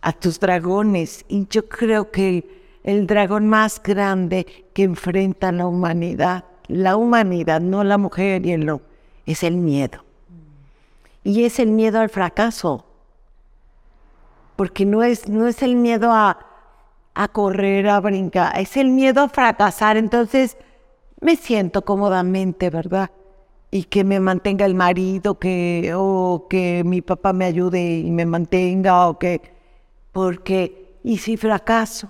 a 0.00 0.12
tus 0.12 0.38
dragones. 0.38 1.24
Y 1.28 1.46
yo 1.48 1.68
creo 1.68 2.10
que 2.12 2.78
el 2.84 3.06
dragón 3.06 3.48
más 3.48 3.82
grande 3.82 4.46
que 4.72 4.84
enfrenta 4.84 5.50
la 5.50 5.66
humanidad, 5.66 6.44
la 6.68 6.96
humanidad, 6.96 7.60
no 7.60 7.82
la 7.82 7.98
mujer 7.98 8.46
y 8.46 8.52
el 8.52 8.68
hombre, 8.68 8.86
es 9.24 9.42
el 9.42 9.56
miedo. 9.56 10.05
Y 11.26 11.44
es 11.44 11.58
el 11.58 11.70
miedo 11.70 11.98
al 11.98 12.08
fracaso. 12.08 12.84
Porque 14.54 14.84
no 14.84 15.02
es, 15.02 15.28
no 15.28 15.48
es 15.48 15.62
el 15.62 15.74
miedo 15.74 16.12
a, 16.12 16.38
a 17.14 17.28
correr, 17.28 17.88
a 17.88 17.98
brincar, 17.98 18.58
es 18.58 18.76
el 18.76 18.90
miedo 18.90 19.22
a 19.22 19.28
fracasar. 19.28 19.96
Entonces 19.96 20.56
me 21.20 21.34
siento 21.34 21.82
cómodamente, 21.82 22.70
¿verdad? 22.70 23.10
y 23.70 23.84
que 23.84 24.04
me 24.04 24.20
mantenga 24.20 24.64
el 24.64 24.74
marido, 24.74 25.38
que, 25.38 25.92
o 25.96 26.46
que 26.48 26.84
mi 26.84 27.02
papá 27.02 27.32
me 27.32 27.44
ayude 27.46 27.98
y 27.98 28.10
me 28.10 28.24
mantenga, 28.24 29.08
o 29.08 29.18
que, 29.18 29.42
porque, 30.12 30.98
y 31.02 31.18
si 31.18 31.36
fracaso. 31.36 32.08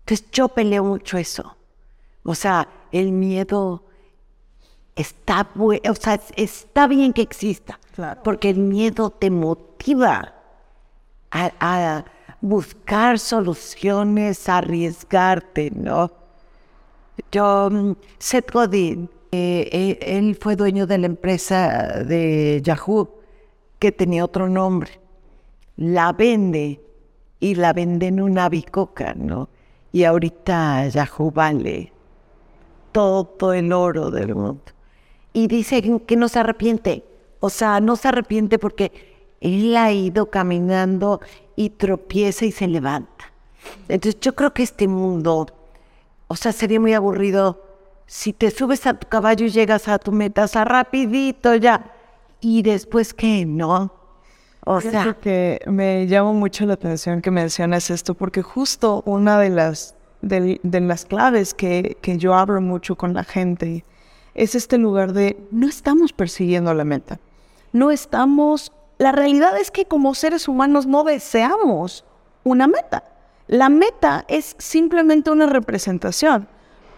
Entonces 0.00 0.30
yo 0.30 0.48
peleo 0.48 0.84
mucho 0.84 1.16
eso. 1.16 1.56
O 2.22 2.34
sea, 2.34 2.68
el 2.92 3.12
miedo 3.12 3.84
está, 4.96 5.48
o 5.56 5.94
sea, 5.94 6.20
está 6.36 6.86
bien 6.86 7.12
que 7.12 7.22
exista, 7.22 7.78
porque 8.22 8.50
el 8.50 8.58
miedo 8.58 9.10
te 9.10 9.30
motiva 9.30 10.34
a, 11.30 12.04
buscar 12.40 13.18
soluciones, 13.18 14.48
a 14.50 14.58
arriesgarte, 14.58 15.70
¿no? 15.70 16.12
Yo, 17.32 17.70
mm, 17.70 17.92
Seth 18.18 18.52
Godin, 18.52 19.08
eh, 19.32 19.68
eh, 19.72 19.98
él 20.02 20.36
fue 20.38 20.54
dueño 20.54 20.86
de 20.86 20.98
la 20.98 21.06
empresa 21.06 22.04
de 22.04 22.60
Yahoo, 22.62 23.08
que 23.78 23.92
tenía 23.92 24.24
otro 24.24 24.48
nombre. 24.48 25.00
La 25.76 26.12
vende 26.12 26.80
y 27.40 27.54
la 27.54 27.72
vende 27.72 28.08
en 28.08 28.20
una 28.20 28.48
bicoca, 28.50 29.14
¿no? 29.14 29.48
Y 29.90 30.04
ahorita 30.04 30.86
Yahoo 30.88 31.30
vale 31.30 31.92
todo 32.92 33.54
el 33.54 33.72
oro 33.72 34.10
del 34.10 34.34
mundo. 34.34 34.73
Y 35.34 35.48
dice 35.48 36.00
que 36.06 36.16
no 36.16 36.28
se 36.28 36.38
arrepiente. 36.38 37.04
O 37.40 37.50
sea, 37.50 37.80
no 37.80 37.96
se 37.96 38.08
arrepiente 38.08 38.58
porque 38.58 38.90
él 39.42 39.76
ha 39.76 39.92
ido 39.92 40.30
caminando 40.30 41.20
y 41.56 41.68
tropieza 41.68 42.46
y 42.46 42.52
se 42.52 42.66
levanta. 42.66 43.32
Entonces 43.88 44.18
yo 44.20 44.34
creo 44.34 44.54
que 44.54 44.62
este 44.62 44.88
mundo, 44.88 45.46
o 46.28 46.36
sea, 46.36 46.52
sería 46.52 46.80
muy 46.80 46.94
aburrido 46.94 47.62
si 48.06 48.32
te 48.32 48.50
subes 48.50 48.86
a 48.86 48.94
tu 48.94 49.08
caballo 49.08 49.44
y 49.44 49.50
llegas 49.50 49.88
a 49.88 49.98
tu 49.98 50.12
meta, 50.12 50.44
o 50.44 50.48
sea, 50.48 50.64
rapidito 50.64 51.54
ya. 51.54 51.92
¿Y 52.40 52.62
después 52.62 53.12
qué? 53.12 53.44
No. 53.44 53.92
O 54.64 54.80
sea... 54.80 55.14
que 55.20 55.60
me 55.66 56.06
llama 56.06 56.32
mucho 56.32 56.64
la 56.64 56.74
atención 56.74 57.20
que 57.20 57.30
mencionas 57.30 57.90
esto, 57.90 58.14
porque 58.14 58.40
justo 58.40 59.02
una 59.04 59.38
de 59.38 59.50
las, 59.50 59.94
de, 60.22 60.58
las 60.62 61.04
claves 61.04 61.52
que, 61.52 61.98
que 62.00 62.16
yo 62.16 62.34
abro 62.34 62.60
mucho 62.60 62.96
con 62.96 63.12
la 63.12 63.24
gente 63.24 63.84
es 64.34 64.54
este 64.54 64.78
lugar 64.78 65.12
de 65.12 65.38
no 65.50 65.68
estamos 65.68 66.12
persiguiendo 66.12 66.74
la 66.74 66.84
meta. 66.84 67.20
No 67.72 67.90
estamos... 67.90 68.72
La 68.98 69.12
realidad 69.12 69.58
es 69.58 69.70
que 69.70 69.86
como 69.86 70.14
seres 70.14 70.46
humanos 70.46 70.86
no 70.86 71.04
deseamos 71.04 72.04
una 72.44 72.66
meta. 72.68 73.04
La 73.48 73.68
meta 73.68 74.24
es 74.28 74.54
simplemente 74.58 75.30
una 75.30 75.46
representación. 75.46 76.48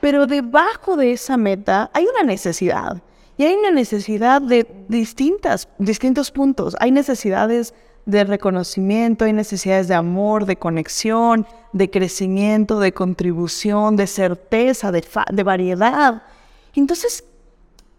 Pero 0.01 0.27
debajo 0.27 0.97
de 0.97 1.13
esa 1.13 1.37
meta 1.37 1.91
hay 1.95 2.07
una 2.07 2.23
necesidad. 2.23 3.03
Y 3.39 3.45
hay 3.45 3.55
una 3.55 3.71
necesidad 3.71 4.41
de 4.41 4.67
distintas, 4.89 5.69
distintos 5.79 6.31
puntos. 6.31 6.77
Hay 6.81 6.91
necesidades 6.91 7.75
de 8.07 8.25
reconocimiento, 8.25 9.25
hay 9.25 9.33
necesidades 9.33 9.89
de 9.89 9.95
amor, 9.95 10.47
de 10.47 10.57
conexión, 10.57 11.47
de 11.73 11.91
crecimiento, 11.91 12.79
de 12.79 12.93
contribución, 12.93 13.97
de 13.97 14.07
certeza, 14.07 14.93
de, 14.93 15.05
de 15.33 15.43
variedad. 15.43 16.23
Entonces, 16.77 17.25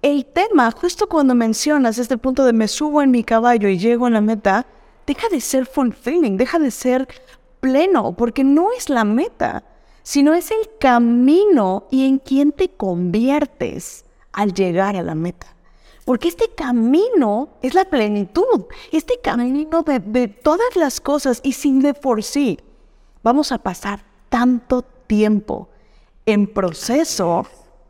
el 0.01 0.25
tema, 0.25 0.71
justo 0.71 1.09
cuando 1.09 1.35
mencionas 1.35 1.97
este 1.97 2.17
punto 2.17 2.45
de 2.45 2.53
me 2.53 2.67
subo 2.67 3.01
en 3.01 3.11
mi 3.11 3.23
caballo 3.23 3.67
y 3.67 3.77
llego 3.77 4.05
a 4.05 4.09
la 4.09 4.21
meta, 4.21 4.65
deja 5.05 5.27
de 5.29 5.41
ser 5.41 5.65
fulfilling, 5.65 6.37
deja 6.37 6.59
de 6.59 6.71
ser 6.71 7.07
pleno, 7.59 8.15
porque 8.15 8.43
no 8.43 8.71
es 8.71 8.89
la 8.89 9.03
meta 9.03 9.63
sino 10.07 10.33
es 10.33 10.51
el 10.51 10.69
camino 10.79 11.83
y 11.91 12.07
en 12.07 12.19
quién 12.19 12.53
te 12.53 12.69
conviertes 12.69 14.05
al 14.31 14.53
llegar 14.53 14.95
a 14.95 15.03
la 15.03 15.15
meta. 15.15 15.47
Porque 16.05 16.29
este 16.29 16.47
camino 16.55 17.49
es 17.61 17.73
la 17.73 17.83
plenitud, 17.83 18.67
este 18.93 19.19
camino 19.21 19.83
de, 19.83 19.99
de 19.99 20.29
todas 20.29 20.77
las 20.77 21.01
cosas 21.01 21.41
y 21.43 21.51
sin 21.51 21.81
de 21.81 21.93
por 21.93 22.23
sí. 22.23 22.57
Vamos 23.21 23.51
a 23.51 23.57
pasar 23.57 24.05
tanto 24.29 24.81
tiempo 24.81 25.67
en 26.25 26.47
proceso, 26.47 27.45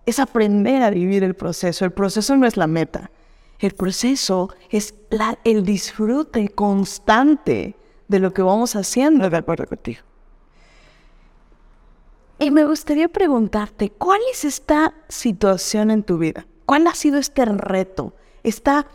es 0.07 0.19
aprender 0.19 0.81
a 0.83 0.89
vivir 0.89 1.23
el 1.25 1.35
proceso. 1.35 1.83
El 1.83 1.91
proceso 1.91 2.35
no 2.37 2.47
es 2.47 2.55
la 2.55 2.65
meta. 2.65 3.11
El 3.59 3.73
proceso 3.73 4.49
es 4.69 4.95
el 5.43 5.65
disfrute 5.65 6.47
constante 6.47 7.75
de 8.07 8.19
lo 8.19 8.33
que 8.33 8.41
vamos 8.41 8.77
haciendo. 8.77 9.29
De 9.29 9.35
acuerdo 9.35 9.65
contigo. 9.65 9.99
Y 12.39 12.51
me 12.51 12.63
gustaría 12.63 13.09
preguntarte, 13.09 13.89
¿cuál 13.89 14.21
es 14.31 14.45
esta 14.45 14.93
situación 15.09 15.91
en 15.91 16.03
tu 16.03 16.17
vida? 16.17 16.47
¿Cuál 16.65 16.87
ha 16.87 16.95
sido 16.95 17.17
este 17.17 17.43
reto, 17.43 18.13
esta 18.43 18.87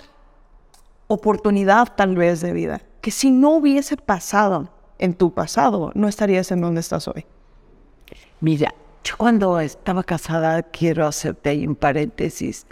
oportunidad 1.09 1.95
tal 1.95 2.17
vez 2.17 2.41
de 2.41 2.55
vida, 2.55 2.81
que 3.03 3.11
si 3.11 3.31
no 3.31 3.51
hubiese 3.57 3.99
pasado 3.99 4.71
en 4.99 5.13
tu 5.13 5.35
pasado, 5.35 5.93
no 5.95 6.09
estarías 6.09 6.51
en 6.53 6.63
donde 6.63 6.81
estás 6.81 7.07
hoy? 7.07 7.27
Mira, 8.41 8.75
yo 9.05 9.17
cuando 9.17 9.59
estaba 9.61 10.03
casada, 10.03 10.63
quiero 10.63 11.07
hacerte 11.07 11.51
ahí 11.51 11.67
un 11.67 11.75
paréntesis. 11.75 12.67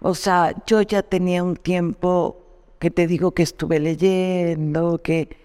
O 0.00 0.14
sea, 0.14 0.54
yo 0.66 0.82
ya 0.82 1.02
tenía 1.02 1.42
un 1.42 1.56
tiempo 1.56 2.36
que 2.78 2.90
te 2.90 3.06
digo 3.06 3.32
que 3.32 3.42
estuve 3.42 3.80
leyendo, 3.80 4.98
que... 5.02 5.36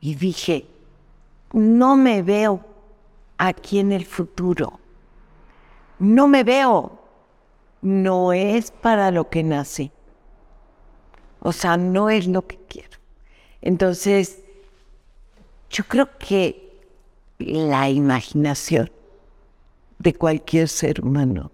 Y 0.00 0.16
dije, 0.16 0.66
no 1.52 1.96
me 1.96 2.22
veo 2.22 2.60
aquí 3.38 3.78
en 3.78 3.92
el 3.92 4.04
futuro. 4.04 4.80
No 5.98 6.26
me 6.26 6.42
veo. 6.42 6.98
No 7.82 8.32
es 8.32 8.70
para 8.70 9.10
lo 9.10 9.28
que 9.30 9.42
nací. 9.42 9.92
O 11.40 11.52
sea, 11.52 11.76
no 11.76 12.10
es 12.10 12.26
lo 12.26 12.46
que 12.46 12.58
quiero. 12.68 12.98
Entonces, 13.60 14.42
yo 15.70 15.84
creo 15.84 16.08
que 16.18 16.80
la 17.38 17.88
imaginación 17.88 18.90
de 20.02 20.14
cualquier 20.14 20.68
ser 20.68 21.00
humano 21.00 21.50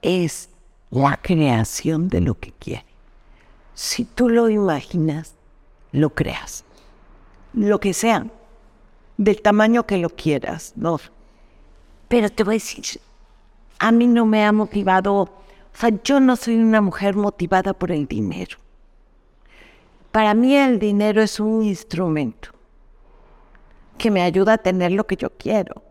es 0.00 0.48
la 0.90 1.18
creación 1.20 2.08
de 2.08 2.20
lo 2.20 2.38
que 2.38 2.52
quiere. 2.52 2.86
Si 3.74 4.04
tú 4.04 4.28
lo 4.28 4.48
imaginas, 4.48 5.34
lo 5.92 6.10
creas. 6.10 6.64
Lo 7.52 7.80
que 7.80 7.92
sea 7.92 8.26
del 9.16 9.42
tamaño 9.42 9.86
que 9.86 9.98
lo 9.98 10.08
quieras, 10.08 10.72
¿no? 10.76 10.98
Pero 12.08 12.30
te 12.30 12.44
voy 12.44 12.54
a 12.54 12.56
decir, 12.56 13.00
a 13.78 13.92
mí 13.92 14.06
no 14.06 14.24
me 14.24 14.44
ha 14.44 14.52
motivado, 14.52 15.14
o 15.14 15.30
sea, 15.74 15.90
yo 16.02 16.18
no 16.18 16.36
soy 16.36 16.56
una 16.56 16.80
mujer 16.80 17.14
motivada 17.14 17.74
por 17.74 17.92
el 17.92 18.06
dinero. 18.06 18.56
Para 20.10 20.32
mí 20.34 20.56
el 20.56 20.78
dinero 20.78 21.20
es 21.22 21.40
un 21.40 21.62
instrumento 21.62 22.50
que 23.98 24.10
me 24.10 24.22
ayuda 24.22 24.54
a 24.54 24.58
tener 24.58 24.92
lo 24.92 25.06
que 25.06 25.16
yo 25.16 25.30
quiero. 25.30 25.82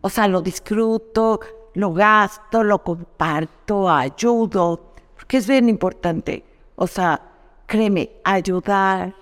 O 0.00 0.08
sea, 0.08 0.28
lo 0.28 0.40
disfruto, 0.40 1.40
lo 1.74 1.92
gasto, 1.92 2.62
lo 2.62 2.82
comparto, 2.82 3.88
ayudo, 3.90 4.94
porque 5.16 5.38
es 5.38 5.46
bien 5.46 5.68
importante. 5.68 6.44
O 6.76 6.86
sea, 6.86 7.20
créeme, 7.66 8.10
ayudar, 8.24 9.14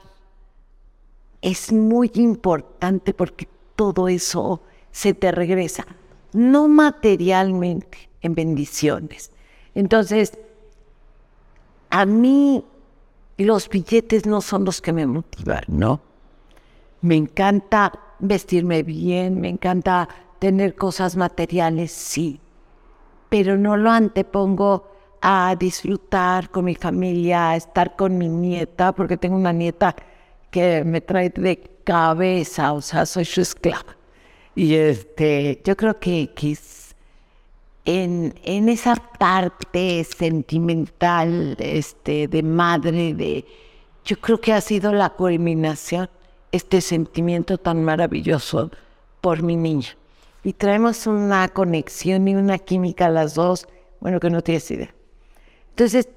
es 1.40 1.72
muy 1.72 2.10
importante 2.14 3.14
porque 3.14 3.48
todo 3.74 4.08
eso 4.08 4.62
se 4.90 5.14
te 5.14 5.30
regresa, 5.32 5.86
no 6.32 6.68
materialmente, 6.68 8.08
en 8.20 8.34
bendiciones. 8.34 9.30
Entonces, 9.74 10.32
a 11.90 12.06
mí 12.06 12.64
los 13.38 13.68
billetes 13.68 14.26
no 14.26 14.40
son 14.40 14.64
los 14.64 14.80
que 14.80 14.92
me 14.92 15.06
motivan, 15.06 15.64
¿no? 15.68 16.00
Me 17.02 17.16
encanta 17.16 17.92
vestirme 18.18 18.82
bien, 18.82 19.40
me 19.40 19.48
encanta 19.48 20.08
tener 20.38 20.74
cosas 20.74 21.16
materiales, 21.16 21.92
sí, 21.92 22.40
pero 23.28 23.56
no 23.56 23.76
lo 23.76 23.90
antepongo 23.90 24.88
a 25.20 25.56
disfrutar 25.58 26.50
con 26.50 26.66
mi 26.66 26.74
familia, 26.74 27.50
a 27.50 27.56
estar 27.56 27.96
con 27.96 28.16
mi 28.16 28.28
nieta, 28.28 28.92
porque 28.92 29.16
tengo 29.16 29.36
una 29.36 29.52
nieta 29.52 29.96
que 30.50 30.84
me 30.84 31.00
trae 31.00 31.30
de 31.30 31.58
cabeza, 31.84 32.72
o 32.72 32.80
sea, 32.80 33.06
soy 33.06 33.24
su 33.24 33.40
esclava. 33.40 33.96
Y 34.54 34.74
este, 34.74 35.60
yo 35.64 35.76
creo 35.76 35.98
que, 35.98 36.30
que 36.34 36.56
en, 37.84 38.34
en, 38.42 38.68
esa 38.68 38.96
parte 38.96 40.02
sentimental 40.04 41.56
este, 41.58 42.26
de 42.26 42.42
madre, 42.42 43.14
de, 43.14 43.44
yo 44.04 44.18
creo 44.18 44.40
que 44.40 44.52
ha 44.52 44.60
sido 44.60 44.92
la 44.92 45.10
culminación, 45.10 46.08
este 46.52 46.80
sentimiento 46.80 47.58
tan 47.58 47.84
maravilloso 47.84 48.70
por 49.20 49.42
mi 49.42 49.56
niña. 49.56 49.96
Y 50.46 50.52
traemos 50.52 51.08
una 51.08 51.48
conexión 51.48 52.28
y 52.28 52.36
una 52.36 52.58
química 52.58 53.08
las 53.08 53.34
dos, 53.34 53.66
bueno, 53.98 54.20
que 54.20 54.30
no 54.30 54.42
tienes 54.42 54.70
idea. 54.70 54.94
Entonces, 55.70 56.08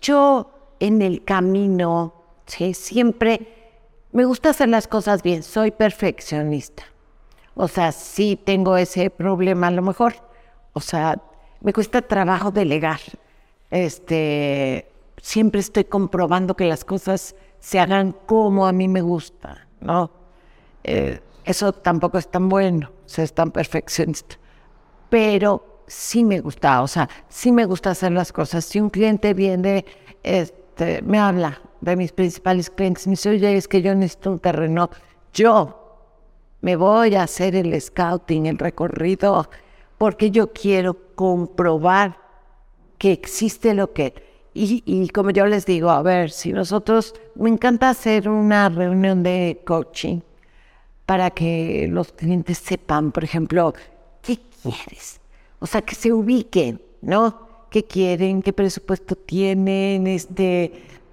yo 0.00 0.50
en 0.80 1.02
el 1.02 1.24
camino, 1.24 2.14
¿sí? 2.46 2.72
siempre 2.72 3.74
me 4.12 4.24
gusta 4.24 4.48
hacer 4.48 4.70
las 4.70 4.88
cosas 4.88 5.22
bien, 5.22 5.42
soy 5.42 5.72
perfeccionista. 5.72 6.84
O 7.54 7.68
sea, 7.68 7.92
sí 7.92 8.40
tengo 8.42 8.78
ese 8.78 9.10
problema 9.10 9.66
a 9.66 9.72
lo 9.72 9.82
mejor. 9.82 10.14
O 10.72 10.80
sea, 10.80 11.20
me 11.60 11.74
cuesta 11.74 12.00
trabajo 12.00 12.50
delegar. 12.50 13.00
Este, 13.70 14.90
siempre 15.20 15.60
estoy 15.60 15.84
comprobando 15.84 16.56
que 16.56 16.64
las 16.64 16.82
cosas 16.82 17.36
se 17.60 17.78
hagan 17.78 18.12
como 18.24 18.66
a 18.66 18.72
mí 18.72 18.88
me 18.88 19.02
gusta, 19.02 19.68
¿no? 19.82 20.10
Eh, 20.82 21.20
eso 21.44 21.74
tampoco 21.74 22.16
es 22.16 22.28
tan 22.30 22.48
bueno, 22.48 22.95
o 23.06 23.08
sea, 23.08 23.24
es 23.24 23.32
tan 23.32 23.50
perfeccionista. 23.50 24.36
Pero 25.08 25.82
sí 25.86 26.24
me 26.24 26.40
gusta, 26.40 26.82
o 26.82 26.88
sea, 26.88 27.08
sí 27.28 27.52
me 27.52 27.64
gusta 27.64 27.90
hacer 27.90 28.12
las 28.12 28.32
cosas. 28.32 28.64
Si 28.64 28.80
un 28.80 28.90
cliente 28.90 29.34
viene, 29.34 29.84
este, 30.22 31.02
me 31.02 31.18
habla 31.18 31.60
de 31.80 31.96
mis 31.96 32.12
principales 32.12 32.70
clientes, 32.70 33.06
me 33.06 33.12
dice, 33.12 33.30
oye, 33.30 33.56
es 33.56 33.68
que 33.68 33.82
yo 33.82 33.94
necesito 33.94 34.32
un 34.32 34.38
terreno, 34.40 34.90
yo 35.32 36.00
me 36.60 36.74
voy 36.76 37.14
a 37.14 37.22
hacer 37.22 37.54
el 37.54 37.80
scouting, 37.80 38.46
el 38.46 38.58
recorrido, 38.58 39.48
porque 39.98 40.30
yo 40.30 40.52
quiero 40.52 40.96
comprobar 41.14 42.18
que 42.98 43.12
existe 43.12 43.74
lo 43.74 43.92
que... 43.92 44.26
Y, 44.52 44.82
y, 44.86 45.08
como 45.10 45.30
yo 45.30 45.44
les 45.44 45.66
digo, 45.66 45.90
a 45.90 46.00
ver, 46.00 46.30
si 46.30 46.50
nosotros, 46.50 47.14
me 47.34 47.50
encanta 47.50 47.90
hacer 47.90 48.26
una 48.26 48.70
reunión 48.70 49.22
de 49.22 49.60
coaching 49.66 50.20
para 51.06 51.30
que 51.30 51.88
los 51.90 52.12
clientes 52.12 52.58
sepan, 52.58 53.12
por 53.12 53.24
ejemplo, 53.24 53.72
¿qué 54.22 54.38
quieres? 54.62 55.20
O 55.60 55.66
sea, 55.66 55.80
que 55.82 55.94
se 55.94 56.12
ubiquen, 56.12 56.82
¿no? 57.00 57.66
¿Qué 57.70 57.84
quieren? 57.84 58.42
¿Qué 58.42 58.52
presupuesto 58.52 59.14
tienen? 59.14 60.06
Este, 60.08 60.72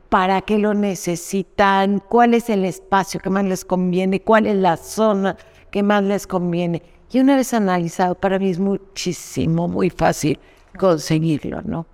para 0.10 0.42
qué 0.42 0.58
lo 0.60 0.74
necesitan, 0.74 2.00
cuál 2.00 2.34
es 2.34 2.50
el 2.50 2.66
espacio 2.66 3.20
que 3.20 3.30
más 3.30 3.46
les 3.46 3.66
conviene, 3.66 4.22
cuál 4.22 4.48
es 4.48 4.56
la 4.56 4.78
zona 4.78 5.38
que 5.72 5.82
más 5.82 6.04
les 6.04 6.28
conviene. 6.28 6.84
Y 7.12 7.20
una 7.20 7.36
vez 7.36 7.54
analizado, 7.54 8.16
para 8.16 8.40
mí 8.40 8.50
es 8.50 8.60
muchísimo, 8.60 9.68
muy 9.68 9.90
fácil 9.90 10.40
conseguirlo, 10.78 11.62
¿no? 11.62 11.86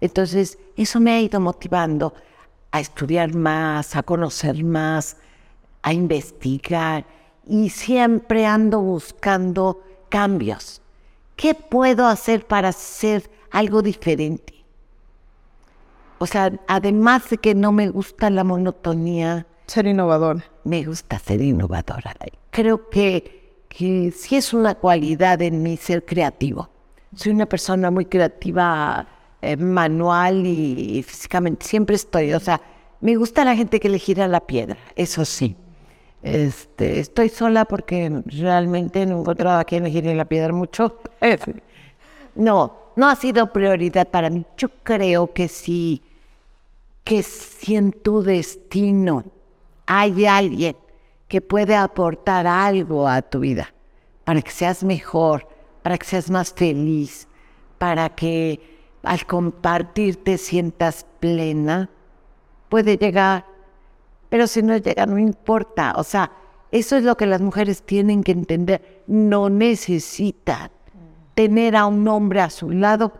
Entonces, 0.00 0.58
eso 0.76 1.00
me 1.00 1.12
ha 1.12 1.20
ido 1.20 1.40
motivando 1.40 2.14
a 2.70 2.80
estudiar 2.80 3.34
más, 3.34 3.96
a 3.96 4.02
conocer 4.02 4.62
más, 4.62 5.16
a 5.82 5.92
investigar 5.92 7.04
y 7.48 7.70
siempre 7.70 8.46
ando 8.46 8.80
buscando 8.80 9.82
cambios. 10.08 10.82
¿Qué 11.36 11.54
puedo 11.54 12.06
hacer 12.06 12.46
para 12.46 12.68
hacer 12.68 13.30
algo 13.50 13.82
diferente? 13.82 14.64
O 16.18 16.26
sea, 16.26 16.52
además 16.66 17.30
de 17.30 17.38
que 17.38 17.54
no 17.54 17.72
me 17.72 17.88
gusta 17.88 18.28
la 18.28 18.44
monotonía. 18.44 19.46
Ser 19.66 19.86
innovador. 19.86 20.42
Me 20.64 20.84
gusta 20.84 21.18
ser 21.18 21.40
innovadora. 21.40 22.14
Creo 22.50 22.90
que, 22.90 23.64
que 23.68 24.10
sí 24.10 24.36
es 24.36 24.52
una 24.52 24.74
cualidad 24.74 25.40
en 25.42 25.62
mí 25.62 25.76
ser 25.76 26.04
creativo. 26.04 26.68
Soy 27.14 27.32
una 27.32 27.46
persona 27.46 27.90
muy 27.90 28.06
creativa, 28.06 29.06
eh, 29.40 29.56
manual 29.56 30.44
y, 30.44 31.02
físicamente. 31.04 31.64
Siempre 31.64 31.96
estoy, 31.96 32.32
o 32.34 32.40
sea, 32.40 32.60
me 33.00 33.14
gusta 33.14 33.44
la 33.44 33.54
gente 33.54 33.78
que 33.78 33.88
le 33.88 33.98
gira 33.98 34.26
la 34.26 34.40
piedra, 34.40 34.76
eso 34.96 35.24
sí. 35.24 35.56
Este, 36.34 37.00
estoy 37.00 37.28
sola 37.28 37.64
porque 37.64 38.22
realmente 38.26 39.06
no 39.06 39.16
he 39.16 39.20
encontrado 39.20 39.58
a 39.58 39.64
quien 39.64 39.84
le 39.84 39.90
gire 39.90 40.14
la 40.14 40.24
piedra 40.24 40.52
mucho. 40.52 41.00
No, 42.34 42.76
no 42.96 43.08
ha 43.08 43.16
sido 43.16 43.52
prioridad 43.52 44.08
para 44.08 44.30
mí. 44.30 44.44
Yo 44.56 44.68
creo 44.82 45.32
que 45.32 45.48
sí 45.48 46.02
que 47.02 47.22
si 47.22 47.76
en 47.76 47.92
tu 47.92 48.22
destino 48.22 49.24
hay 49.86 50.26
alguien 50.26 50.76
que 51.26 51.40
puede 51.40 51.74
aportar 51.74 52.46
algo 52.46 53.08
a 53.08 53.22
tu 53.22 53.40
vida 53.40 53.72
para 54.24 54.42
que 54.42 54.50
seas 54.50 54.84
mejor, 54.84 55.48
para 55.82 55.96
que 55.96 56.04
seas 56.04 56.30
más 56.30 56.52
feliz, 56.52 57.26
para 57.78 58.10
que 58.10 58.60
al 59.02 59.24
compartir 59.24 60.22
te 60.22 60.36
sientas 60.36 61.06
plena, 61.18 61.88
puede 62.68 62.98
llegar. 62.98 63.46
Pero 64.28 64.46
si 64.46 64.62
no 64.62 64.76
llega, 64.76 65.06
no 65.06 65.18
importa. 65.18 65.94
O 65.96 66.04
sea, 66.04 66.30
eso 66.70 66.96
es 66.96 67.04
lo 67.04 67.16
que 67.16 67.26
las 67.26 67.40
mujeres 67.40 67.82
tienen 67.82 68.22
que 68.22 68.32
entender. 68.32 69.02
No 69.06 69.48
necesitan 69.48 70.70
tener 71.34 71.76
a 71.76 71.86
un 71.86 72.06
hombre 72.08 72.40
a 72.40 72.50
su 72.50 72.70
lado 72.70 73.12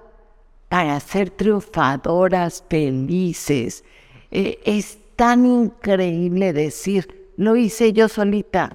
para 0.68 0.98
ser 1.00 1.30
triunfadoras, 1.30 2.64
felices. 2.68 3.84
Eh, 4.30 4.58
es 4.64 4.98
tan 5.16 5.46
increíble 5.46 6.52
decir, 6.52 7.32
lo 7.36 7.56
hice 7.56 7.92
yo 7.92 8.08
solita. 8.08 8.74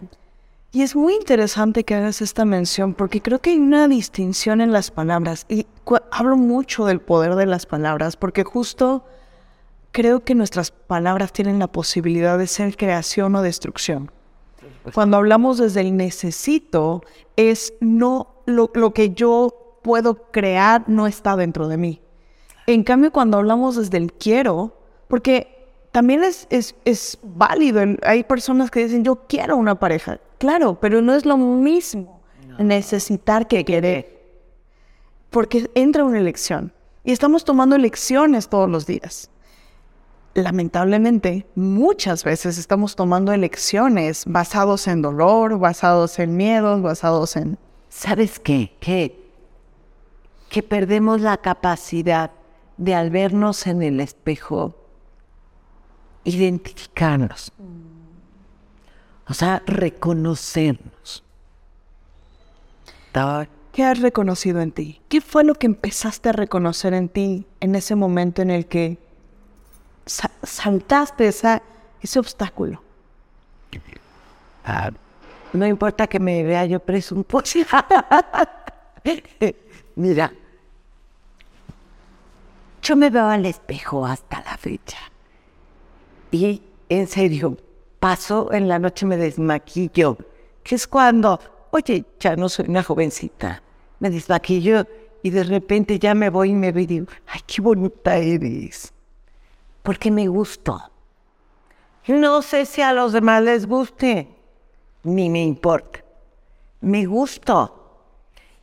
Y 0.71 0.81
es 0.81 0.95
muy 0.95 1.13
interesante 1.13 1.84
que 1.84 1.93
hagas 1.93 2.21
esta 2.23 2.45
mención 2.45 2.95
porque 2.95 3.21
creo 3.21 3.38
que 3.38 3.51
hay 3.51 3.59
una 3.59 3.88
distinción 3.88 4.59
en 4.59 4.71
las 4.71 4.89
palabras. 4.89 5.45
Y 5.47 5.67
hablo 6.09 6.36
mucho 6.36 6.86
del 6.86 6.99
poder 6.99 7.36
de 7.36 7.45
las 7.45 7.67
palabras 7.67 8.17
porque 8.17 8.43
justo 8.43 9.05
creo 9.94 10.26
que 10.26 10.36
nuestras 10.36 10.72
palabras 10.72 11.32
tienen 11.32 11.60
la 11.60 11.68
posibilidad 11.68 12.38
de 12.38 12.48
ser 12.48 12.76
creación 12.76 13.36
o 13.36 13.41
destrucción. 13.41 14.12
Cuando 14.94 15.16
hablamos 15.16 15.60
desde 15.60 15.80
el 15.80 15.96
necesito, 15.96 17.04
es 17.38 17.74
no 17.80 18.36
lo, 18.46 18.70
lo 18.74 18.94
que 18.94 19.12
yo 19.12 19.80
puedo 19.82 20.32
crear 20.32 20.84
no 20.88 21.08
está 21.08 21.38
dentro 21.38 21.70
de 21.70 21.78
mí. 21.78 22.02
En 22.68 22.84
cambio, 22.84 23.12
cuando 23.12 23.38
hablamos 23.38 23.76
desde 23.78 23.98
el 23.98 24.12
quiero, 24.12 24.76
porque 25.08 25.70
también 25.91 26.24
es, 26.24 26.48
es, 26.50 27.20
válido, 27.22 27.82
hay 28.04 28.24
personas 28.24 28.72
que 28.72 28.84
dicen 28.84 29.04
yo 29.04 29.28
quiero 29.28 29.56
una 29.58 29.80
pareja, 29.80 30.20
claro, 30.39 30.80
pero 30.80 31.02
no 31.02 31.14
es 31.14 31.26
lo 31.26 31.38
mismo 31.38 32.22
necesitar 32.58 33.48
que 33.48 33.64
querer, 33.64 34.22
porque 35.30 35.70
entra 35.76 36.04
una 36.04 36.20
elección 36.20 36.74
y 37.04 37.12
estamos 37.12 37.46
tomando 37.46 37.76
elecciones 37.76 38.50
todos 38.50 38.70
los 38.70 38.88
días. 38.88 39.30
Lamentablemente, 40.36 41.45
muchas 41.55 42.23
veces 42.23 42.57
estamos 42.57 42.95
tomando 42.95 43.31
elecciones 43.34 44.23
basados 44.25 44.88
en 44.88 45.01
dolor, 45.01 45.59
basados 45.59 46.17
en 46.19 46.36
miedos, 46.36 46.81
basados 46.81 47.36
en... 47.36 47.57
¿Sabes 47.89 48.39
qué? 48.39 48.75
Que 48.79 49.23
que 50.53 50.61
perdemos 50.61 51.19
la 51.19 51.38
capacidad 51.38 52.29
de 52.77 52.93
al 52.93 53.09
vernos 53.09 53.65
en 53.65 53.81
el 53.81 53.99
espejo, 53.99 54.75
identificarnos. 56.25 57.51
O 59.27 59.34
sea, 59.34 59.63
reconocernos. 59.65 61.23
¿Qué 63.71 63.84
has 63.84 63.99
reconocido 63.99 64.61
en 64.61 64.71
ti? 64.71 65.01
¿Qué 65.09 65.21
fue 65.21 65.43
lo 65.43 65.55
que 65.55 65.65
empezaste 65.65 66.29
a 66.29 66.34
reconocer 66.34 66.93
en 66.93 67.09
ti 67.09 67.47
en 67.59 67.73
ese 67.73 67.95
momento 67.95 68.43
en 68.43 68.51
el 68.51 68.67
que 68.67 68.99
saltaste 70.06 71.28
esa, 71.28 71.62
ese 72.01 72.20
obstáculo? 72.20 72.82
Ah, 74.66 74.91
no 75.51 75.68
importa 75.68 76.08
que 76.08 76.20
me 76.20 76.43
vea 76.43 76.66
yo 76.66 76.80
presuntuosa. 76.80 77.60
Mira, 79.95 80.34
yo 82.82 82.95
me 82.95 83.10
veo 83.10 83.28
al 83.28 83.45
espejo 83.45 84.06
hasta 84.06 84.41
la 84.43 84.58
fecha. 84.58 84.97
Y 86.32 86.62
en 86.89 87.08
serio, 87.08 87.58
paso 87.99 88.51
en 88.51 88.68
la 88.68 88.80
noche, 88.80 89.06
me 89.06 89.18
desmaquillo, 89.18 90.18
que 90.64 90.76
es 90.76 90.88
cuando, 90.88 91.39
oye, 91.72 92.06
ya 92.20 92.36
no 92.36 92.49
soy 92.49 92.66
una 92.70 92.84
jovencita, 92.84 93.62
me 93.99 94.10
desmaquillo 94.10 94.88
y 95.22 95.30
de 95.30 95.43
repente 95.43 95.99
ya 95.99 96.14
me 96.16 96.30
voy 96.30 96.49
y 96.49 96.54
me 96.54 96.72
veo 96.72 96.84
y 96.84 96.88
digo, 96.88 97.06
ay, 97.28 97.41
qué 97.45 97.62
bonita 97.62 98.18
eres. 98.18 98.93
Porque 99.84 100.09
me 100.09 100.27
gustó. 100.27 100.81
No 102.07 102.41
sé 102.41 102.65
si 102.65 102.81
a 102.81 102.93
los 102.93 103.13
demás 103.13 103.43
les 103.43 103.67
guste, 103.67 104.27
ni 105.03 105.29
me 105.29 105.43
importa. 105.43 106.03
Me 106.81 107.05
gustó. 107.05 107.79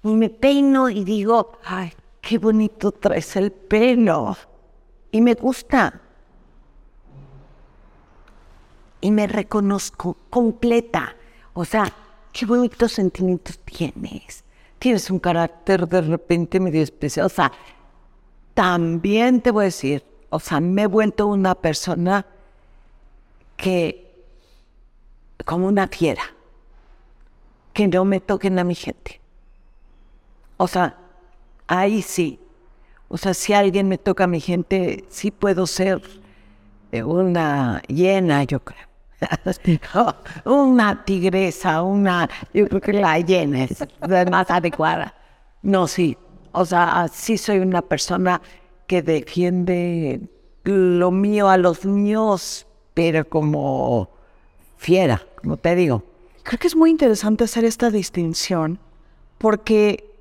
Y 0.03 0.09
me 0.09 0.29
peino 0.29 0.91
y 0.91 1.05
digo, 1.05 1.53
ay, 1.65 1.93
qué 2.21 2.39
bonito 2.39 2.91
traes 2.91 3.37
el 3.37 3.53
pelo. 3.53 4.37
Y 5.13 5.21
me 5.21 5.35
gusta. 5.35 6.01
y 9.01 9.11
me 9.11 9.27
reconozco 9.27 10.17
completa. 10.29 11.17
O 11.55 11.65
sea, 11.65 11.93
qué 12.33 12.47
bonitos 12.47 12.93
sentimientos 12.93 13.59
tienes. 13.61 14.45
Tienes 14.79 15.11
un 15.11 15.19
carácter 15.19 15.87
de 15.89 16.01
repente 16.03 16.61
medio 16.61 16.83
especial. 16.83 17.27
O 17.27 17.29
sea, 17.31 17.53
también 18.55 19.41
te 19.41 19.51
voy 19.51 19.63
a 19.63 19.65
decir, 19.67 20.05
o 20.31 20.39
sea, 20.41 20.61
me 20.61 20.83
he 20.83 20.87
vuelto 20.87 21.27
una 21.27 21.55
persona 21.55 22.25
que, 23.57 24.25
como 25.45 25.67
una 25.67 25.89
fiera, 25.89 26.23
que 27.73 27.89
no 27.89 28.05
me 28.05 28.21
toquen 28.21 28.59
a 28.59 28.65
mi 28.65 28.75
gente. 28.75 29.21
O 30.57 30.67
sea, 30.67 30.97
ahí 31.67 32.03
sí. 32.03 32.39
O 33.09 33.19
sea, 33.19 33.35
si 33.35 33.53
alguien 33.53 33.89
me 33.89 33.99
toca 33.99 34.25
a 34.25 34.27
mi 34.29 34.41
gente, 34.41 35.05
sí 35.09 35.31
puedo 35.31 35.67
ser 35.67 36.01
una 36.93 37.83
hiena, 37.89 38.45
yo 38.45 38.61
creo. 38.61 38.87
una 40.45 41.05
tigresa, 41.05 41.83
una, 41.83 42.29
yo 42.55 42.69
creo 42.69 42.81
que 42.81 42.93
la 42.93 43.19
hiena 43.19 43.65
es 43.65 43.85
más 44.31 44.51
adecuada. 44.51 45.15
No, 45.63 45.87
sí, 45.89 46.17
o 46.53 46.65
sea, 46.65 47.07
sí 47.13 47.37
soy 47.37 47.59
una 47.59 47.83
persona 47.83 48.41
que 48.91 49.03
defiende 49.03 50.21
lo 50.65 51.13
mío 51.13 51.49
a 51.49 51.57
los 51.57 51.85
míos, 51.85 52.67
pero 52.93 53.25
como 53.29 54.11
fiera, 54.79 55.23
como 55.41 55.59
te 55.59 55.77
digo. 55.77 56.03
Creo 56.43 56.59
que 56.59 56.67
es 56.67 56.75
muy 56.75 56.91
interesante 56.91 57.45
hacer 57.45 57.65
esta 57.65 57.93
distinción 57.93 58.81
porque 59.39 60.13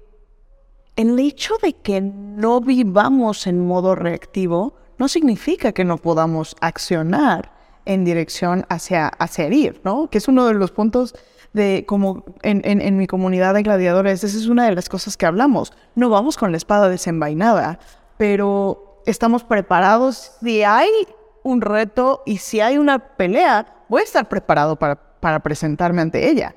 el 0.95 1.17
hecho 1.17 1.55
de 1.63 1.73
que 1.73 1.99
no 1.99 2.61
vivamos 2.61 3.47
en 3.47 3.65
modo 3.65 3.95
reactivo 3.95 4.75
no 4.99 5.07
significa 5.07 5.71
que 5.71 5.83
no 5.83 5.97
podamos 5.97 6.55
accionar 6.61 7.51
en 7.85 8.05
dirección 8.05 8.67
hacia, 8.69 9.07
hacia 9.07 9.45
herir, 9.45 9.81
¿no? 9.83 10.11
Que 10.11 10.19
es 10.19 10.27
uno 10.27 10.45
de 10.45 10.53
los 10.53 10.69
puntos 10.69 11.15
de 11.53 11.85
como 11.87 12.23
en, 12.43 12.61
en, 12.63 12.97
mi 12.97 13.07
comunidad 13.07 13.55
de 13.55 13.63
gladiadores, 13.63 14.23
esa 14.23 14.37
es 14.37 14.45
una 14.45 14.65
de 14.65 14.75
las 14.75 14.89
cosas 14.89 15.17
que 15.17 15.25
hablamos. 15.25 15.73
No 15.95 16.11
vamos 16.11 16.37
con 16.37 16.51
la 16.51 16.57
espada 16.57 16.87
desenvainada, 16.87 17.79
pero 18.19 19.01
estamos 19.05 19.45
preparados. 19.45 20.33
Si 20.41 20.61
hay 20.61 20.89
un 21.41 21.61
reto 21.61 22.21
y 22.25 22.39
si 22.39 22.59
hay 22.59 22.77
una 22.77 22.99
pelea, 23.15 23.85
voy 23.87 24.01
a 24.01 24.03
estar 24.03 24.27
preparado 24.27 24.75
para, 24.75 25.39
presentarme 25.39 26.01
ante 26.01 26.29
ella. 26.29 26.53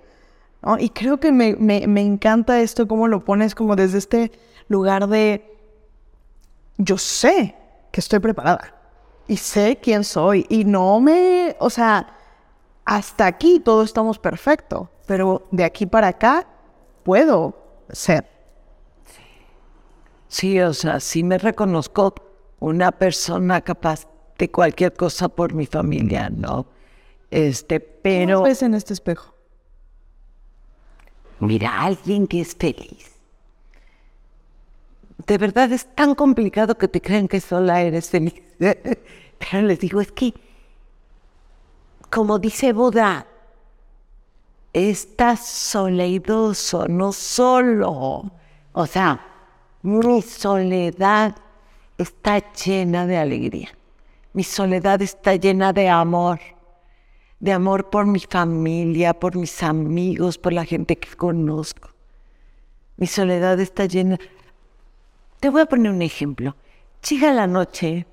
Y 0.81 0.89
creo 0.89 1.21
que 1.21 1.31
me, 1.31 1.55
me, 1.55 2.01
encanta 2.01 2.61
esto, 2.61 2.89
cómo 2.89 3.07
lo 3.07 3.25
pones 3.25 3.55
como 3.55 3.77
desde 3.77 3.99
este 3.99 4.33
lugar 4.67 5.07
de 5.07 5.57
yo 6.79 6.99
sé 6.99 7.55
que 7.93 8.01
estoy 8.01 8.19
preparada 8.19 8.75
y 9.29 9.37
sé 9.37 9.79
quién 9.81 10.03
soy 10.03 10.47
y 10.49 10.65
no 10.65 10.99
me, 10.99 11.55
o 11.61 11.71
sea, 11.71 12.17
hasta 12.85 13.27
aquí 13.27 13.61
todos 13.61 13.85
estamos 13.85 14.19
perfecto, 14.19 14.91
pero 15.07 15.47
de 15.53 15.63
aquí 15.63 15.87
para 15.87 16.09
acá 16.09 16.45
puedo 17.05 17.55
ser. 17.89 18.32
Sí, 20.33 20.59
o 20.61 20.73
sea, 20.73 20.99
sí 20.99 21.23
me 21.23 21.37
reconozco 21.37 22.15
una 22.59 22.91
persona 22.91 23.61
capaz 23.61 24.09
de 24.39 24.51
cualquier 24.51 24.95
cosa 24.95 25.29
por 25.29 25.53
mi 25.53 25.67
familia, 25.67 26.31
¿no? 26.31 26.65
Este, 27.31 27.81
pero... 27.81 28.37
¿Cómo 28.37 28.47
ves 28.47 28.63
en 28.63 28.73
este 28.73 28.95
espejo? 28.95 29.35
Mira, 31.39 31.83
alguien 31.83 32.27
que 32.27 32.41
es 32.41 32.55
feliz. 32.55 33.11
De 35.27 35.37
verdad 35.37 35.71
es 35.71 35.85
tan 35.95 36.15
complicado 36.15 36.79
que 36.79 36.89
te 36.89 37.03
crean 37.03 37.29
que 37.29 37.39
sola 37.39 37.83
eres 37.83 38.09
feliz. 38.09 38.41
Pero 38.59 39.63
les 39.67 39.81
digo, 39.81 40.01
es 40.01 40.13
que 40.13 40.33
como 42.09 42.39
dice 42.39 42.73
Buda, 42.73 43.27
estás 44.73 45.47
soleidoso, 45.47 46.89
no 46.89 47.13
solo. 47.13 48.33
O 48.73 48.87
sea, 48.87 49.32
mi 49.83 50.23
soledad 50.23 51.37
está 51.99 52.39
llena 52.53 53.07
de 53.07 53.17
alegría. 53.17 53.69
Mi 54.33 54.45
soledad 54.45 55.03
está 55.03 55.37
llena 55.37 55.73
de 55.73 55.89
amor. 55.89 56.41
De 57.41 57.53
amor 57.53 57.91
por 57.91 58.07
mi 58.07 58.21
familia, 58.21 59.13
por 59.13 59.37
mis 59.37 59.63
amigos, 59.63 60.39
por 60.39 60.53
la 60.53 60.65
gente 60.65 60.97
que 60.97 61.15
conozco. 61.17 61.91
Mi 62.97 63.07
soledad 63.07 63.59
está 63.59 63.87
llena. 63.87 64.19
Te 65.41 65.51
voy 65.51 65.63
a 65.63 65.67
poner 65.67 65.91
un 65.91 66.03
ejemplo. 66.03 66.55
Llega 67.09 67.33
la 67.33 67.49
noche, 67.49 68.07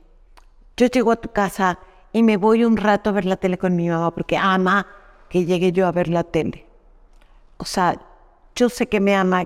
yo 0.76 0.88
llego 0.88 1.12
a 1.12 1.16
tu 1.16 1.30
casa 1.30 1.78
y 2.12 2.24
me 2.24 2.38
voy 2.38 2.66
un 2.66 2.76
rato 2.76 3.12
a 3.12 3.14
ver 3.14 3.26
la 3.26 3.38
tele 3.38 3.58
con 3.58 3.76
mi 3.76 3.88
mamá 3.88 4.12
porque 4.12 4.36
ama 4.36 4.88
que 5.30 5.46
llegue 5.46 5.72
yo 5.72 5.86
a 5.86 5.92
ver 5.92 6.08
la 6.08 6.24
tele. 6.24 6.66
O 7.58 7.66
sea, 7.66 8.02
yo 8.56 8.68
sé 8.70 8.88
que 8.88 9.00
me 9.00 9.16
ama, 9.16 9.44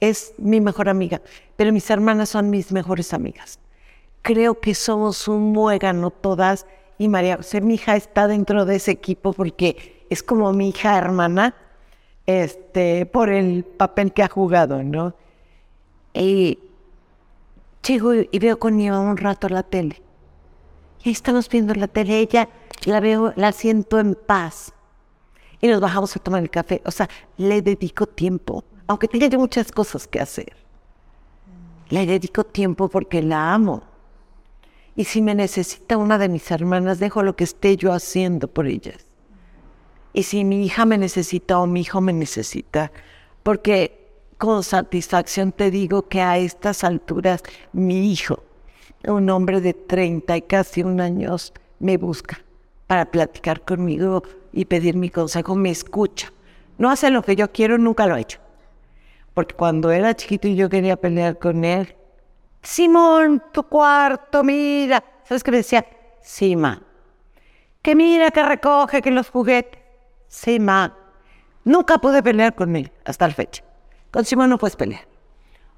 es 0.00 0.34
mi 0.38 0.60
mejor 0.60 0.88
amiga, 0.88 1.22
pero 1.56 1.72
mis 1.72 1.88
hermanas 1.90 2.30
son 2.30 2.50
mis 2.50 2.72
mejores 2.72 3.12
amigas. 3.12 3.58
Creo 4.22 4.60
que 4.60 4.74
somos 4.74 5.28
un 5.28 5.52
muégano 5.52 6.10
todas 6.10 6.66
y 6.98 7.08
María 7.08 7.36
José, 7.36 7.60
mi 7.60 7.74
hija, 7.74 7.96
está 7.96 8.28
dentro 8.28 8.64
de 8.64 8.76
ese 8.76 8.92
equipo 8.92 9.32
porque 9.32 10.06
es 10.10 10.22
como 10.22 10.52
mi 10.52 10.70
hija 10.70 10.96
hermana, 10.96 11.54
este, 12.26 13.06
por 13.06 13.30
el 13.30 13.64
papel 13.64 14.12
que 14.12 14.22
ha 14.22 14.28
jugado, 14.28 14.82
¿no? 14.82 15.14
Y 16.14 16.58
llego 17.86 18.14
y 18.14 18.38
veo 18.38 18.58
con 18.58 18.76
mamá 18.76 19.00
un 19.00 19.16
rato 19.16 19.48
la 19.48 19.62
tele 19.62 20.04
y 21.04 21.10
estamos 21.10 21.48
viendo 21.50 21.74
la 21.74 21.86
tele, 21.86 22.18
ella 22.18 22.48
la 22.86 22.98
veo, 22.98 23.34
la 23.36 23.52
siento 23.52 24.00
en 24.00 24.14
paz. 24.14 24.72
Y 25.60 25.68
nos 25.68 25.80
bajamos 25.80 26.16
a 26.16 26.18
tomar 26.18 26.42
el 26.42 26.50
café. 26.50 26.82
O 26.86 26.90
sea, 26.90 27.08
le 27.36 27.62
dedico 27.62 28.06
tiempo, 28.06 28.64
aunque 28.86 29.06
tenga 29.06 29.38
muchas 29.38 29.70
cosas 29.70 30.08
que 30.08 30.20
hacer. 30.20 30.63
Le 31.90 32.06
dedico 32.06 32.44
tiempo 32.44 32.88
porque 32.88 33.22
la 33.22 33.52
amo. 33.52 33.82
Y 34.96 35.04
si 35.04 35.20
me 35.20 35.34
necesita 35.34 35.96
una 35.96 36.18
de 36.18 36.28
mis 36.28 36.50
hermanas, 36.50 36.98
dejo 36.98 37.22
lo 37.22 37.36
que 37.36 37.44
esté 37.44 37.76
yo 37.76 37.92
haciendo 37.92 38.48
por 38.48 38.66
ellas. 38.66 39.06
Y 40.12 40.22
si 40.22 40.44
mi 40.44 40.64
hija 40.64 40.84
me 40.84 40.98
necesita 40.98 41.58
o 41.58 41.66
mi 41.66 41.80
hijo 41.80 42.00
me 42.00 42.12
necesita, 42.12 42.92
porque 43.42 44.08
con 44.38 44.62
satisfacción 44.62 45.52
te 45.52 45.70
digo 45.70 46.08
que 46.08 46.20
a 46.20 46.38
estas 46.38 46.84
alturas 46.84 47.42
mi 47.72 48.12
hijo 48.12 48.44
un 49.12 49.28
hombre 49.30 49.60
de 49.60 49.74
30 49.74 50.36
y 50.36 50.42
casi 50.42 50.82
un 50.82 51.00
años 51.00 51.52
me 51.78 51.96
busca 51.96 52.38
para 52.86 53.10
platicar 53.10 53.62
conmigo 53.62 54.22
y 54.52 54.66
pedir 54.66 54.96
mi 54.96 55.10
consejo, 55.10 55.54
me 55.54 55.70
escucha. 55.70 56.32
No 56.78 56.90
hace 56.90 57.10
lo 57.10 57.22
que 57.22 57.36
yo 57.36 57.50
quiero, 57.50 57.78
nunca 57.78 58.06
lo 58.06 58.14
ha 58.14 58.20
hecho. 58.20 58.38
Porque 59.34 59.54
cuando 59.54 59.90
era 59.90 60.14
chiquito 60.14 60.48
y 60.48 60.56
yo 60.56 60.68
quería 60.68 60.96
pelear 60.96 61.38
con 61.38 61.64
él, 61.64 61.94
Simón, 62.62 63.42
tu 63.52 63.64
cuarto, 63.64 64.42
mira. 64.42 65.04
¿Sabes 65.24 65.42
qué 65.44 65.50
me 65.50 65.58
decía? 65.58 65.84
Sí. 66.22 66.56
Que 67.82 67.94
mira, 67.94 68.30
que 68.30 68.42
recoge, 68.42 69.02
que 69.02 69.10
los 69.10 69.28
juguetes. 69.28 69.80
Sí, 70.28 70.58
ma. 70.58 70.96
Nunca 71.64 71.98
pude 71.98 72.22
pelear 72.22 72.54
con 72.54 72.74
él 72.76 72.90
hasta 73.04 73.28
la 73.28 73.34
fecha. 73.34 73.62
Con 74.10 74.24
Simón 74.24 74.50
no 74.50 74.58
puedes 74.58 74.76
pelear. 74.76 75.06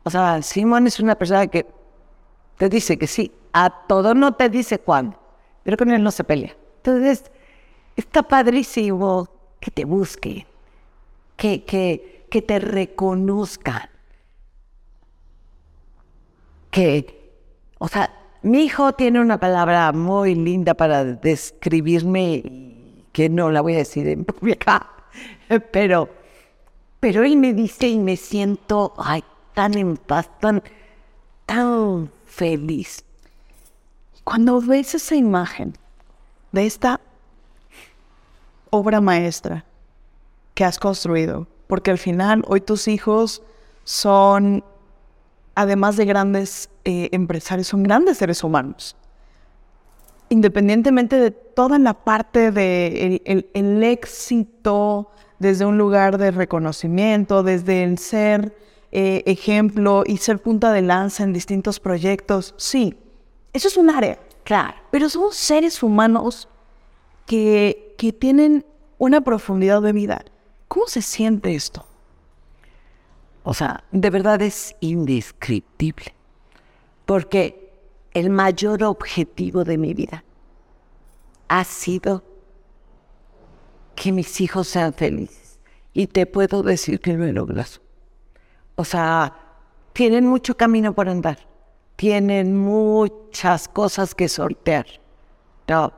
O 0.04 0.10
sea, 0.10 0.40
Simón 0.42 0.86
es 0.86 1.00
una 1.00 1.16
persona 1.16 1.46
que 1.48 1.66
te 2.58 2.68
dice 2.68 2.96
que 2.96 3.06
sí, 3.06 3.32
a 3.52 3.70
todo 3.86 4.14
no 4.14 4.34
te 4.34 4.48
dice 4.48 4.78
cuándo, 4.78 5.18
pero 5.62 5.76
con 5.76 5.90
él 5.90 6.02
no 6.02 6.10
se 6.10 6.24
pelea. 6.24 6.56
Entonces, 6.76 7.30
está 7.96 8.22
padrísimo 8.22 9.28
que 9.60 9.70
te 9.70 9.84
busque, 9.84 10.46
que, 11.36 11.64
que, 11.64 12.15
que 12.30 12.42
te 12.42 12.58
reconozcan. 12.58 13.88
Que, 16.70 17.32
o 17.78 17.88
sea, 17.88 18.10
mi 18.42 18.64
hijo 18.64 18.92
tiene 18.92 19.20
una 19.20 19.40
palabra 19.40 19.92
muy 19.92 20.34
linda 20.34 20.74
para 20.74 21.04
describirme, 21.04 22.42
que 23.12 23.28
no 23.28 23.50
la 23.50 23.60
voy 23.60 23.74
a 23.74 23.78
decir 23.78 24.06
en 24.08 24.24
pública, 24.24 24.88
pero, 25.72 26.08
pero 27.00 27.24
él 27.24 27.36
me 27.36 27.54
dice 27.54 27.88
y 27.88 27.98
me 27.98 28.16
siento 28.16 28.94
tan 29.54 29.76
en 29.76 29.96
paz, 29.96 30.30
tan, 30.38 30.62
tan 31.46 32.10
feliz. 32.26 33.04
Cuando 34.22 34.60
ves 34.60 34.94
esa 34.94 35.14
imagen 35.14 35.78
de 36.52 36.66
esta 36.66 37.00
obra 38.70 39.00
maestra 39.00 39.64
que 40.54 40.64
has 40.64 40.78
construido, 40.78 41.46
porque 41.66 41.90
al 41.90 41.98
final 41.98 42.44
hoy 42.46 42.60
tus 42.60 42.88
hijos 42.88 43.42
son, 43.84 44.64
además 45.54 45.96
de 45.96 46.04
grandes 46.04 46.70
eh, 46.84 47.08
empresarios, 47.12 47.68
son 47.68 47.82
grandes 47.82 48.18
seres 48.18 48.42
humanos. 48.44 48.96
Independientemente 50.28 51.16
de 51.16 51.30
toda 51.30 51.78
la 51.78 51.94
parte 51.94 52.50
de 52.50 53.22
el 53.24 53.82
éxito 53.84 55.10
desde 55.38 55.64
un 55.64 55.78
lugar 55.78 56.18
de 56.18 56.32
reconocimiento, 56.32 57.42
desde 57.42 57.84
el 57.84 57.98
ser 57.98 58.56
eh, 58.90 59.22
ejemplo 59.26 60.02
y 60.04 60.16
ser 60.16 60.40
punta 60.40 60.72
de 60.72 60.82
lanza 60.82 61.22
en 61.22 61.32
distintos 61.32 61.78
proyectos. 61.78 62.54
Sí, 62.56 62.96
eso 63.52 63.68
es 63.68 63.76
un 63.76 63.90
área, 63.90 64.18
claro. 64.42 64.74
Pero 64.90 65.08
somos 65.08 65.36
seres 65.36 65.82
humanos 65.82 66.48
que 67.24 67.86
que 67.96 68.12
tienen 68.12 68.64
una 68.98 69.20
profundidad 69.22 69.82
de 69.82 69.92
vida. 69.92 70.24
¿Cómo 70.68 70.86
se 70.86 71.02
siente 71.02 71.54
esto? 71.54 71.86
O 73.42 73.54
sea, 73.54 73.84
de 73.92 74.10
verdad 74.10 74.42
es 74.42 74.74
indescriptible. 74.80 76.14
Porque 77.04 77.72
el 78.12 78.30
mayor 78.30 78.82
objetivo 78.82 79.62
de 79.62 79.78
mi 79.78 79.94
vida 79.94 80.24
ha 81.48 81.62
sido 81.62 82.24
que 83.94 84.10
mis 84.10 84.40
hijos 84.40 84.66
sean 84.66 84.92
felices. 84.92 85.60
Y 85.92 86.08
te 86.08 86.26
puedo 86.26 86.62
decir 86.62 87.00
que 87.00 87.14
lo 87.14 87.24
he 87.24 87.32
logrado. 87.32 87.80
O 88.74 88.84
sea, 88.84 89.34
tienen 89.92 90.26
mucho 90.26 90.56
camino 90.56 90.92
por 90.92 91.08
andar. 91.08 91.38
Tienen 91.94 92.56
muchas 92.56 93.68
cosas 93.68 94.14
que 94.14 94.28
sortear. 94.28 94.86
No, 95.68 95.92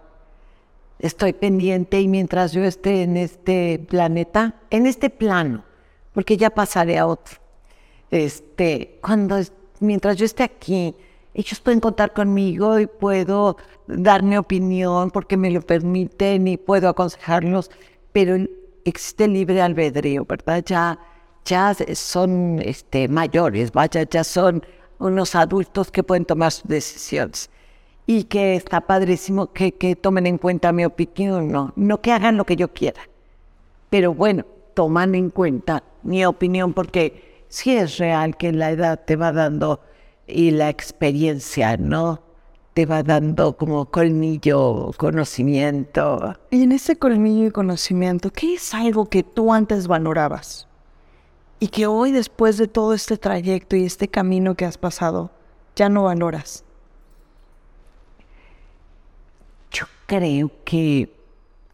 estoy 0.99 1.33
pendiente 1.33 2.01
y 2.01 2.09
mientras 2.09 2.53
yo 2.53 2.65
esté 2.65 3.03
en 3.03 3.17
este 3.17 3.85
planeta, 3.89 4.57
en 4.71 4.87
este 4.87 5.11
plano, 5.11 5.65
porque 6.13 6.37
ya 6.37 6.51
pasaré 6.51 6.99
a 6.99 7.07
otro. 7.07 7.39
Este, 8.11 8.99
cuando 9.03 9.39
mientras 9.81 10.17
yo 10.17 10.25
esté 10.25 10.43
aquí, 10.43 10.95
ellos 11.35 11.61
pueden 11.61 11.81
contar 11.81 12.13
conmigo 12.13 12.81
y 12.81 12.87
puedo 12.87 13.57
dar 13.87 14.23
mi 14.23 14.37
opinión 14.37 15.11
porque 15.11 15.37
me 15.37 15.51
lo 15.51 15.61
permiten 15.63 16.49
y 16.49 16.57
puedo 16.57 16.89
aconsejarlos, 16.89 17.71
pero 18.13 18.37
existe 18.85 19.29
libre 19.29 19.63
albedrío, 19.63 20.25
¿verdad? 20.25 20.65
Ya, 20.67 20.99
ya 21.45 21.77
son 21.95 22.61
este, 22.65 23.09
mayores, 23.09 23.71
vaya, 23.73 24.03
ya 24.03 24.25
son 24.25 24.65
unos 24.99 25.35
adultos 25.35 25.93
que 25.93 26.03
pueden 26.03 26.25
tomar 26.25 26.51
sus 26.51 26.67
decisiones 26.67 27.51
y 28.11 28.25
que 28.25 28.57
está 28.57 28.81
padrísimo 28.81 29.53
que, 29.53 29.73
que 29.73 29.95
tomen 29.95 30.27
en 30.27 30.39
cuenta 30.39 30.73
mi 30.73 30.87
opinión, 30.87 31.53
no, 31.53 31.75
no 31.77 32.01
que 32.01 32.11
hagan 32.11 32.39
lo 32.39 32.47
que 32.47 32.57
yo 32.57 32.73
quiera. 32.73 33.03
Pero 33.91 34.15
bueno, 34.15 34.47
toman 34.73 35.15
en 35.15 35.29
cuenta 35.29 35.85
mi 36.03 36.25
opinión 36.25 36.73
porque 36.73 37.45
sí 37.49 37.77
es 37.77 37.99
real 37.99 38.39
que 38.39 38.51
la 38.51 38.71
edad 38.71 38.99
te 39.05 39.17
va 39.17 39.31
dando 39.31 39.83
y 40.27 40.53
la 40.53 40.71
experiencia, 40.71 41.77
¿no? 41.77 42.23
Te 42.73 42.87
va 42.87 43.03
dando 43.03 43.59
como 43.59 43.85
colmillo, 43.91 44.91
conocimiento. 44.97 46.35
Y 46.51 46.63
en 46.63 46.73
ese 46.73 46.97
colmillo 46.97 47.49
y 47.49 47.51
conocimiento, 47.51 48.31
¿qué 48.31 48.55
es 48.55 48.73
algo 48.73 49.05
que 49.05 49.23
tú 49.23 49.53
antes 49.53 49.87
valorabas? 49.87 50.67
Y 51.61 51.69
que 51.69 51.87
hoy, 51.87 52.13
después 52.13 52.57
de 52.57 52.69
todo 52.69 52.95
este 52.95 53.19
trayecto 53.19 53.77
y 53.77 53.85
este 53.85 54.09
camino 54.09 54.55
que 54.55 54.65
has 54.65 54.79
pasado, 54.79 55.31
ya 55.77 55.91
no 55.91 56.05
valoras. 56.05 56.65
Creo 60.09 60.51
que, 60.65 61.15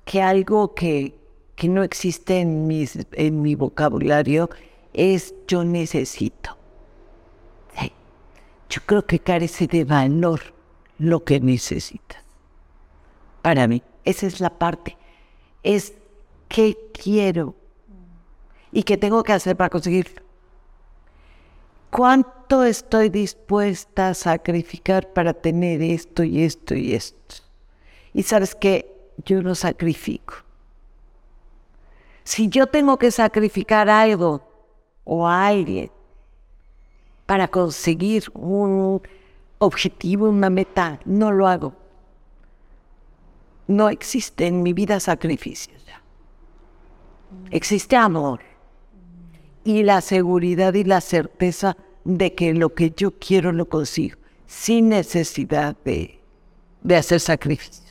que 0.04 0.20
algo 0.20 0.74
que, 0.74 1.14
que 1.54 1.68
no 1.68 1.82
existe 1.82 2.40
en, 2.40 2.66
mis, 2.66 2.98
en 3.12 3.40
mi 3.40 3.54
vocabulario 3.54 4.50
es 4.92 5.34
yo 5.46 5.64
necesito. 5.64 6.58
Yo 8.74 8.80
creo 8.86 9.06
que 9.06 9.20
carece 9.20 9.68
de 9.68 9.84
valor 9.84 10.40
lo 10.98 11.22
que 11.22 11.38
necesitas. 11.38 12.24
Para 13.40 13.68
mí, 13.68 13.84
esa 14.04 14.26
es 14.26 14.40
la 14.40 14.50
parte. 14.50 14.96
Es 15.62 15.94
qué 16.48 16.76
quiero 16.92 17.54
y 18.72 18.82
qué 18.82 18.96
tengo 18.96 19.22
que 19.22 19.32
hacer 19.32 19.56
para 19.56 19.70
conseguirlo. 19.70 20.22
¿Cuánto 21.90 22.64
estoy 22.64 23.10
dispuesta 23.10 24.08
a 24.08 24.14
sacrificar 24.14 25.12
para 25.12 25.32
tener 25.34 25.80
esto 25.80 26.24
y 26.24 26.42
esto 26.42 26.74
y 26.74 26.94
esto? 26.94 27.43
Y 28.14 28.22
sabes 28.22 28.54
que 28.54 28.90
yo 29.24 29.42
lo 29.42 29.54
sacrifico. 29.54 30.34
Si 32.22 32.48
yo 32.48 32.66
tengo 32.66 32.96
que 32.98 33.10
sacrificar 33.10 33.90
algo 33.90 34.42
o 35.04 35.26
a 35.28 35.46
alguien 35.46 35.90
para 37.26 37.48
conseguir 37.48 38.24
un 38.32 39.02
objetivo, 39.58 40.28
una 40.28 40.48
meta, 40.48 41.00
no 41.04 41.32
lo 41.32 41.46
hago. 41.46 41.74
No 43.66 43.88
existe 43.90 44.46
en 44.46 44.62
mi 44.62 44.72
vida 44.72 45.00
sacrificios. 45.00 45.84
Existe 47.50 47.96
amor 47.96 48.40
y 49.64 49.82
la 49.82 50.00
seguridad 50.00 50.74
y 50.74 50.84
la 50.84 51.00
certeza 51.00 51.76
de 52.04 52.34
que 52.34 52.52
lo 52.52 52.74
que 52.74 52.92
yo 52.96 53.12
quiero 53.12 53.52
lo 53.52 53.68
consigo, 53.68 54.18
sin 54.46 54.90
necesidad 54.90 55.76
de, 55.84 56.20
de 56.82 56.96
hacer 56.96 57.20
sacrificios. 57.20 57.83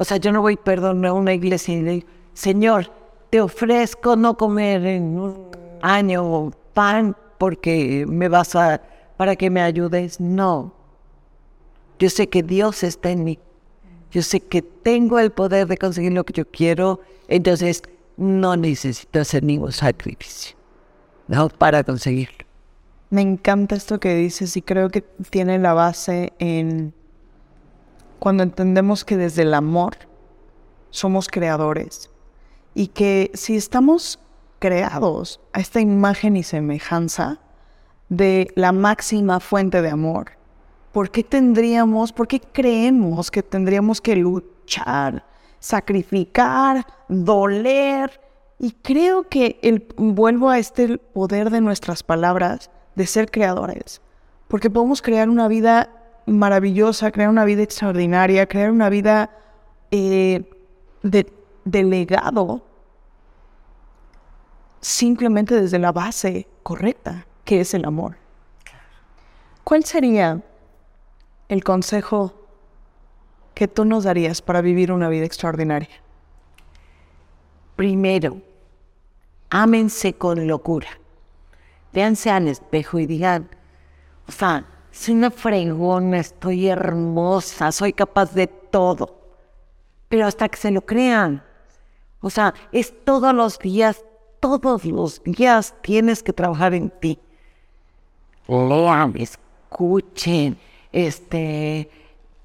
O 0.00 0.04
sea, 0.04 0.16
yo 0.16 0.32
no 0.32 0.40
voy, 0.40 0.56
perdón, 0.56 1.04
a 1.04 1.12
una 1.12 1.34
iglesia 1.34 1.74
y 1.74 1.82
le 1.82 1.90
digo, 1.90 2.06
Señor, 2.32 2.90
te 3.28 3.42
ofrezco 3.42 4.16
no 4.16 4.34
comer 4.34 4.86
en 4.86 5.18
un 5.18 5.50
año 5.82 6.52
pan 6.72 7.14
porque 7.36 8.06
me 8.08 8.30
vas 8.30 8.56
a, 8.56 8.80
para 9.18 9.36
que 9.36 9.50
me 9.50 9.60
ayudes. 9.60 10.18
No. 10.18 10.72
Yo 11.98 12.08
sé 12.08 12.30
que 12.30 12.42
Dios 12.42 12.82
está 12.82 13.10
en 13.10 13.24
mí. 13.24 13.38
Yo 14.10 14.22
sé 14.22 14.40
que 14.40 14.62
tengo 14.62 15.18
el 15.18 15.32
poder 15.32 15.66
de 15.66 15.76
conseguir 15.76 16.12
lo 16.12 16.24
que 16.24 16.32
yo 16.32 16.50
quiero, 16.50 17.00
entonces 17.28 17.82
no 18.16 18.56
necesito 18.56 19.20
hacer 19.20 19.44
ningún 19.44 19.72
sacrificio 19.72 20.56
¿no? 21.28 21.50
para 21.50 21.84
conseguirlo. 21.84 22.46
Me 23.10 23.20
encanta 23.20 23.74
esto 23.74 24.00
que 24.00 24.14
dices 24.14 24.56
y 24.56 24.62
creo 24.62 24.88
que 24.88 25.02
tiene 25.02 25.58
la 25.58 25.74
base 25.74 26.32
en 26.38 26.94
cuando 28.20 28.42
entendemos 28.42 29.04
que 29.04 29.16
desde 29.16 29.42
el 29.42 29.54
amor 29.54 29.96
somos 30.90 31.26
creadores 31.26 32.10
y 32.74 32.88
que 32.88 33.30
si 33.34 33.56
estamos 33.56 34.20
creados 34.58 35.40
a 35.54 35.60
esta 35.60 35.80
imagen 35.80 36.36
y 36.36 36.42
semejanza 36.42 37.40
de 38.10 38.52
la 38.54 38.72
máxima 38.72 39.40
fuente 39.40 39.80
de 39.80 39.88
amor, 39.88 40.32
¿por 40.92 41.10
qué 41.10 41.24
tendríamos, 41.24 42.12
por 42.12 42.28
qué 42.28 42.40
creemos 42.40 43.30
que 43.30 43.42
tendríamos 43.42 44.00
que 44.00 44.16
luchar, 44.16 45.24
sacrificar, 45.58 46.86
doler? 47.08 48.20
Y 48.58 48.72
creo 48.72 49.28
que 49.28 49.58
el, 49.62 49.86
vuelvo 49.96 50.50
a 50.50 50.58
este 50.58 50.98
poder 50.98 51.48
de 51.48 51.62
nuestras 51.62 52.02
palabras 52.02 52.70
de 52.96 53.06
ser 53.06 53.30
creadores, 53.30 54.02
porque 54.46 54.68
podemos 54.68 55.00
crear 55.00 55.30
una 55.30 55.48
vida 55.48 55.99
maravillosa, 56.30 57.10
crear 57.10 57.28
una 57.28 57.44
vida 57.44 57.62
extraordinaria, 57.62 58.46
crear 58.46 58.70
una 58.70 58.88
vida 58.88 59.30
eh, 59.90 60.48
de, 61.02 61.82
legado, 61.82 62.62
simplemente 64.80 65.60
desde 65.60 65.78
la 65.78 65.92
base 65.92 66.46
correcta, 66.62 67.26
que 67.44 67.60
es 67.60 67.74
el 67.74 67.84
amor. 67.84 68.16
¿Cuál 69.64 69.84
sería 69.84 70.40
el 71.48 71.64
consejo 71.64 72.34
que 73.54 73.68
tú 73.68 73.84
nos 73.84 74.04
darías 74.04 74.42
para 74.42 74.60
vivir 74.60 74.92
una 74.92 75.08
vida 75.08 75.24
extraordinaria? 75.24 76.00
Primero, 77.76 78.40
ámense 79.50 80.14
con 80.14 80.46
locura. 80.46 80.88
Véanse 81.92 82.30
al 82.30 82.46
espejo 82.46 82.98
y 82.98 83.06
digan, 83.06 83.48
sea, 84.28 84.64
soy 84.92 85.14
una 85.14 85.30
fregona, 85.30 86.18
estoy 86.18 86.68
hermosa, 86.68 87.72
soy 87.72 87.92
capaz 87.92 88.34
de 88.34 88.46
todo. 88.46 89.18
Pero 90.08 90.26
hasta 90.26 90.48
que 90.48 90.56
se 90.56 90.70
lo 90.70 90.82
crean. 90.82 91.42
O 92.20 92.30
sea, 92.30 92.54
es 92.72 92.92
todos 93.04 93.34
los 93.34 93.58
días, 93.58 94.04
todos 94.40 94.84
los 94.84 95.22
días 95.24 95.74
tienes 95.82 96.22
que 96.22 96.32
trabajar 96.32 96.74
en 96.74 96.90
ti. 96.90 97.18
Lean, 98.48 99.14
escuchen, 99.16 100.58
este, 100.92 101.88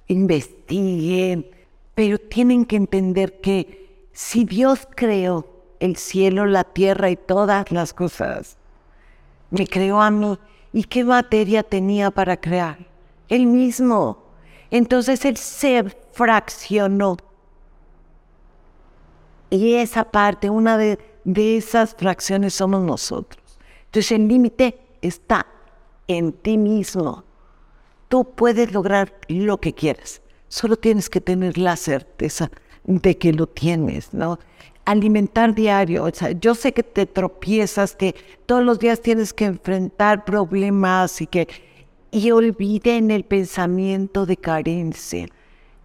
investiguen, 0.07 1.47
pero 1.95 2.19
tienen 2.19 2.65
que 2.65 2.75
entender 2.75 3.41
que 3.41 4.07
si 4.13 4.45
Dios 4.45 4.87
creó 4.95 5.47
el 5.79 5.97
cielo, 5.97 6.45
la 6.45 6.63
tierra 6.63 7.09
y 7.09 7.15
todas 7.15 7.71
las 7.71 7.93
cosas, 7.93 8.57
me 9.49 9.67
creó 9.67 10.01
a 10.01 10.11
mí 10.11 10.37
¿Y 10.75 10.83
qué 10.83 11.05
materia 11.05 11.63
tenía 11.63 12.11
para 12.11 12.35
crear? 12.35 12.77
Él 13.29 13.45
mismo. 13.45 14.25
Entonces 14.69 15.23
él 15.23 15.37
se 15.37 15.85
fraccionó. 16.11 17.15
Y 19.49 19.75
esa 19.75 20.03
parte, 20.03 20.49
una 20.49 20.77
de, 20.77 20.99
esas 21.23 21.95
fracciones 21.95 22.55
somos 22.55 22.81
nosotros. 22.81 23.41
Entonces 23.85 24.11
el 24.11 24.27
límite 24.27 24.77
está 25.01 25.47
en 26.09 26.33
ti 26.33 26.57
mismo. 26.57 27.23
Tú 28.09 28.25
puedes 28.35 28.73
lograr 28.73 29.13
lo 29.29 29.61
que 29.61 29.73
quieras. 29.73 30.21
Solo 30.49 30.75
tienes 30.75 31.09
que 31.09 31.21
tener 31.21 31.57
la 31.57 31.77
certeza 31.77 32.51
de 32.83 33.17
que 33.17 33.31
lo 33.31 33.47
tienes, 33.47 34.13
¿no? 34.13 34.39
Alimentar 34.85 35.53
diario. 35.53 36.05
O 36.05 36.11
sea, 36.11 36.31
yo 36.31 36.55
sé 36.55 36.73
que 36.73 36.83
te 36.83 37.05
tropiezas, 37.05 37.95
que 37.95 38.15
todos 38.45 38.63
los 38.63 38.79
días 38.79 39.01
tienes 39.01 39.33
que 39.33 39.45
enfrentar 39.45 40.23
problemas 40.23 41.21
y 41.21 41.27
que 41.27 41.47
y 42.11 42.31
olviden 42.31 43.11
el 43.11 43.25
pensamiento 43.25 44.25
de 44.25 44.37
carencia. 44.37 45.27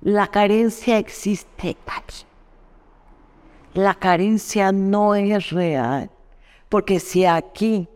La 0.01 0.29
carencia 0.29 0.97
existe 0.99 1.77
aquí. 1.87 2.25
la 3.75 3.95
carencia 3.95 4.71
no 4.71 5.17
es 5.17 5.51
real. 5.51 6.09
Porque 6.69 7.01
si 7.01 7.25
aquí 7.25 7.89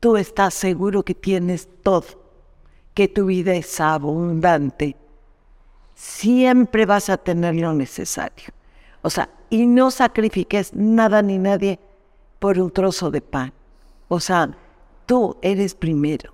tú 0.00 0.16
estás 0.16 0.54
seguro 0.54 1.02
que 1.02 1.14
tienes 1.14 1.68
todo, 1.82 2.06
que 2.94 3.06
tu 3.06 3.26
vida 3.26 3.54
es 3.54 3.78
abundante, 3.80 4.96
siempre 5.94 6.86
vas 6.86 7.10
a 7.10 7.18
tener 7.18 7.54
lo 7.54 7.74
necesario. 7.74 8.53
O 9.04 9.10
sea, 9.10 9.28
y 9.50 9.66
no 9.66 9.90
sacrifiques 9.90 10.72
nada 10.72 11.20
ni 11.20 11.36
nadie 11.36 11.78
por 12.38 12.58
un 12.58 12.70
trozo 12.70 13.10
de 13.10 13.20
pan. 13.20 13.52
O 14.08 14.18
sea, 14.18 14.56
tú 15.04 15.36
eres 15.42 15.74
primero. 15.74 16.32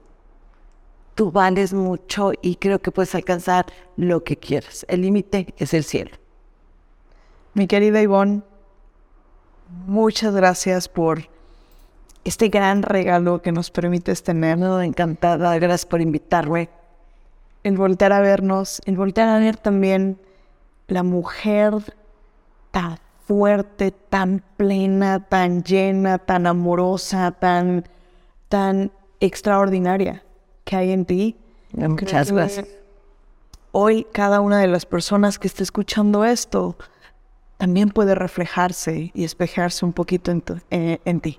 Tú 1.16 1.32
vales 1.32 1.72
mucho 1.72 2.30
y 2.40 2.54
creo 2.54 2.78
que 2.78 2.92
puedes 2.92 3.12
alcanzar 3.16 3.66
lo 3.96 4.22
que 4.22 4.36
quieras. 4.36 4.86
El 4.88 5.02
límite 5.02 5.52
es 5.58 5.74
el 5.74 5.82
cielo. 5.82 6.12
Mi 7.54 7.66
querida 7.66 8.00
Ivonne, 8.02 8.42
muchas 9.86 10.32
gracias 10.32 10.88
por 10.88 11.28
este 12.22 12.50
gran 12.50 12.84
regalo 12.84 13.42
que 13.42 13.50
nos 13.50 13.72
permites 13.72 14.22
tener. 14.22 14.58
No, 14.58 14.80
encantada, 14.80 15.58
gracias 15.58 15.86
por 15.86 16.00
invitarme. 16.00 16.70
El 17.64 17.76
voltear 17.76 18.12
a 18.12 18.20
vernos, 18.20 18.80
el 18.84 18.96
voltear 18.96 19.28
a 19.28 19.40
ver 19.40 19.56
también 19.56 20.20
la 20.86 21.02
mujer 21.02 21.74
tan 22.70 22.98
fuerte, 23.26 23.90
tan 23.90 24.42
plena, 24.56 25.20
tan 25.28 25.62
llena, 25.62 26.18
tan 26.18 26.46
amorosa, 26.46 27.30
tan, 27.32 27.84
tan 28.48 28.90
extraordinaria 29.20 30.24
que 30.64 30.76
hay 30.76 30.90
en 30.92 31.04
ti. 31.04 31.36
Muchas 31.72 32.32
gracias. 32.32 32.66
Hoy 33.72 34.06
cada 34.12 34.40
una 34.40 34.58
de 34.58 34.66
las 34.66 34.84
personas 34.84 35.38
que 35.38 35.46
esté 35.46 35.62
escuchando 35.62 36.24
esto 36.24 36.76
también 37.56 37.90
puede 37.90 38.14
reflejarse 38.14 39.12
y 39.14 39.24
espejarse 39.24 39.84
un 39.84 39.92
poquito 39.92 40.30
en, 40.30 40.42
eh, 40.70 40.98
en 41.04 41.20
ti. 41.20 41.38